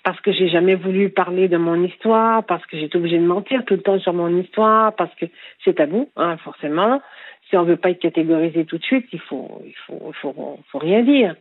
parce 0.03 0.21
que 0.21 0.33
j'ai 0.33 0.49
jamais 0.49 0.75
voulu 0.75 1.11
parler 1.11 1.49
de 1.49 1.57
mon 1.57 1.83
histoire, 1.83 2.45
parce 2.45 2.65
que 2.67 2.79
j'étais 2.79 2.97
obligée 2.97 3.19
de 3.19 3.27
mentir 3.27 3.65
tout 3.65 3.75
le 3.75 3.83
temps 3.83 3.99
sur 3.99 4.13
mon 4.13 4.37
histoire, 4.39 4.95
parce 4.97 5.15
que 5.17 5.27
c'est 5.65 5.75
tabou, 5.75 6.11
hein, 6.17 6.37
forcément. 6.39 7.01
Si 7.49 7.57
on 7.57 7.65
veut 7.65 7.77
pas 7.77 7.91
être 7.91 8.01
catégorisé 8.01 8.65
tout 8.65 8.79
de 8.79 8.85
suite, 8.85 9.07
il 9.13 9.21
faut, 9.21 9.63
il 9.65 9.77
faut, 9.87 10.13
faut, 10.21 10.59
faut 10.71 10.79
rien 10.79 11.03
dire. 11.03 11.35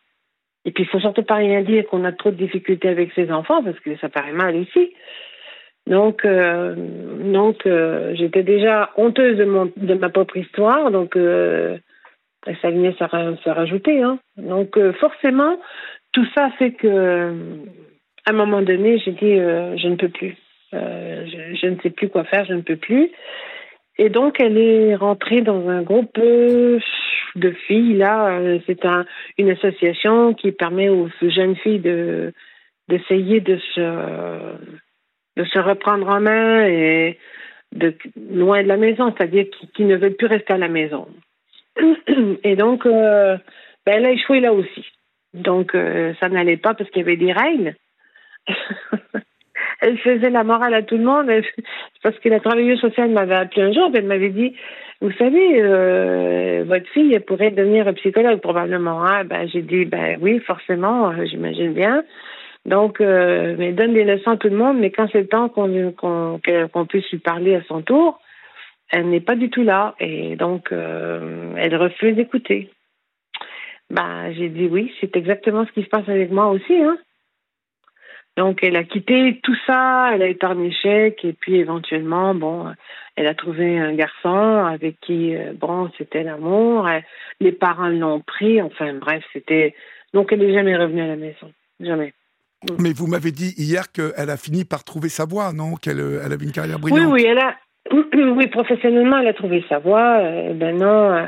Et 0.66 0.72
puis, 0.72 0.84
il 0.84 0.88
faut 0.88 1.00
surtout 1.00 1.24
pas 1.24 1.36
rien 1.36 1.62
dire 1.62 1.86
qu'on 1.88 2.06
a 2.06 2.12
trop 2.12 2.32
de 2.32 2.38
difficultés 2.38 2.90
avec 2.90 3.12
ses 3.14 3.32
enfants, 3.32 3.64
parce 3.64 3.80
que 3.80 3.96
ça 3.98 4.10
paraît 4.10 4.32
mal 4.32 4.56
ici. 4.56 4.94
Donc, 5.88 6.24
euh, 6.24 6.76
donc 6.76 7.66
euh, 7.66 8.16
j'étais 8.16 8.44
déjà 8.44 8.92
honteuse 8.96 9.38
de, 9.38 9.44
mon, 9.44 9.72
de 9.76 9.94
ma 9.96 10.10
propre 10.10 10.38
histoire, 10.38 10.92
donc 10.92 11.18
euh, 11.18 11.78
ça 12.62 12.70
venait 12.70 12.94
se 12.94 13.50
rajouter. 13.50 14.02
Hein. 14.02 14.20
Donc, 14.38 14.78
euh, 14.78 14.94
forcément, 14.94 15.60
tout 16.14 16.26
ça 16.36 16.52
fait 16.52 16.72
que, 16.72 17.34
à 18.26 18.32
un 18.32 18.34
moment 18.34 18.62
donné, 18.62 19.00
j'ai 19.00 19.12
dit 19.12 19.36
je 19.82 19.88
ne 19.88 19.96
peux 19.96 20.10
plus. 20.10 20.38
Je, 20.72 21.56
je, 21.62 21.68
ne 21.68 21.76
sais 21.82 21.92
plus 21.92 22.10
quoi 22.10 22.24
faire, 22.24 22.46
je 22.46 22.54
ne 22.54 22.62
peux 22.62 22.78
plus. 22.78 23.12
Et 24.00 24.10
donc, 24.10 24.40
elle 24.40 24.58
est 24.58 24.96
rentrée 24.96 25.42
dans 25.42 25.70
un 25.70 25.84
groupe 25.84 26.18
de 26.18 27.52
filles. 27.68 27.96
Là, 27.96 28.40
c'est 28.66 28.86
un, 28.86 29.06
une 29.38 29.52
association 29.52 30.34
qui 30.34 30.52
permet 30.52 30.90
aux 30.90 31.10
jeunes 31.22 31.56
filles 31.58 31.80
de 31.80 32.34
d'essayer 32.90 33.40
de 33.40 33.58
se 33.76 33.82
de 35.38 35.44
se 35.46 35.60
reprendre 35.60 36.08
en 36.08 36.20
main 36.20 36.66
et 36.66 37.18
de 37.72 37.96
loin 38.32 38.62
de 38.64 38.68
la 38.68 38.78
maison, 38.78 39.14
c'est-à-dire 39.16 39.46
qui, 39.74 39.84
ne 39.84 39.96
veulent 39.96 40.16
plus 40.16 40.28
rester 40.28 40.54
à 40.54 40.58
la 40.58 40.68
maison. 40.68 41.08
Et 42.44 42.56
donc, 42.56 42.86
euh, 42.86 43.38
ben, 43.86 43.96
elle 43.96 44.06
a 44.06 44.12
échoué 44.12 44.40
là 44.40 44.54
aussi. 44.54 44.86
Donc, 45.34 45.74
euh, 45.74 46.14
ça 46.20 46.30
n'allait 46.30 46.58
pas 46.58 46.76
parce 46.76 46.90
qu'il 46.92 47.02
y 47.02 47.06
avait 47.06 47.18
des 47.18 47.34
règles. 47.34 47.76
elle 49.82 49.98
faisait 49.98 50.30
la 50.30 50.44
morale 50.44 50.76
à 50.76 50.84
tout 50.84 50.98
le 50.98 51.04
monde. 51.04 51.32
parce 52.04 52.18
que 52.20 52.30
la 52.30 52.40
travailleuse 52.40 52.80
sociale 52.80 53.10
m'avait 53.10 53.36
appelé 53.36 53.64
un 53.64 53.74
jour, 53.74 53.90
elle 53.94 54.06
m'avait 54.06 54.30
dit, 54.30 54.56
vous 55.02 55.12
savez, 55.14 55.62
euh, 55.62 56.64
votre 56.68 56.88
fille 56.90 57.20
pourrait 57.22 57.52
devenir 57.52 57.92
psychologue 57.96 58.40
probablement. 58.40 59.04
Hein? 59.04 59.26
Ben, 59.26 59.50
j'ai 59.52 59.64
dit, 59.64 59.86
ben 59.86 60.18
oui, 60.22 60.40
forcément, 60.40 61.12
j'imagine 61.26 61.74
bien. 61.74 62.04
Donc, 62.66 63.02
euh, 63.02 63.56
mais 63.58 63.74
donne 63.74 63.94
des 63.94 64.06
leçons 64.06 64.32
à 64.32 64.38
tout 64.38 64.48
le 64.48 64.56
monde, 64.56 64.78
mais 64.80 64.92
quand 64.92 65.08
c'est 65.12 65.22
le 65.22 65.28
temps 65.28 65.50
qu'on 65.50 65.92
qu'on 65.98 66.86
puisse 66.86 67.10
lui 67.12 67.20
parler 67.20 67.56
à 67.56 67.64
son 67.64 67.82
tour, 67.82 68.22
elle 68.90 69.10
n'est 69.10 69.22
pas 69.22 69.36
du 69.36 69.50
tout 69.50 69.64
là. 69.64 69.96
Et 70.00 70.36
donc, 70.36 70.72
euh, 70.72 71.54
elle 71.58 71.76
refuse 71.76 72.16
d'écouter. 72.16 72.70
Ben, 73.90 74.32
j'ai 74.34 74.50
dit 74.50 74.68
oui, 74.68 74.94
c'est 75.02 75.16
exactement 75.18 75.66
ce 75.66 75.72
qui 75.74 75.84
se 75.84 75.90
passe 75.90 76.08
avec 76.08 76.32
moi 76.32 76.48
aussi. 76.48 76.74
Hein. 76.74 76.98
Donc, 78.38 78.64
elle 78.64 78.78
a 78.78 78.84
quitté 78.84 79.40
tout 79.44 79.56
ça, 79.68 80.12
elle 80.14 80.24
a 80.24 80.28
été 80.28 80.46
en 80.46 80.60
échec, 80.64 81.24
et 81.24 81.34
puis 81.34 81.58
éventuellement, 81.58 82.34
bon, 82.34 82.74
elle 83.16 83.28
a 83.28 83.36
trouvé 83.36 83.78
un 83.78 83.94
garçon 83.94 84.66
avec 84.66 85.00
qui, 85.02 85.36
euh, 85.36 85.54
bon, 85.54 85.92
c'était 85.98 86.24
l'amour, 86.24 86.90
les 87.40 87.52
parents 87.52 87.90
l'ont 87.90 88.22
pris, 88.22 88.62
enfin 88.62 88.94
bref, 88.96 89.24
c'était... 89.34 89.76
Donc, 90.14 90.32
elle 90.32 90.40
n'est 90.40 90.54
jamais 90.54 90.76
revenue 90.76 91.02
à 91.02 91.08
la 91.08 91.16
maison, 91.16 91.52
jamais. 91.80 92.14
Mais 92.80 92.94
vous 92.94 93.08
m'avez 93.08 93.32
dit 93.32 93.54
hier 93.58 93.92
qu'elle 93.92 94.30
a 94.30 94.38
fini 94.38 94.66
par 94.66 94.84
trouver 94.84 95.10
sa 95.10 95.26
voie, 95.26 95.54
non? 95.54 95.76
Qu'elle 95.76 96.00
elle 96.00 96.32
avait 96.32 96.46
une 96.46 96.52
carrière 96.52 96.80
brillante. 96.80 97.12
Oui, 97.12 97.22
oui, 97.22 97.26
elle 97.28 97.40
a. 97.40 97.56
Oui, 98.36 98.48
professionnellement, 98.48 99.20
elle 99.20 99.28
a 99.28 99.34
trouvé 99.34 99.64
sa 99.70 99.80
voie. 99.80 100.20
Euh, 100.20 100.54
ben 100.54 100.78
non, 100.78 101.12
euh, 101.14 101.28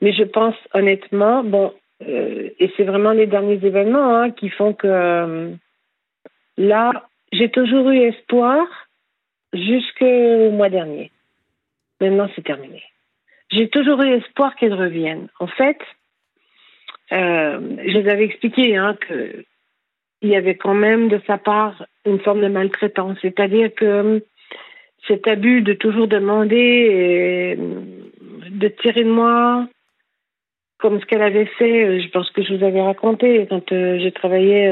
mais 0.00 0.12
je 0.12 0.24
pense 0.24 0.54
honnêtement, 0.72 1.42
bon, 1.42 1.72
euh, 2.06 2.50
et 2.58 2.70
c'est 2.76 2.84
vraiment 2.84 3.12
les 3.12 3.26
derniers 3.26 3.64
événements 3.64 4.16
hein, 4.16 4.30
qui 4.30 4.50
font 4.50 4.74
que 4.74 5.52
là, 6.56 6.92
j'ai 7.32 7.50
toujours 7.50 7.90
eu 7.90 7.98
espoir 7.98 8.66
jusqu'au 9.52 10.50
mois 10.50 10.68
dernier. 10.68 11.10
Maintenant, 12.00 12.28
c'est 12.34 12.44
terminé. 12.44 12.82
J'ai 13.50 13.68
toujours 13.68 14.02
eu 14.02 14.14
espoir 14.14 14.54
qu'elle 14.56 14.74
revienne. 14.74 15.28
En 15.40 15.46
fait, 15.46 15.78
je 17.10 17.98
les 17.98 18.08
avais 18.08 18.24
expliqué 18.24 18.76
hein, 18.76 18.96
que 19.08 19.44
il 20.24 20.30
y 20.30 20.36
avait 20.36 20.56
quand 20.56 20.74
même 20.74 21.08
de 21.08 21.20
sa 21.26 21.36
part 21.36 21.86
une 22.06 22.18
forme 22.18 22.40
de 22.40 22.48
maltraitance. 22.48 23.18
C'est-à-dire 23.20 23.72
que 23.74 24.00
hum, 24.00 24.20
cet 25.06 25.28
abus 25.28 25.60
de 25.60 25.74
toujours 25.74 26.08
demander, 26.08 26.56
et, 26.56 27.56
hum, 27.58 27.84
de 28.50 28.68
tirer 28.68 29.04
de 29.04 29.10
moi, 29.10 29.68
comme 30.78 30.98
ce 31.00 31.06
qu'elle 31.06 31.22
avait 31.22 31.50
fait, 31.58 32.00
je 32.00 32.08
pense 32.08 32.30
que 32.30 32.42
je 32.42 32.54
vous 32.54 32.64
avais 32.64 32.82
raconté 32.82 33.46
quand 33.48 33.70
j'ai 33.70 34.12
travaillé, 34.12 34.66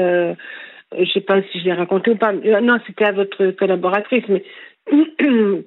je 0.97 1.11
sais 1.11 1.21
pas 1.21 1.41
si 1.41 1.59
je 1.59 1.65
l'ai 1.65 1.73
raconté 1.73 2.11
ou 2.11 2.15
pas. 2.15 2.33
non, 2.33 2.77
c'était 2.85 3.05
à 3.05 3.11
votre 3.11 3.51
collaboratrice, 3.51 4.25
mais 4.29 4.43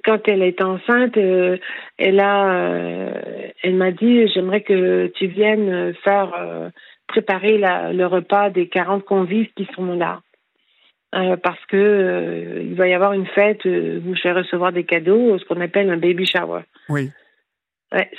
quand 0.05 0.19
elle 0.27 0.43
est 0.43 0.61
enceinte, 0.61 1.17
elle 1.17 2.19
a, 2.21 3.11
elle 3.61 3.75
m'a 3.75 3.91
dit, 3.91 4.27
j'aimerais 4.29 4.61
que 4.61 5.07
tu 5.15 5.27
viennes 5.27 5.93
faire 6.03 6.71
préparer 7.07 7.57
le 7.57 8.05
repas 8.05 8.49
des 8.49 8.67
40 8.67 9.03
convives 9.03 9.51
qui 9.55 9.67
sont 9.75 9.95
là. 9.95 10.21
Euh, 11.15 11.37
parce 11.37 11.63
que 11.67 11.77
euh, 11.77 12.61
il 12.63 12.75
va 12.75 12.87
y 12.87 12.93
avoir 12.93 13.13
une 13.13 13.27
fête 13.27 13.65
euh, 13.65 14.01
où 14.05 14.13
je 14.13 14.23
vais 14.23 14.33
recevoir 14.33 14.73
des 14.73 14.83
cadeaux, 14.83 15.37
ce 15.37 15.45
qu'on 15.45 15.61
appelle 15.61 15.89
un 15.89 15.97
baby 15.97 16.25
shower. 16.25 16.63
Oui. 16.89 17.09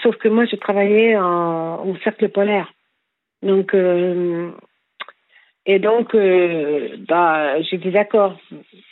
sauf 0.02 0.16
que 0.16 0.28
moi, 0.28 0.46
je 0.46 0.56
travaillais 0.56 1.16
en, 1.16 1.84
au 1.84 1.96
cercle 1.98 2.30
polaire. 2.30 2.72
Donc, 3.42 3.72
et 5.66 5.78
donc, 5.78 6.16
bah, 7.06 7.60
j'ai 7.62 7.78
dit 7.78 7.90
d'accord. 7.90 8.36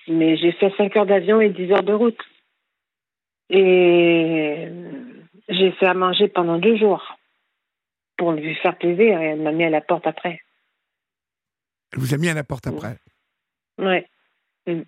Mais 0.06 0.36
j'ai 0.36 0.52
fait 0.52 0.72
5 0.76 0.96
heures 0.96 1.06
d'avion 1.06 1.40
et 1.40 1.48
10 1.48 1.72
heures 1.72 1.82
de 1.82 1.94
route. 1.94 2.20
Et 3.50 4.68
j'ai 5.48 5.70
fait 5.72 5.86
à 5.86 5.94
manger 5.94 6.28
pendant 6.28 6.58
deux 6.58 6.76
jours 6.76 7.15
pour 8.16 8.32
lui 8.32 8.54
faire 8.56 8.76
plaisir 8.78 9.20
et 9.20 9.26
elle 9.26 9.42
m'a 9.42 9.52
mis 9.52 9.64
à 9.64 9.70
la 9.70 9.80
porte 9.80 10.06
après. 10.06 10.40
Elle 11.92 12.00
vous 12.00 12.14
a 12.14 12.16
mis 12.16 12.28
à 12.28 12.34
la 12.34 12.44
porte 12.44 12.66
après 12.66 12.98
Ouais. 13.78 14.06
Mm. 14.66 14.82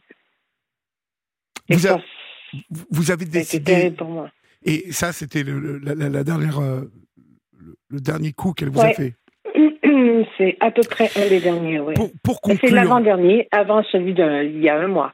Vous, 1.70 2.85
vous, 2.91 3.11
avez 3.11 3.26
décidé. 3.26 3.91
pour 3.91 4.09
moi. 4.09 4.31
Et 4.64 4.91
ça, 4.93 5.12
c'était 5.12 5.43
le, 5.43 5.79
la, 5.79 6.24
dernière, 6.24 6.59
euh, 6.59 6.91
le, 7.89 8.01
dernier 8.01 8.33
coup 8.33 8.55
qu'elle 8.55 8.70
vous 8.70 8.81
a 8.81 8.93
fait. 8.93 9.14
C'est 10.39 10.57
à 10.61 10.70
peu 10.70 10.83
près 10.89 11.11
un 11.16 11.29
des 11.29 11.41
derniers, 11.41 11.79
oui. 11.81 11.95
Pour, 11.95 12.11
pour 12.22 12.41
conclure. 12.41 12.68
C'est 12.68 12.74
l'avant-dernier, 12.74 13.49
avant 13.51 13.83
celui 13.85 14.14
d'il 14.14 14.62
y 14.62 14.68
a 14.68 14.79
un 14.79 14.89
mois. 14.89 15.12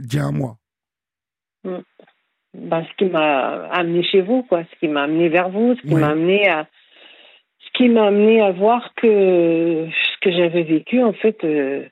Il 0.00 0.14
y 0.14 0.18
a 0.18 0.24
un 0.24 0.32
mois. 0.32 0.56
Mm. 1.64 1.78
Ben, 2.54 2.84
ce 2.84 2.96
qui 2.96 3.10
m'a 3.10 3.66
amené 3.68 4.02
chez 4.04 4.22
vous, 4.22 4.42
quoi. 4.44 4.64
Ce 4.64 4.78
qui 4.78 4.88
m'a 4.88 5.02
amené 5.02 5.28
vers 5.28 5.50
vous, 5.50 5.74
ce 5.74 5.80
qui 5.82 5.94
m'a 5.94 6.10
amené 6.10 6.48
à. 6.48 6.66
Qui 7.76 7.88
m'a 7.88 8.06
amené 8.06 8.40
à 8.40 8.52
voir 8.52 8.94
que 8.96 9.86
ce 9.90 10.20
que 10.22 10.30
j'avais 10.30 10.62
vécu, 10.62 11.02
en 11.02 11.12
fait, 11.12 11.44
euh, 11.44 11.84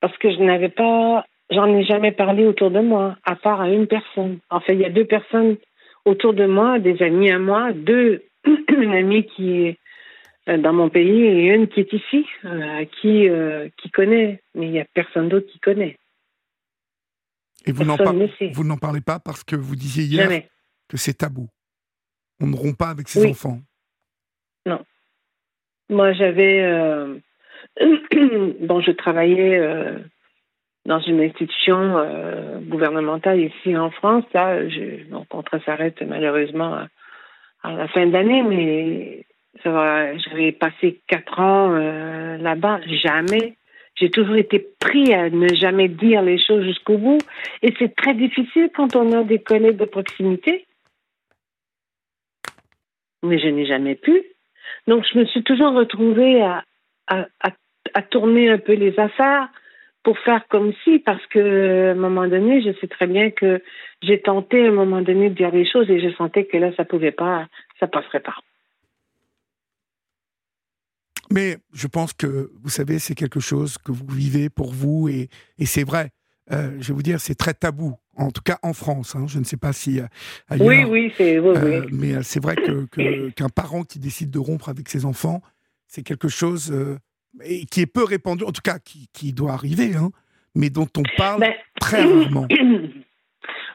parce 0.00 0.16
que 0.18 0.30
je 0.30 0.38
n'avais 0.42 0.70
pas, 0.70 1.26
j'en 1.50 1.66
ai 1.74 1.84
jamais 1.84 2.12
parlé 2.12 2.46
autour 2.46 2.70
de 2.70 2.80
moi, 2.80 3.16
à 3.24 3.36
part 3.36 3.60
à 3.60 3.68
une 3.68 3.86
personne. 3.86 4.38
En 4.50 4.60
fait, 4.60 4.74
il 4.74 4.80
y 4.80 4.84
a 4.84 4.90
deux 4.90 5.04
personnes 5.04 5.56
autour 6.04 6.34
de 6.34 6.46
moi, 6.46 6.78
des 6.78 7.02
amis 7.02 7.30
à 7.30 7.38
moi, 7.38 7.72
deux, 7.72 8.24
une 8.68 8.94
amie 8.94 9.24
qui 9.24 9.62
est 9.62 9.78
euh, 10.48 10.58
dans 10.58 10.74
mon 10.74 10.90
pays 10.90 11.22
et 11.22 11.54
une 11.54 11.68
qui 11.68 11.80
est 11.80 11.92
ici, 11.92 12.26
euh, 12.44 12.84
qui, 13.00 13.28
euh, 13.28 13.70
qui 13.78 13.90
connaît, 13.90 14.42
mais 14.54 14.66
il 14.66 14.72
n'y 14.72 14.80
a 14.80 14.84
personne 14.84 15.30
d'autre 15.30 15.46
qui 15.50 15.58
connaît. 15.58 15.96
Et 17.64 17.72
vous 17.72 17.84
n'en, 17.84 17.96
vous 18.52 18.64
n'en 18.64 18.76
parlez 18.76 19.00
pas 19.00 19.18
parce 19.18 19.42
que 19.42 19.56
vous 19.56 19.74
disiez 19.74 20.04
hier 20.04 20.42
que 20.86 20.98
c'est 20.98 21.14
tabou. 21.14 21.48
On 22.40 22.46
ne 22.46 22.56
rompt 22.56 22.76
pas 22.76 22.90
avec 22.90 23.08
ses 23.08 23.26
enfants. 23.26 23.58
Moi, 25.90 26.12
j'avais 26.12 26.62
bon, 28.60 28.80
je 28.80 28.92
travaillais 28.92 29.58
euh, 29.58 29.98
dans 30.86 31.00
une 31.00 31.20
institution 31.20 31.98
euh, 31.98 32.60
gouvernementale 32.60 33.40
ici 33.40 33.76
en 33.76 33.90
France. 33.90 34.24
Là, 34.32 34.60
mon 35.10 35.24
contrat 35.24 35.60
s'arrête 35.60 36.00
malheureusement 36.02 36.86
à, 37.62 37.72
la 37.72 37.88
fin 37.88 38.06
d'année, 38.06 38.42
mais 38.42 39.26
ça 39.62 39.70
va. 39.70 40.16
J'avais 40.18 40.52
passé 40.52 41.00
quatre 41.06 41.40
ans 41.40 41.72
euh, 41.72 42.36
là-bas. 42.38 42.80
Jamais. 42.86 43.56
J'ai 43.96 44.10
toujours 44.10 44.36
été 44.36 44.66
pris 44.80 45.14
à 45.14 45.30
ne 45.30 45.48
jamais 45.54 45.88
dire 45.88 46.20
les 46.22 46.38
choses 46.38 46.64
jusqu'au 46.64 46.98
bout. 46.98 47.18
Et 47.62 47.72
c'est 47.78 47.94
très 47.94 48.14
difficile 48.14 48.70
quand 48.74 48.96
on 48.96 49.12
a 49.12 49.22
des 49.22 49.38
collègues 49.38 49.76
de 49.76 49.84
proximité. 49.84 50.66
Mais 53.22 53.38
je 53.38 53.46
n'ai 53.46 53.66
jamais 53.66 53.94
pu. 53.94 54.33
Donc, 54.86 55.04
je 55.12 55.18
me 55.18 55.24
suis 55.26 55.42
toujours 55.42 55.72
retrouvée 55.72 56.42
à, 56.42 56.64
tourner 58.10 58.50
un 58.50 58.58
peu 58.58 58.74
les 58.74 58.98
affaires 58.98 59.48
pour 60.02 60.18
faire 60.18 60.46
comme 60.48 60.72
si, 60.82 60.98
parce 60.98 61.24
que 61.26 61.88
à 61.88 61.92
un 61.92 61.94
moment 61.94 62.26
donné, 62.26 62.60
je 62.62 62.78
sais 62.80 62.88
très 62.88 63.06
bien 63.06 63.30
que 63.30 63.62
j'ai 64.02 64.20
tenté 64.20 64.64
à 64.64 64.68
un 64.68 64.72
moment 64.72 65.00
donné 65.00 65.30
de 65.30 65.34
dire 65.34 65.50
les 65.50 65.68
choses 65.68 65.88
et 65.90 66.00
je 66.00 66.14
sentais 66.16 66.44
que 66.44 66.56
là, 66.56 66.74
ça 66.76 66.84
pouvait 66.84 67.12
pas, 67.12 67.46
ça 67.80 67.86
passerait 67.86 68.20
pas. 68.20 68.36
Mais 71.30 71.56
je 71.72 71.86
pense 71.86 72.12
que, 72.12 72.50
vous 72.62 72.68
savez, 72.68 72.98
c'est 72.98 73.14
quelque 73.14 73.40
chose 73.40 73.78
que 73.78 73.92
vous 73.92 74.06
vivez 74.06 74.50
pour 74.50 74.72
vous 74.72 75.08
et 75.08 75.28
c'est 75.64 75.84
vrai. 75.84 76.10
Euh, 76.52 76.76
je 76.78 76.88
vais 76.88 76.94
vous 76.94 77.02
dire, 77.02 77.20
c'est 77.20 77.34
très 77.34 77.54
tabou, 77.54 77.94
en 78.16 78.30
tout 78.30 78.42
cas 78.42 78.58
en 78.62 78.72
France. 78.72 79.16
Hein. 79.16 79.24
Je 79.26 79.38
ne 79.38 79.44
sais 79.44 79.56
pas 79.56 79.72
si 79.72 80.00
euh, 80.00 80.04
ailleurs. 80.48 80.66
Oui, 80.66 80.84
oui, 80.84 81.12
c'est. 81.16 81.38
Oui, 81.38 81.56
euh, 81.56 81.86
mais 81.90 82.22
c'est 82.22 82.42
vrai 82.42 82.56
que 82.56 82.86
qu'un 83.30 83.48
parent 83.48 83.82
qui 83.82 83.98
décide 83.98 84.30
de 84.30 84.38
rompre 84.38 84.68
avec 84.68 84.88
ses 84.88 85.06
enfants, 85.06 85.40
c'est 85.86 86.02
quelque 86.02 86.28
chose 86.28 86.72
et 87.44 87.64
qui 87.66 87.80
est 87.80 87.86
peu 87.86 88.04
répandu, 88.04 88.44
en 88.44 88.52
tout 88.52 88.62
cas 88.62 88.78
qui, 88.78 89.08
qui 89.12 89.32
doit 89.32 89.52
arriver, 89.52 89.96
hein, 89.96 90.10
mais 90.54 90.70
dont 90.70 90.86
on 90.96 91.02
parle 91.16 91.40
ben, 91.40 91.54
très 91.80 92.02
rarement. 92.02 92.46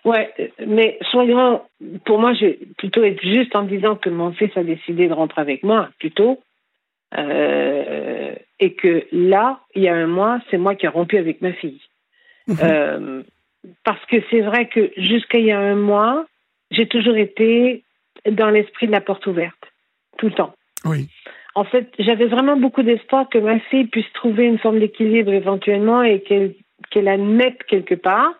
Ouais, 0.06 0.34
mais 0.66 0.98
soyons, 1.12 1.62
pour 2.06 2.20
moi, 2.20 2.34
je 2.34 2.56
plutôt 2.78 3.04
être 3.04 3.22
juste 3.22 3.56
en 3.56 3.64
disant 3.64 3.96
que 3.98 4.10
mon 4.10 4.32
fils 4.32 4.56
a 4.56 4.64
décidé 4.64 5.08
de 5.08 5.14
rentrer 5.14 5.42
avec 5.42 5.64
moi, 5.64 5.90
plutôt, 6.00 6.40
euh, 7.18 8.34
et 8.60 8.74
que 8.76 9.06
là, 9.12 9.60
il 9.76 9.84
y 9.84 9.90
a 9.90 9.96
un 9.96 10.08
mois, 10.08 10.40
c'est 10.50 10.58
moi 10.58 10.76
qui 10.76 10.86
ai 10.86 10.90
rompu 10.90 11.18
avec 11.18 11.42
ma 11.42 11.54
fille. 11.54 11.82
Euh, 12.62 13.24
parce 13.84 14.04
que 14.06 14.18
c'est 14.30 14.42
vrai 14.42 14.68
que 14.68 14.92
jusqu'à 14.98 15.38
il 15.38 15.46
y 15.46 15.52
a 15.52 15.60
un 15.60 15.76
mois, 15.76 16.26
j'ai 16.72 16.88
toujours 16.88 17.16
été 17.16 17.84
dans 18.30 18.50
l'esprit 18.50 18.88
de 18.88 18.92
la 18.92 19.02
porte 19.02 19.28
ouverte, 19.28 19.72
tout 20.18 20.28
le 20.28 20.34
temps. 20.34 20.54
Oui 20.86 21.10
en 21.60 21.66
fait, 21.66 21.92
j'avais 22.00 22.28
vraiment 22.28 22.56
beaucoup 22.56 22.84
d'espoir 22.84 23.28
que 23.28 23.38
ma 23.38 23.60
fille 23.60 23.88
puisse 23.88 24.12
trouver 24.14 24.46
une 24.46 24.60
forme 24.60 24.80
d'équilibre 24.80 25.34
éventuellement 25.34 26.04
et 26.04 26.22
qu'elle 26.22 26.56
qu'elle 26.90 27.10
admette 27.10 27.64
quelque 27.68 27.96
part. 27.96 28.32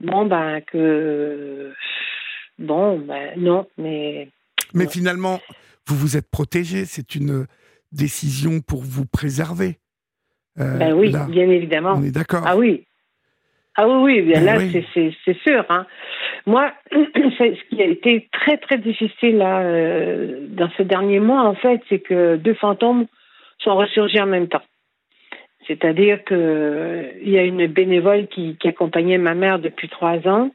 Bon, 0.00 0.24
ben, 0.24 0.62
que. 0.62 1.74
Bon, 2.58 2.98
ben, 2.98 3.34
non, 3.36 3.66
mais. 3.76 4.30
Mais 4.72 4.88
finalement, 4.88 5.40
vous 5.86 5.96
vous 5.96 6.16
êtes 6.16 6.30
protégé. 6.30 6.86
C'est 6.86 7.14
une 7.14 7.46
décision 7.92 8.60
pour 8.60 8.82
vous 8.82 9.04
préserver. 9.04 9.78
Euh, 10.58 10.78
ben 10.78 10.94
oui, 10.94 11.12
bien 11.28 11.50
évidemment. 11.50 11.94
On 11.96 12.02
est 12.02 12.10
d'accord. 12.10 12.44
Ah 12.46 12.56
oui. 12.56 12.86
Ah 13.80 13.86
oui, 13.86 13.94
oui, 14.02 14.22
bien 14.22 14.40
ben 14.40 14.58
là, 14.58 14.80
c'est 15.24 15.38
sûr. 15.46 15.64
Hein. 15.68 15.86
Moi, 16.46 16.72
ce 16.90 17.68
qui 17.68 17.80
a 17.80 17.84
été 17.84 18.28
très 18.32 18.56
très 18.56 18.76
difficile 18.76 19.38
là, 19.38 19.60
euh, 19.60 20.48
dans 20.48 20.68
ces 20.76 20.84
derniers 20.84 21.20
mois, 21.20 21.42
en 21.42 21.54
fait, 21.54 21.80
c'est 21.88 22.00
que 22.00 22.34
deux 22.34 22.54
fantômes 22.54 23.06
sont 23.60 23.76
ressurgis 23.76 24.20
en 24.20 24.26
même 24.26 24.48
temps. 24.48 24.64
C'est-à-dire 25.68 26.24
qu'il 26.24 26.36
euh, 26.36 27.12
y 27.22 27.38
a 27.38 27.44
une 27.44 27.68
bénévole 27.68 28.26
qui, 28.26 28.58
accompagnait 28.64 29.16
ma 29.16 29.34
mère 29.34 29.60
depuis 29.60 29.88
trois 29.88 30.26
ans, 30.26 30.50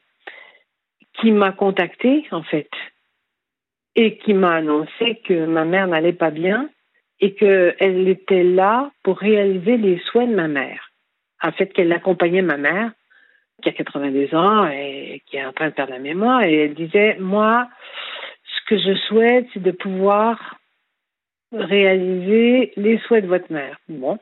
qui 1.22 1.32
m'a 1.32 1.54
contactée 1.54 2.26
en 2.32 2.44
fait, 2.44 2.70
et 3.96 4.18
qui 4.18 4.34
m'a 4.34 4.56
annoncé 4.56 5.22
que 5.24 5.46
ma 5.46 5.64
mère 5.64 5.88
n'allait 5.88 6.12
pas 6.12 6.32
bien 6.32 6.70
et 7.22 7.36
qu'elle 7.36 8.10
était 8.10 8.44
là 8.44 8.92
pour 9.02 9.18
réaliser 9.18 9.78
les 9.78 9.98
souhaits 10.00 10.30
de 10.30 10.36
ma 10.36 10.50
mère. 10.50 10.90
En 11.42 11.54
fait, 11.54 11.68
qu'elle 11.68 11.94
accompagnait 11.94 12.42
ma 12.42 12.58
mère 12.58 12.92
qui 13.64 13.70
a 13.70 13.74
82 13.74 14.36
ans 14.36 14.68
et 14.68 15.22
qui 15.26 15.38
est 15.38 15.46
en 15.46 15.54
train 15.54 15.70
de 15.70 15.74
perdre 15.74 15.94
la 15.94 16.00
mémoire. 16.00 16.44
Et 16.44 16.54
elle 16.54 16.74
disait, 16.74 17.18
moi, 17.20 17.68
ce 18.46 18.70
que 18.70 18.78
je 18.78 18.96
souhaite, 19.08 19.48
c'est 19.54 19.64
de 19.64 19.72
pouvoir 19.72 20.58
réaliser 21.52 22.74
les 22.76 22.98
souhaits 23.00 23.24
de 23.24 23.30
votre 23.30 23.52
mère. 23.52 23.78
Bon. 23.88 24.20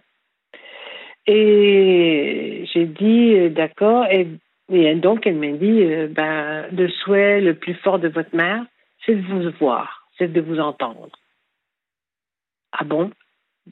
Et 1.28 2.66
j'ai 2.74 2.86
dit, 2.86 3.50
d'accord. 3.50 4.06
Et, 4.10 4.28
donc, 4.96 5.28
elle 5.28 5.36
m'a 5.36 5.52
dit, 5.52 5.84
euh, 5.84 6.08
ben, 6.08 6.68
le 6.72 6.88
souhait 6.88 7.42
le 7.42 7.56
plus 7.56 7.74
fort 7.76 8.00
de 8.00 8.08
votre 8.08 8.36
mère, 8.36 8.64
c'est 9.06 9.16
de 9.16 9.28
vous 9.28 9.52
voir, 9.60 10.08
c'est 10.18 10.32
de 10.32 10.42
vous 10.42 10.60
entendre. 10.60 11.10
Ah 12.72 12.86
bon? 12.86 13.12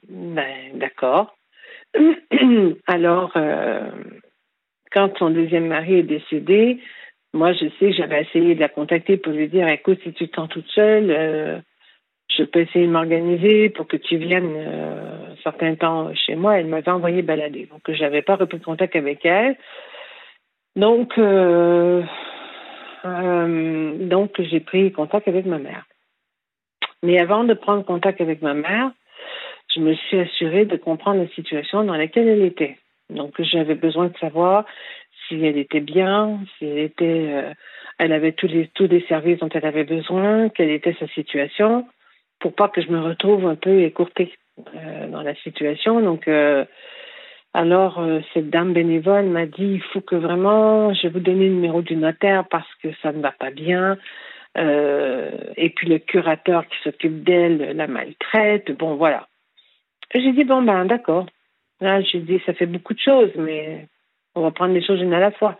Ben, 0.09 0.77
d'accord. 0.77 1.35
Alors, 2.87 3.31
euh, 3.37 3.89
quand 4.91 5.17
son 5.17 5.29
deuxième 5.29 5.67
mari 5.67 5.95
est 5.95 6.03
décédé, 6.03 6.79
moi, 7.33 7.53
je 7.53 7.65
sais 7.79 7.93
j'avais 7.93 8.21
essayé 8.21 8.55
de 8.55 8.59
la 8.59 8.69
contacter 8.69 9.17
pour 9.17 9.33
lui 9.33 9.47
dire, 9.47 9.67
écoute, 9.67 9.99
si 10.03 10.13
tu 10.13 10.27
te 10.27 10.35
sens 10.35 10.49
toute 10.49 10.67
seule, 10.69 11.11
euh, 11.11 11.59
je 12.35 12.43
peux 12.43 12.61
essayer 12.61 12.87
de 12.87 12.91
m'organiser 12.91 13.69
pour 13.69 13.87
que 13.87 13.97
tu 13.97 14.17
viennes 14.17 14.53
euh, 14.55 15.33
un 15.33 15.35
certain 15.43 15.75
temps 15.75 16.13
chez 16.15 16.35
moi. 16.35 16.59
Elle 16.59 16.67
m'avait 16.67 16.91
envoyé 16.91 17.21
balader. 17.21 17.67
Donc, 17.71 17.81
je 17.87 18.01
n'avais 18.01 18.21
pas 18.21 18.35
repris 18.35 18.59
contact 18.59 18.95
avec 18.95 19.25
elle. 19.25 19.57
Donc, 20.75 21.17
euh, 21.17 22.03
donc 23.03 24.41
j'ai 24.41 24.59
pris 24.59 24.91
contact 24.91 25.27
avec 25.27 25.45
ma 25.45 25.57
mère. 25.57 25.85
Mais 27.03 27.19
avant 27.19 27.43
de 27.43 27.53
prendre 27.53 27.85
contact 27.85 28.21
avec 28.21 28.41
ma 28.41 28.53
mère, 28.53 28.91
je 29.73 29.79
me 29.79 29.93
suis 29.93 30.19
assurée 30.19 30.65
de 30.65 30.77
comprendre 30.77 31.21
la 31.21 31.27
situation 31.29 31.83
dans 31.83 31.95
laquelle 31.95 32.27
elle 32.27 32.43
était. 32.43 32.77
Donc 33.09 33.41
j'avais 33.41 33.75
besoin 33.75 34.07
de 34.07 34.17
savoir 34.17 34.65
si 35.27 35.43
elle 35.43 35.57
était 35.57 35.79
bien, 35.79 36.39
si 36.57 36.65
elle 36.65 36.79
était, 36.79 37.27
euh, 37.29 37.53
elle 37.97 38.13
avait 38.13 38.33
tous 38.33 38.47
les 38.47 38.67
tous 38.73 38.87
les 38.87 39.01
services 39.07 39.39
dont 39.39 39.49
elle 39.49 39.65
avait 39.65 39.83
besoin, 39.83 40.49
quelle 40.49 40.69
était 40.69 40.95
sa 40.99 41.07
situation, 41.09 41.87
pour 42.39 42.53
pas 42.53 42.69
que 42.69 42.81
je 42.81 42.89
me 42.89 43.01
retrouve 43.01 43.45
un 43.45 43.55
peu 43.55 43.81
écourtée 43.81 44.33
euh, 44.75 45.07
dans 45.07 45.21
la 45.21 45.35
situation. 45.35 46.01
Donc 46.01 46.27
euh, 46.27 46.65
alors 47.53 48.03
cette 48.33 48.51
dame 48.51 48.73
bénévole 48.73 49.25
m'a 49.25 49.47
dit 49.47 49.65
il 49.65 49.81
faut 49.81 50.01
que 50.01 50.15
vraiment 50.15 50.93
je 50.93 51.07
vous 51.07 51.19
donne 51.19 51.39
le 51.39 51.49
numéro 51.49 51.81
du 51.81 51.95
notaire 51.95 52.45
parce 52.47 52.69
que 52.83 52.89
ça 53.01 53.11
ne 53.11 53.21
va 53.21 53.31
pas 53.31 53.49
bien. 53.49 53.97
et 54.55 55.69
puis 55.75 55.87
le 55.87 55.97
curateur 55.97 56.67
qui 56.67 56.77
s'occupe 56.83 57.23
d'elle 57.23 57.75
la 57.75 57.87
maltraite. 57.87 58.71
Bon 58.77 58.95
voilà. 58.95 59.27
J'ai 60.13 60.31
dit 60.31 60.43
bon 60.43 60.61
ben 60.61 60.85
d'accord. 60.85 61.25
Là 61.81 62.01
j'ai 62.01 62.19
dit 62.19 62.41
ça 62.45 62.53
fait 62.53 62.65
beaucoup 62.65 62.93
de 62.93 62.99
choses 62.99 63.31
mais 63.35 63.87
on 64.35 64.41
va 64.41 64.51
prendre 64.51 64.73
les 64.73 64.85
choses 64.85 65.01
une 65.01 65.13
à 65.13 65.19
la 65.19 65.31
fois. 65.31 65.57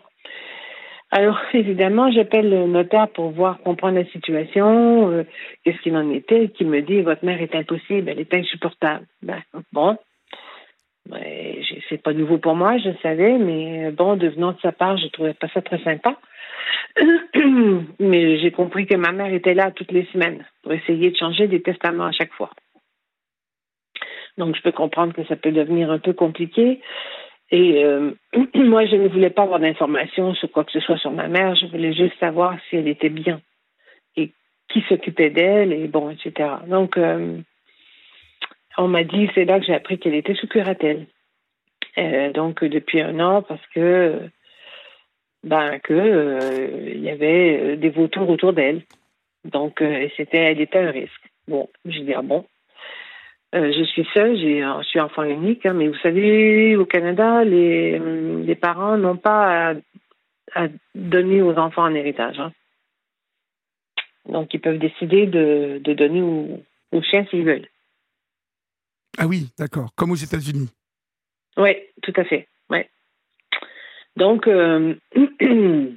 Alors, 1.12 1.40
évidemment, 1.54 2.12
j'appelle 2.12 2.50
le 2.50 2.68
notaire 2.68 3.08
pour 3.10 3.32
voir, 3.32 3.60
comprendre 3.60 3.98
la 3.98 4.06
situation, 4.06 5.12
euh, 5.12 5.24
qu'est-ce 5.64 5.82
qu'il 5.82 5.96
en 5.96 6.10
était, 6.12 6.50
qui 6.50 6.66
me 6.66 6.82
dit, 6.82 7.02
votre 7.02 7.26
mère 7.26 7.42
est 7.42 7.56
impossible, 7.56 8.10
elle 8.10 8.20
est 8.20 8.34
insupportable. 8.34 9.06
Ben, 9.22 9.42
bon. 9.72 9.98
Ben, 11.08 11.56
c'est 11.90 12.02
pas 12.02 12.14
nouveau 12.14 12.38
pour 12.38 12.56
moi, 12.56 12.78
je 12.78 12.92
savais, 13.02 13.38
mais 13.40 13.92
bon, 13.92 14.16
devenant 14.16 14.52
de 14.52 14.60
sa 14.62 14.72
part, 14.72 14.98
je 14.98 15.08
trouvais 15.08 15.34
pas 15.34 15.48
ça 15.50 15.62
très 15.62 15.80
sympa. 15.80 16.20
mais 18.00 18.38
j'ai 18.40 18.52
compris 18.52 18.86
que 18.86 18.96
ma 18.96 19.12
mère 19.12 19.34
était 19.34 19.56
là 19.56 19.72
toutes 19.72 19.92
les 19.92 20.06
semaines 20.14 20.46
pour 20.62 20.74
essayer 20.74 21.10
de 21.10 21.18
changer 21.18 21.48
des 21.48 21.62
testaments 21.62 22.06
à 22.06 22.12
chaque 22.12 22.34
fois. 22.34 22.52
Donc, 24.40 24.56
je 24.56 24.62
peux 24.62 24.72
comprendre 24.72 25.14
que 25.14 25.26
ça 25.26 25.36
peut 25.36 25.52
devenir 25.52 25.92
un 25.92 26.00
peu 26.00 26.14
compliqué. 26.14 26.80
Et 27.52 27.84
euh, 27.84 28.12
moi, 28.56 28.86
je 28.86 28.96
ne 28.96 29.10
voulais 29.10 29.30
pas 29.30 29.44
avoir 29.44 29.60
d'informations 29.60 30.34
sur 30.34 30.50
quoi 30.50 30.64
que 30.64 30.72
ce 30.72 30.80
soit 30.80 30.98
sur 30.98 31.12
ma 31.12 31.28
mère. 31.28 31.56
Je 31.56 31.68
voulais 31.68 31.94
juste 31.94 32.18
savoir 32.20 32.58
si 32.70 32.78
elle 32.78 32.88
était 32.88 33.10
bien 33.10 33.42
et 34.16 34.32
qui 34.70 34.82
s'occupait 34.88 35.30
d'elle 35.30 35.74
et 35.74 35.88
bon, 35.88 36.10
etc. 36.10 36.50
Donc, 36.68 36.98
euh, 36.98 37.38
on 38.78 38.88
m'a 38.88 39.04
dit, 39.04 39.30
c'est 39.36 39.44
là 39.44 39.60
que 39.60 39.66
j'ai 39.66 39.76
appris 39.76 40.00
qu'elle 40.00 40.16
était 40.16 40.36
sous 40.36 40.48
curatelle. 40.48 41.08
Euh, 41.98 42.32
donc, 42.32 42.64
depuis 42.64 43.02
un 43.02 43.20
an, 43.20 43.42
parce 43.42 43.66
que 43.76 44.22
ben 45.44 45.80
que 45.80 46.94
il 46.94 47.02
y 47.02 47.10
avait 47.10 47.76
des 47.78 47.90
vautours 47.90 48.30
autour 48.30 48.54
d'elle. 48.54 48.84
Donc, 49.44 49.84
c'était, 50.16 50.38
elle 50.38 50.62
était 50.62 50.80
un 50.80 50.92
risque. 50.92 51.30
Bon, 51.48 51.70
j'ai 51.86 52.04
dit 52.04 52.14
ah 52.14 52.22
bon, 52.22 52.46
euh, 53.56 53.72
je 53.76 53.84
suis 53.84 54.08
seule, 54.14 54.38
j'ai, 54.38 54.62
je 54.62 54.88
suis 54.88 55.00
enfant 55.00 55.24
unique, 55.24 55.66
hein, 55.66 55.74
mais 55.74 55.88
vous 55.88 55.98
savez, 56.04 56.76
au 56.76 56.86
Canada, 56.86 57.44
les, 57.44 57.98
les 58.00 58.56
parents 58.56 58.98
n'ont 58.98 59.18
pas 59.18 59.74
à, 60.56 60.68
donner 60.94 61.42
aux 61.42 61.58
enfants 61.58 61.84
un 61.84 61.96
héritage. 61.96 62.40
Hein. 62.40 62.52
Donc, 64.28 64.54
ils 64.54 64.62
peuvent 64.62 64.78
décider 64.78 65.26
de, 65.26 65.82
de 65.84 65.94
donner 65.94 66.22
aux, 66.22 66.64
aux 66.92 67.02
chiens 67.02 67.26
s'ils 67.30 67.46
veulent. 67.46 67.68
Ah 69.18 69.26
oui, 69.28 69.50
d'accord, 69.58 69.94
comme 69.96 70.12
aux 70.12 70.16
États-Unis. 70.16 70.70
Oui, 71.58 71.72
tout 72.04 72.14
à 72.16 72.24
fait. 72.24 72.48
Ouais. 72.70 72.88
Donc, 74.16 74.48
euh, 74.48 74.96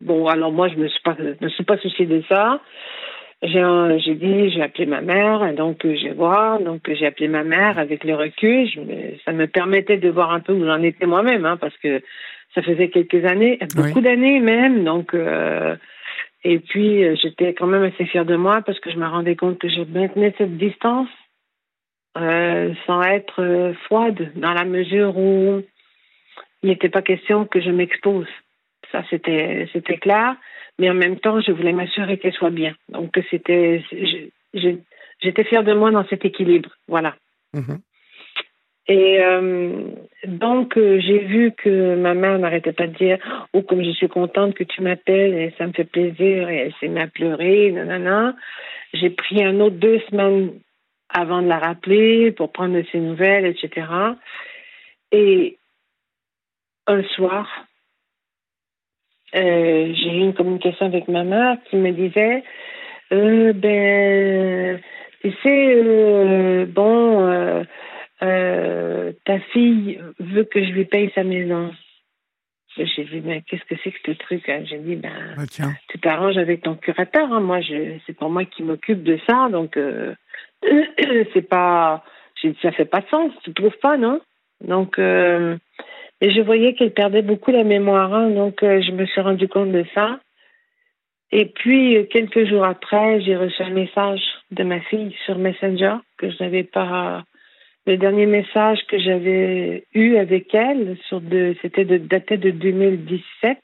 bon, 0.00 0.26
alors 0.28 0.52
moi, 0.52 0.68
je 0.68 0.74
ne 0.74 0.82
me 0.82 0.88
suis 0.88 1.02
pas, 1.02 1.16
me 1.18 1.48
suis 1.48 1.64
pas 1.64 1.78
souciée 1.78 2.06
de 2.06 2.22
ça 2.28 2.60
j'ai 3.42 4.14
dit, 4.14 4.50
j'ai 4.50 4.62
appelé 4.62 4.84
ma 4.86 5.00
mère, 5.00 5.54
donc 5.54 5.84
euh, 5.84 5.96
je 5.96 6.08
vais 6.08 6.14
voir. 6.14 6.60
Donc 6.60 6.82
j'ai 6.92 7.06
appelé 7.06 7.28
ma 7.28 7.42
mère 7.42 7.78
avec 7.78 8.04
le 8.04 8.14
recul. 8.14 8.68
ça 9.24 9.32
me 9.32 9.46
permettait 9.46 9.96
de 9.96 10.10
voir 10.10 10.32
un 10.32 10.40
peu 10.40 10.52
où 10.52 10.64
j'en 10.64 10.82
étais 10.82 11.06
moi-même, 11.06 11.46
hein, 11.46 11.56
parce 11.56 11.76
que 11.78 12.02
ça 12.54 12.62
faisait 12.62 12.88
quelques 12.88 13.24
années, 13.24 13.58
beaucoup 13.74 14.00
d'années 14.00 14.40
même. 14.40 14.84
Donc 14.84 15.14
euh, 15.14 15.76
et 16.44 16.58
puis 16.58 17.02
euh, 17.02 17.16
j'étais 17.22 17.54
quand 17.54 17.66
même 17.66 17.84
assez 17.84 18.04
fière 18.06 18.26
de 18.26 18.36
moi 18.36 18.60
parce 18.62 18.78
que 18.80 18.90
je 18.90 18.96
me 18.96 19.06
rendais 19.06 19.36
compte 19.36 19.58
que 19.58 19.68
je 19.68 19.82
maintenais 19.82 20.34
cette 20.36 20.58
distance 20.58 21.08
euh, 22.18 22.74
sans 22.86 23.02
être 23.02 23.72
froide, 23.84 24.32
dans 24.34 24.52
la 24.52 24.64
mesure 24.64 25.16
où 25.16 25.62
il 26.62 26.68
n'était 26.68 26.88
pas 26.88 27.02
question 27.02 27.46
que 27.46 27.60
je 27.60 27.70
m'expose. 27.70 28.26
Ça 28.92 29.02
c'était 29.10 29.68
c'était 29.72 29.98
clair 29.98 30.36
mais 30.80 30.88
en 30.88 30.94
même 30.94 31.20
temps, 31.20 31.42
je 31.42 31.52
voulais 31.52 31.74
m'assurer 31.74 32.16
qu'elle 32.16 32.32
soit 32.32 32.50
bien. 32.50 32.74
Donc, 32.88 33.10
c'était, 33.30 33.84
j'étais 34.54 35.44
fière 35.44 35.62
de 35.62 35.74
moi 35.74 35.90
dans 35.90 36.06
cet 36.08 36.24
équilibre. 36.24 36.70
Voilà. 36.88 37.16
Mhm. 37.52 37.80
Et 38.88 39.20
euh, 39.20 39.90
donc, 40.24 40.78
euh, 40.78 40.98
j'ai 41.00 41.18
vu 41.18 41.52
que 41.52 41.96
ma 41.96 42.14
mère 42.14 42.38
n'arrêtait 42.38 42.72
pas 42.72 42.86
de 42.86 42.96
dire 42.96 43.18
Oh, 43.52 43.60
comme 43.60 43.84
je 43.84 43.90
suis 43.90 44.08
contente 44.08 44.54
que 44.54 44.64
tu 44.64 44.80
m'appelles, 44.80 45.34
et 45.34 45.54
ça 45.58 45.66
me 45.66 45.72
fait 45.72 45.84
plaisir, 45.84 46.48
et 46.48 46.56
elle 46.56 46.74
s'est 46.80 46.88
mise 46.88 47.02
à 47.02 47.06
pleurer, 47.08 47.70
nanana. 47.72 48.34
J'ai 48.94 49.10
pris 49.10 49.44
un 49.44 49.60
autre 49.60 49.76
deux 49.76 50.00
semaines 50.10 50.54
avant 51.10 51.42
de 51.42 51.48
la 51.48 51.58
rappeler 51.58 52.32
pour 52.32 52.52
prendre 52.52 52.74
de 52.74 52.86
ses 52.90 53.00
nouvelles, 53.00 53.44
etc. 53.44 53.86
Et 55.12 55.58
un 56.86 57.02
soir, 57.04 57.46
euh, 59.34 59.92
j'ai 59.94 60.08
eu 60.08 60.20
une 60.20 60.34
communication 60.34 60.86
avec 60.86 61.06
ma 61.06 61.22
mère 61.22 61.56
qui 61.68 61.76
me 61.76 61.92
disait 61.92 62.42
euh, 63.12 63.52
ben 63.52 64.80
tu 65.20 65.32
sais 65.42 65.74
euh, 65.76 66.66
bon 66.66 67.64
ta 68.20 69.38
fille 69.52 70.00
veut 70.18 70.44
que 70.44 70.64
je 70.64 70.70
lui 70.72 70.84
paye 70.84 71.12
sa 71.14 71.22
maison 71.22 71.70
j'ai 72.76 73.04
dit 73.04 73.22
mais 73.24 73.42
qu'est-ce 73.42 73.64
que 73.64 73.80
c'est 73.84 73.92
que 73.92 73.98
ce 74.06 74.18
truc 74.18 74.48
hein? 74.48 74.62
j'ai 74.64 74.78
dit 74.78 74.96
ben 74.96 75.36
ah, 75.36 75.42
tu 75.88 75.98
t'arranges 76.00 76.38
avec 76.38 76.62
ton 76.62 76.74
curateur 76.74 77.32
hein? 77.32 77.40
moi 77.40 77.60
je 77.60 77.98
c'est 78.06 78.16
pas 78.16 78.28
moi 78.28 78.44
qui 78.44 78.64
m'occupe 78.64 79.04
de 79.04 79.18
ça 79.28 79.48
donc 79.48 79.78
c'est 81.32 81.48
pas 81.48 82.04
j'ai 82.42 82.50
dit 82.50 82.58
ça 82.62 82.72
fait 82.72 82.84
pas 82.84 83.00
de 83.00 83.08
sens 83.08 83.32
tu 83.44 83.54
trouves 83.54 83.78
pas 83.80 83.96
non? 83.96 84.20
Donc 84.60 84.98
et 86.20 86.30
je 86.30 86.40
voyais 86.40 86.74
qu'elle 86.74 86.92
perdait 86.92 87.22
beaucoup 87.22 87.50
la 87.50 87.64
mémoire, 87.64 88.12
hein, 88.12 88.30
donc 88.30 88.62
euh, 88.62 88.82
je 88.82 88.92
me 88.92 89.06
suis 89.06 89.20
rendu 89.20 89.48
compte 89.48 89.72
de 89.72 89.84
ça. 89.94 90.20
Et 91.32 91.46
puis, 91.46 91.96
euh, 91.96 92.04
quelques 92.04 92.46
jours 92.46 92.64
après, 92.64 93.20
j'ai 93.22 93.36
reçu 93.36 93.62
un 93.62 93.70
message 93.70 94.20
de 94.50 94.62
ma 94.62 94.80
fille 94.80 95.16
sur 95.24 95.38
Messenger 95.38 95.96
que 96.18 96.30
je 96.30 96.42
n'avais 96.42 96.64
pas. 96.64 97.24
Le 97.86 97.96
dernier 97.96 98.26
message 98.26 98.80
que 98.88 98.98
j'avais 98.98 99.86
eu 99.94 100.16
avec 100.16 100.54
elle, 100.54 100.98
sur 101.08 101.22
de, 101.22 101.56
c'était 101.62 101.86
de, 101.86 101.96
daté 101.96 102.36
de 102.36 102.50
2017, 102.50 103.58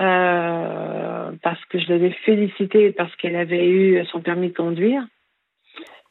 euh, 0.00 1.30
parce 1.40 1.64
que 1.66 1.78
je 1.78 1.88
l'avais 1.88 2.10
félicitée 2.24 2.90
parce 2.90 3.14
qu'elle 3.16 3.36
avait 3.36 3.68
eu 3.68 4.04
son 4.06 4.20
permis 4.20 4.48
de 4.48 4.56
conduire. 4.56 5.06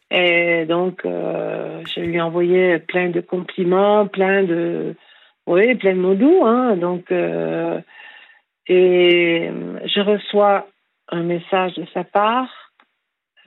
Et 0.10 0.66
donc, 0.66 1.02
je 1.04 2.00
lui 2.00 2.20
envoyais 2.20 2.80
plein 2.80 3.10
de 3.10 3.22
compliments, 3.22 4.08
plein 4.08 4.44
de, 4.44 4.96
oui, 5.48 5.76
plein 5.76 5.94
de 5.96 6.00
mots 6.00 6.16
doux. 6.16 6.46
Hein, 6.46 6.78
donc, 6.78 7.12
euh, 7.12 7.82
et 8.68 9.50
je 9.86 10.00
reçois 10.02 10.68
un 11.10 11.24
message 11.24 11.76
de 11.76 11.86
sa 11.94 12.04
part 12.04 12.50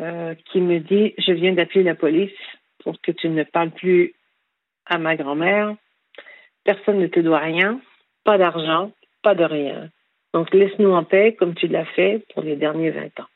euh, 0.01 0.34
qui 0.51 0.61
me 0.61 0.80
dit 0.80 1.14
Je 1.18 1.32
viens 1.32 1.53
d'appeler 1.53 1.84
la 1.84 1.95
police 1.95 2.32
pour 2.82 3.01
que 3.01 3.12
tu 3.12 3.28
ne 3.28 3.45
parles 3.45 3.70
plus 3.70 4.14
à 4.86 4.98
ma 4.98 5.16
grand-mère. 5.16 5.74
Personne 6.64 6.98
ne 6.98 7.06
te 7.06 7.20
doit 7.20 7.39
rien, 7.39 7.81
pas 8.24 8.39
d'argent, 8.39 8.93
pas 9.23 9.35
de 9.35 9.44
rien. 9.44 9.90
Donc, 10.32 10.52
laisse-nous 10.52 10.93
en 10.93 11.05
paix 11.05 11.36
comme 11.39 11.55
tu 11.55 11.68
l'as 11.68 11.85
fait 11.85 12.27
pour 12.35 12.43
les 12.43 12.56
derniers 12.56 12.90
20 12.90 13.20
ans. 13.20 13.28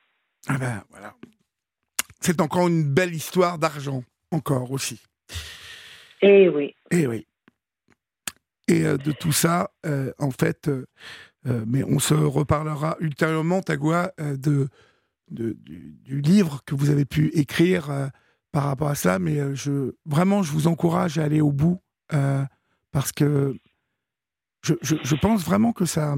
Ah 0.49 0.59
ben 0.59 0.83
voilà. 0.91 1.15
C'est 2.21 2.41
encore 2.41 2.69
une 2.69 2.93
belle 2.93 3.15
histoire 3.15 3.59
d'argent, 3.59 4.03
encore 4.33 4.73
aussi. 4.73 5.01
Eh 6.23 6.49
oui. 6.49 6.75
Eh 6.91 7.07
oui. 7.07 7.28
Et 8.69 8.85
euh, 8.85 8.99
de 8.99 9.13
tout 9.13 9.33
ça, 9.33 9.71
euh, 9.87 10.13
en 10.19 10.31
fait, 10.31 10.69
euh, 10.69 10.85
mais 11.67 11.83
on 11.85 11.99
se 11.99 12.15
reparlera 12.15 12.97
ultérieurement, 13.01 13.63
Tagua, 13.63 14.13
de, 14.19 14.69
du, 15.31 16.21
livre 16.21 16.63
que 16.67 16.75
vous 16.75 16.91
avez 16.91 17.07
pu 17.07 17.29
écrire 17.29 18.11
par 18.53 18.65
rapport 18.65 18.89
à 18.89 18.95
ça. 18.95 19.19
Mais 19.19 19.55
je, 19.55 19.95
vraiment, 20.05 20.43
je 20.43 20.53
vous 20.53 20.67
encourage 20.67 21.19
à 21.19 21.25
aller 21.25 21.41
au 21.41 21.53
bout 21.53 21.81
parce 22.91 23.13
que 23.13 23.57
je, 24.63 25.15
pense 25.15 25.43
vraiment 25.43 25.73
que 25.73 25.87
ça. 25.87 26.17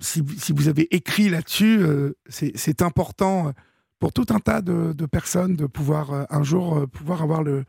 Si, 0.00 0.22
vous 0.52 0.68
avez 0.68 0.92
écrit 0.92 1.28
là-dessus, 1.28 1.80
c'est 2.28 2.82
important 2.82 3.52
pour 4.00 4.12
tout 4.12 4.26
un 4.30 4.40
tas 4.40 4.62
de 4.62 5.06
personnes 5.06 5.54
de 5.54 5.66
pouvoir 5.66 6.26
un 6.28 6.42
jour 6.42 6.88
pouvoir 6.88 7.22
avoir 7.22 7.44
le 7.44 7.64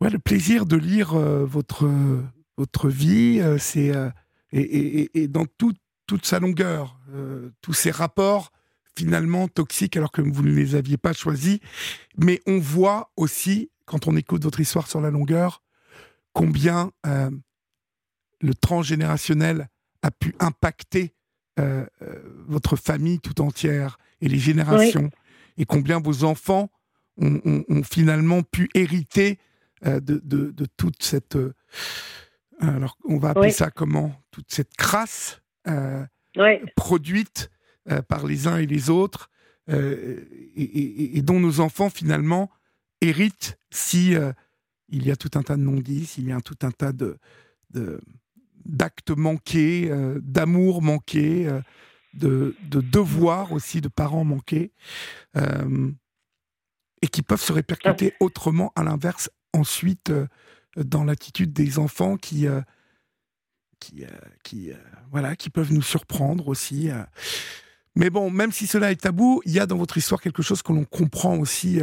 ouais, 0.00 0.10
le 0.10 0.18
plaisir 0.18 0.66
de 0.66 0.76
lire 0.76 1.14
euh, 1.14 1.44
votre, 1.44 1.88
votre 2.56 2.88
vie, 2.88 3.40
euh, 3.40 3.58
c'est 3.58 3.94
euh, 3.94 4.10
et, 4.52 4.60
et, 4.60 5.22
et, 5.22 5.28
dans 5.28 5.46
toute 5.56 5.78
sa 6.24 6.40
longueur, 6.40 6.98
tous 7.60 7.72
ces 7.72 7.92
rapports 7.92 8.50
finalement 8.96 9.46
toxiques 9.46 9.96
alors 9.96 10.10
que 10.10 10.22
vous 10.22 10.42
ne 10.42 10.50
les 10.50 10.74
aviez 10.74 10.96
pas 10.96 11.12
choisis. 11.12 11.60
Mais 12.18 12.40
on 12.48 12.58
voit 12.58 13.12
aussi, 13.16 13.70
quand 13.84 14.08
on 14.08 14.16
écoute 14.16 14.42
votre 14.42 14.58
histoire 14.58 14.88
sur 14.88 15.00
la 15.00 15.10
longueur, 15.10 15.62
combien 16.32 16.90
le 17.04 18.54
transgénérationnel 18.54 19.68
a 20.02 20.10
pu 20.10 20.34
impacter 20.40 21.14
euh, 21.58 21.84
votre 22.48 22.76
famille 22.76 23.20
tout 23.20 23.40
entière 23.40 23.98
et 24.20 24.28
les 24.28 24.38
générations, 24.38 25.10
et 25.58 25.64
combien 25.64 26.00
vos 26.00 26.24
enfants 26.24 26.70
ont, 27.18 27.82
finalement 27.82 28.42
pu 28.42 28.70
hériter 28.74 29.38
de, 29.82 30.20
de, 30.22 30.66
toute 30.76 31.02
cette... 31.02 31.38
alors, 32.60 32.96
on 33.04 33.18
va 33.18 33.30
appeler 33.30 33.50
ça 33.50 33.70
comment? 33.70 34.14
Toute 34.30 34.52
cette 34.52 34.76
crasse 34.76 35.42
produite 36.76 37.50
par 38.08 38.26
les 38.26 38.46
uns 38.46 38.58
et 38.58 38.66
les 38.66 38.90
autres, 38.90 39.30
et, 39.68 41.16
et, 41.16 41.22
dont 41.22 41.40
nos 41.40 41.60
enfants 41.60 41.90
finalement 41.90 42.50
héritent 43.00 43.58
si 43.70 44.14
il 44.90 45.06
y 45.06 45.10
a 45.10 45.16
tout 45.16 45.30
un 45.34 45.42
tas 45.42 45.56
de 45.56 45.62
non-dits, 45.62 46.14
il 46.18 46.28
y 46.28 46.32
a 46.32 46.40
tout 46.40 46.58
un 46.62 46.70
tas 46.70 46.92
de, 46.92 47.18
d'actes 48.64 49.10
manqués, 49.10 49.88
euh, 49.90 50.18
d'amour 50.22 50.82
manqué, 50.82 51.46
euh, 51.46 51.60
de, 52.14 52.54
devoirs 52.68 53.52
aussi 53.52 53.80
de 53.80 53.88
parents 53.88 54.24
manqués, 54.24 54.72
euh, 55.36 55.90
et 57.02 57.08
qui 57.08 57.22
peuvent 57.22 57.40
se 57.40 57.52
répercuter 57.52 58.14
autrement 58.20 58.72
à 58.74 58.82
l'inverse 58.82 59.30
ensuite 59.52 60.12
dans 60.76 61.04
l'attitude 61.04 61.52
des 61.52 61.78
enfants 61.78 62.16
qui, 62.16 62.46
qui, 63.78 64.04
qui, 64.44 64.70
voilà, 65.10 65.36
qui 65.36 65.50
peuvent 65.50 65.72
nous 65.72 65.82
surprendre 65.82 66.48
aussi. 66.48 66.90
Mais 67.96 68.10
bon, 68.10 68.30
même 68.30 68.52
si 68.52 68.66
cela 68.66 68.90
est 68.92 69.00
tabou, 69.00 69.42
il 69.44 69.52
y 69.52 69.60
a 69.60 69.66
dans 69.66 69.76
votre 69.76 69.96
histoire 69.98 70.20
quelque 70.20 70.42
chose 70.42 70.62
que 70.62 70.72
l'on 70.72 70.84
comprend 70.84 71.36
aussi 71.36 71.80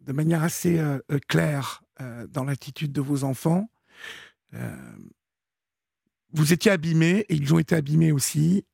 de 0.00 0.12
manière 0.12 0.42
assez 0.42 0.78
euh, 0.78 0.98
euh, 1.10 1.18
claire 1.28 1.82
euh, 2.00 2.26
dans 2.26 2.44
l'attitude 2.44 2.92
de 2.92 3.00
vos 3.00 3.24
enfants. 3.24 3.70
vous 6.32 6.52
étiez 6.52 6.70
abîmés 6.70 7.24
et 7.28 7.34
ils 7.34 7.54
ont 7.54 7.58
été 7.58 7.74
abîmés 7.74 8.12
aussi. 8.12 8.64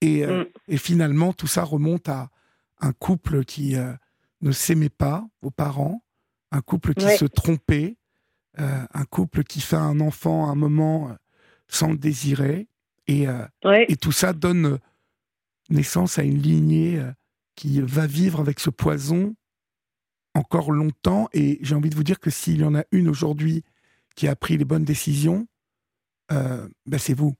Et, 0.00 0.26
mm. 0.26 0.46
et, 0.68 0.76
finalement, 0.76 1.32
tout 1.32 1.46
ça 1.46 1.64
remonte 1.64 2.08
à 2.08 2.30
un 2.80 2.92
couple 2.92 3.44
qui 3.44 3.76
ne 4.40 4.52
s'aimait 4.52 4.88
pas, 4.88 5.26
vos 5.42 5.50
parents, 5.50 6.02
un 6.50 6.60
couple 6.60 6.94
qui 6.94 7.08
se 7.16 7.24
trompait, 7.24 7.96
un 8.56 9.04
couple 9.10 9.44
qui 9.44 9.60
fait 9.60 9.76
un 9.76 10.00
enfant 10.00 10.48
à 10.48 10.52
un 10.52 10.54
moment 10.54 11.16
sans 11.68 11.90
le 11.90 11.98
désirer. 11.98 12.68
Et, 13.06 13.26
et 13.88 13.96
tout 13.96 14.12
ça 14.12 14.32
donne 14.32 14.78
naissance 15.70 16.18
à 16.18 16.22
une 16.22 16.38
lignée 16.38 17.02
qui 17.54 17.80
va 17.80 18.06
vivre 18.06 18.40
avec 18.40 18.60
ce 18.60 18.70
poison 18.70 19.34
encore 20.34 20.70
longtemps. 20.70 21.28
Et 21.32 21.58
j'ai 21.60 21.74
envie 21.74 21.90
de 21.90 21.96
vous 21.96 22.04
dire 22.04 22.20
que 22.20 22.30
s'il 22.30 22.60
y 22.60 22.64
en 22.64 22.74
a 22.74 22.84
une 22.92 23.08
aujourd'hui 23.08 23.64
qui 24.16 24.28
a 24.28 24.36
pris 24.36 24.56
les 24.56 24.64
bonnes 24.64 24.84
décisions, 24.84 25.46
euh, 26.32 26.68
ben 26.86 26.98
c'est 26.98 27.14
vous. 27.14 27.34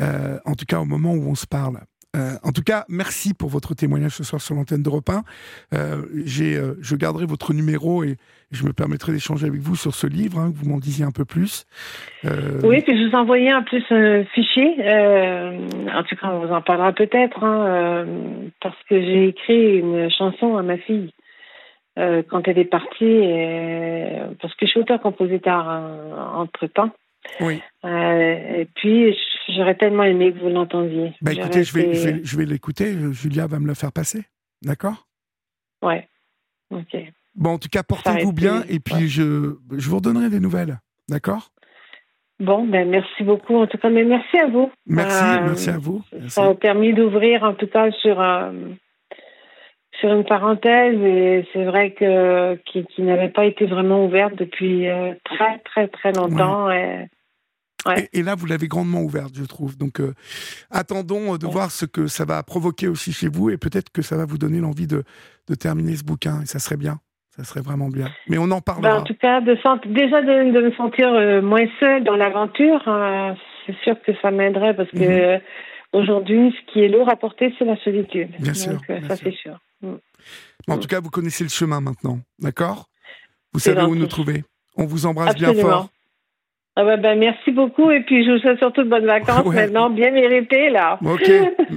Euh, 0.00 0.38
en 0.44 0.54
tout 0.54 0.64
cas, 0.64 0.80
au 0.80 0.84
moment 0.84 1.12
où 1.14 1.28
on 1.28 1.34
se 1.34 1.46
parle. 1.46 1.80
Euh, 2.14 2.34
en 2.42 2.52
tout 2.52 2.62
cas, 2.62 2.84
merci 2.88 3.34
pour 3.34 3.48
votre 3.48 3.74
témoignage 3.74 4.12
ce 4.12 4.24
soir 4.24 4.40
sur 4.40 4.54
l'antenne 4.54 4.82
d'Europe 4.82 5.08
1. 5.10 5.22
je 6.24 6.96
garderai 6.96 7.26
votre 7.26 7.52
numéro 7.52 8.04
et 8.04 8.16
je 8.52 8.64
me 8.64 8.72
permettrai 8.72 9.12
d'échanger 9.12 9.46
avec 9.46 9.60
vous 9.60 9.76
sur 9.76 9.94
ce 9.94 10.06
livre, 10.06 10.38
hein, 10.38 10.52
que 10.52 10.56
vous 10.56 10.68
m'en 10.68 10.78
disiez 10.78 11.04
un 11.04 11.10
peu 11.10 11.24
plus. 11.24 11.66
Oui, 12.22 12.82
puis 12.82 12.96
je 12.96 13.08
vous 13.08 13.16
envoyais 13.16 13.50
un 13.50 13.62
plus 13.62 13.84
un 13.90 14.24
fichier. 14.34 14.76
en 15.92 16.02
tout 16.04 16.16
cas, 16.16 16.28
on 16.28 16.46
vous 16.46 16.52
en 16.52 16.62
parlera 16.62 16.92
peut-être, 16.92 17.42
hein, 17.42 18.06
parce 18.60 18.78
que 18.88 19.00
j'ai 19.00 19.28
écrit 19.28 19.78
une 19.78 20.10
chanson 20.10 20.56
à 20.56 20.62
ma 20.62 20.78
fille. 20.78 21.12
Euh, 21.96 22.24
quand 22.28 22.48
elle 22.48 22.58
est 22.58 22.64
partie, 22.64 23.20
parce 24.40 24.52
que 24.54 24.66
je 24.66 24.70
suis 24.70 24.80
auteur-compositeur 24.80 25.68
hein, 25.68 26.34
entre-temps. 26.34 26.90
Oui. 27.40 27.60
Euh, 27.84 28.60
et 28.60 28.68
puis, 28.74 29.16
j'aurais 29.48 29.74
tellement 29.74 30.04
aimé 30.04 30.32
que 30.32 30.38
vous 30.38 30.48
l'entendiez. 30.48 31.12
Bah 31.20 31.32
écoutez, 31.32 31.64
je 31.64 31.74
vais, 31.74 32.24
je 32.24 32.36
vais, 32.36 32.44
l'écouter. 32.44 32.94
Julia 33.12 33.46
va 33.46 33.58
me 33.58 33.66
le 33.66 33.74
faire 33.74 33.92
passer. 33.92 34.24
D'accord? 34.62 35.06
Ouais. 35.82 36.08
Ok. 36.70 36.96
Bon, 37.34 37.50
en 37.50 37.58
tout 37.58 37.68
cas, 37.68 37.82
portez-vous 37.82 38.32
bien 38.32 38.62
et 38.68 38.78
puis 38.78 39.08
je, 39.08 39.56
je 39.76 39.90
vous 39.90 39.96
redonnerai 39.96 40.30
des 40.30 40.40
nouvelles. 40.40 40.78
D'accord? 41.08 41.50
Bon, 42.40 42.66
ben 42.66 42.88
merci 42.88 43.22
beaucoup 43.22 43.56
en 43.56 43.66
tout 43.66 43.78
cas, 43.78 43.90
mais 43.90 44.04
merci 44.04 44.38
à 44.38 44.48
vous. 44.48 44.70
Merci, 44.86 45.24
euh, 45.24 45.44
merci 45.44 45.70
à 45.70 45.78
vous. 45.78 46.02
Ça 46.28 46.46
a 46.46 46.54
permis 46.54 46.92
d'ouvrir 46.92 47.44
en 47.44 47.54
tout 47.54 47.68
cas 47.68 47.90
sur 47.92 48.20
sur 50.00 50.12
une 50.12 50.24
parenthèse 50.24 51.00
et 51.00 51.46
c'est 51.52 51.64
vrai 51.64 51.92
que 51.92 52.56
qui, 52.66 52.84
n'avait 53.02 53.28
pas 53.28 53.44
été 53.44 53.66
vraiment 53.66 54.04
ouverte 54.04 54.34
depuis 54.34 54.88
euh, 54.88 55.14
très 55.24 55.58
très 55.58 55.88
très 55.88 56.12
longtemps. 56.12 56.68
Et, 57.96 58.18
Et, 58.18 58.22
là, 58.22 58.34
vous 58.34 58.46
l'avez 58.46 58.68
grandement 58.68 59.02
ouverte, 59.02 59.32
je 59.34 59.44
trouve. 59.44 59.76
Donc, 59.76 60.00
euh, 60.00 60.14
attendons 60.70 61.36
de 61.36 61.46
voir 61.46 61.70
ce 61.70 61.86
que 61.86 62.06
ça 62.06 62.24
va 62.24 62.42
provoquer 62.42 62.88
aussi 62.88 63.12
chez 63.12 63.28
vous 63.28 63.50
et 63.50 63.56
peut-être 63.56 63.90
que 63.90 64.02
ça 64.02 64.16
va 64.16 64.24
vous 64.24 64.38
donner 64.38 64.60
l'envie 64.60 64.86
de, 64.86 65.04
de 65.48 65.54
terminer 65.54 65.96
ce 65.96 66.04
bouquin 66.04 66.42
et 66.42 66.46
ça 66.46 66.58
serait 66.58 66.76
bien. 66.76 66.98
Ça 67.36 67.42
serait 67.42 67.62
vraiment 67.62 67.88
bien. 67.88 68.08
Mais 68.28 68.38
on 68.38 68.50
en 68.52 68.60
parlera. 68.60 68.90
Ben, 68.90 69.00
en 69.00 69.02
tout 69.02 69.14
cas, 69.14 69.40
de 69.40 69.54
déjà 69.92 70.22
de, 70.22 70.60
me 70.60 70.72
sentir 70.72 71.12
euh, 71.12 71.42
moins 71.42 71.66
seule 71.80 72.04
dans 72.04 72.14
l'aventure, 72.14 72.80
c'est 73.66 73.76
sûr 73.82 74.00
que 74.02 74.12
ça 74.22 74.30
m'aiderait 74.30 74.76
parce 74.76 74.90
que 74.90 75.34
mhm. 75.34 75.40
aujourd'hui, 75.92 76.54
ce 76.56 76.72
qui 76.72 76.80
est 76.80 76.88
lourd 76.88 77.08
à 77.08 77.16
porter, 77.16 77.52
c'est 77.58 77.64
la 77.64 77.76
solitude. 77.82 78.30
Bien 78.38 78.54
sûr. 78.54 78.78
ça, 79.08 79.16
c'est 79.16 79.34
sûr. 79.34 79.58
En 80.68 80.78
tout 80.78 80.88
cas, 80.88 81.00
vous 81.00 81.10
connaissez 81.10 81.44
le 81.44 81.50
chemin 81.50 81.80
maintenant, 81.80 82.20
d'accord? 82.38 82.88
Vous 83.52 83.60
savez 83.60 83.82
où 83.82 83.94
nous 83.94 84.06
trouver. 84.06 84.44
On 84.76 84.86
vous 84.86 85.06
embrasse 85.06 85.34
bien 85.36 85.54
fort. 85.54 85.88
Ah 86.76 86.84
bah, 86.84 86.96
bah, 86.96 87.14
merci 87.14 87.52
beaucoup 87.52 87.90
et 87.90 88.00
puis 88.00 88.24
je 88.24 88.32
vous 88.32 88.38
souhaite 88.38 88.58
surtout 88.58 88.82
de 88.82 88.88
bonnes 88.88 89.06
vacances 89.06 89.46
maintenant, 89.54 89.90
bien 89.90 90.10
méritées 90.10 90.70
là. 90.70 90.98
Ok, 91.04 91.30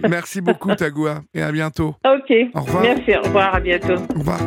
merci 0.10 0.42
beaucoup 0.42 0.74
Tagoua 0.76 1.20
et 1.36 1.42
à 1.42 1.52
bientôt. 1.52 1.96
Ok, 2.06 2.34
au 2.56 2.62
revoir. 2.62 2.84
merci, 2.84 3.16
au 3.16 3.22
revoir, 3.22 3.56
à 3.56 3.60
bientôt. 3.60 3.94
Au 4.16 4.20
revoir. 4.20 4.40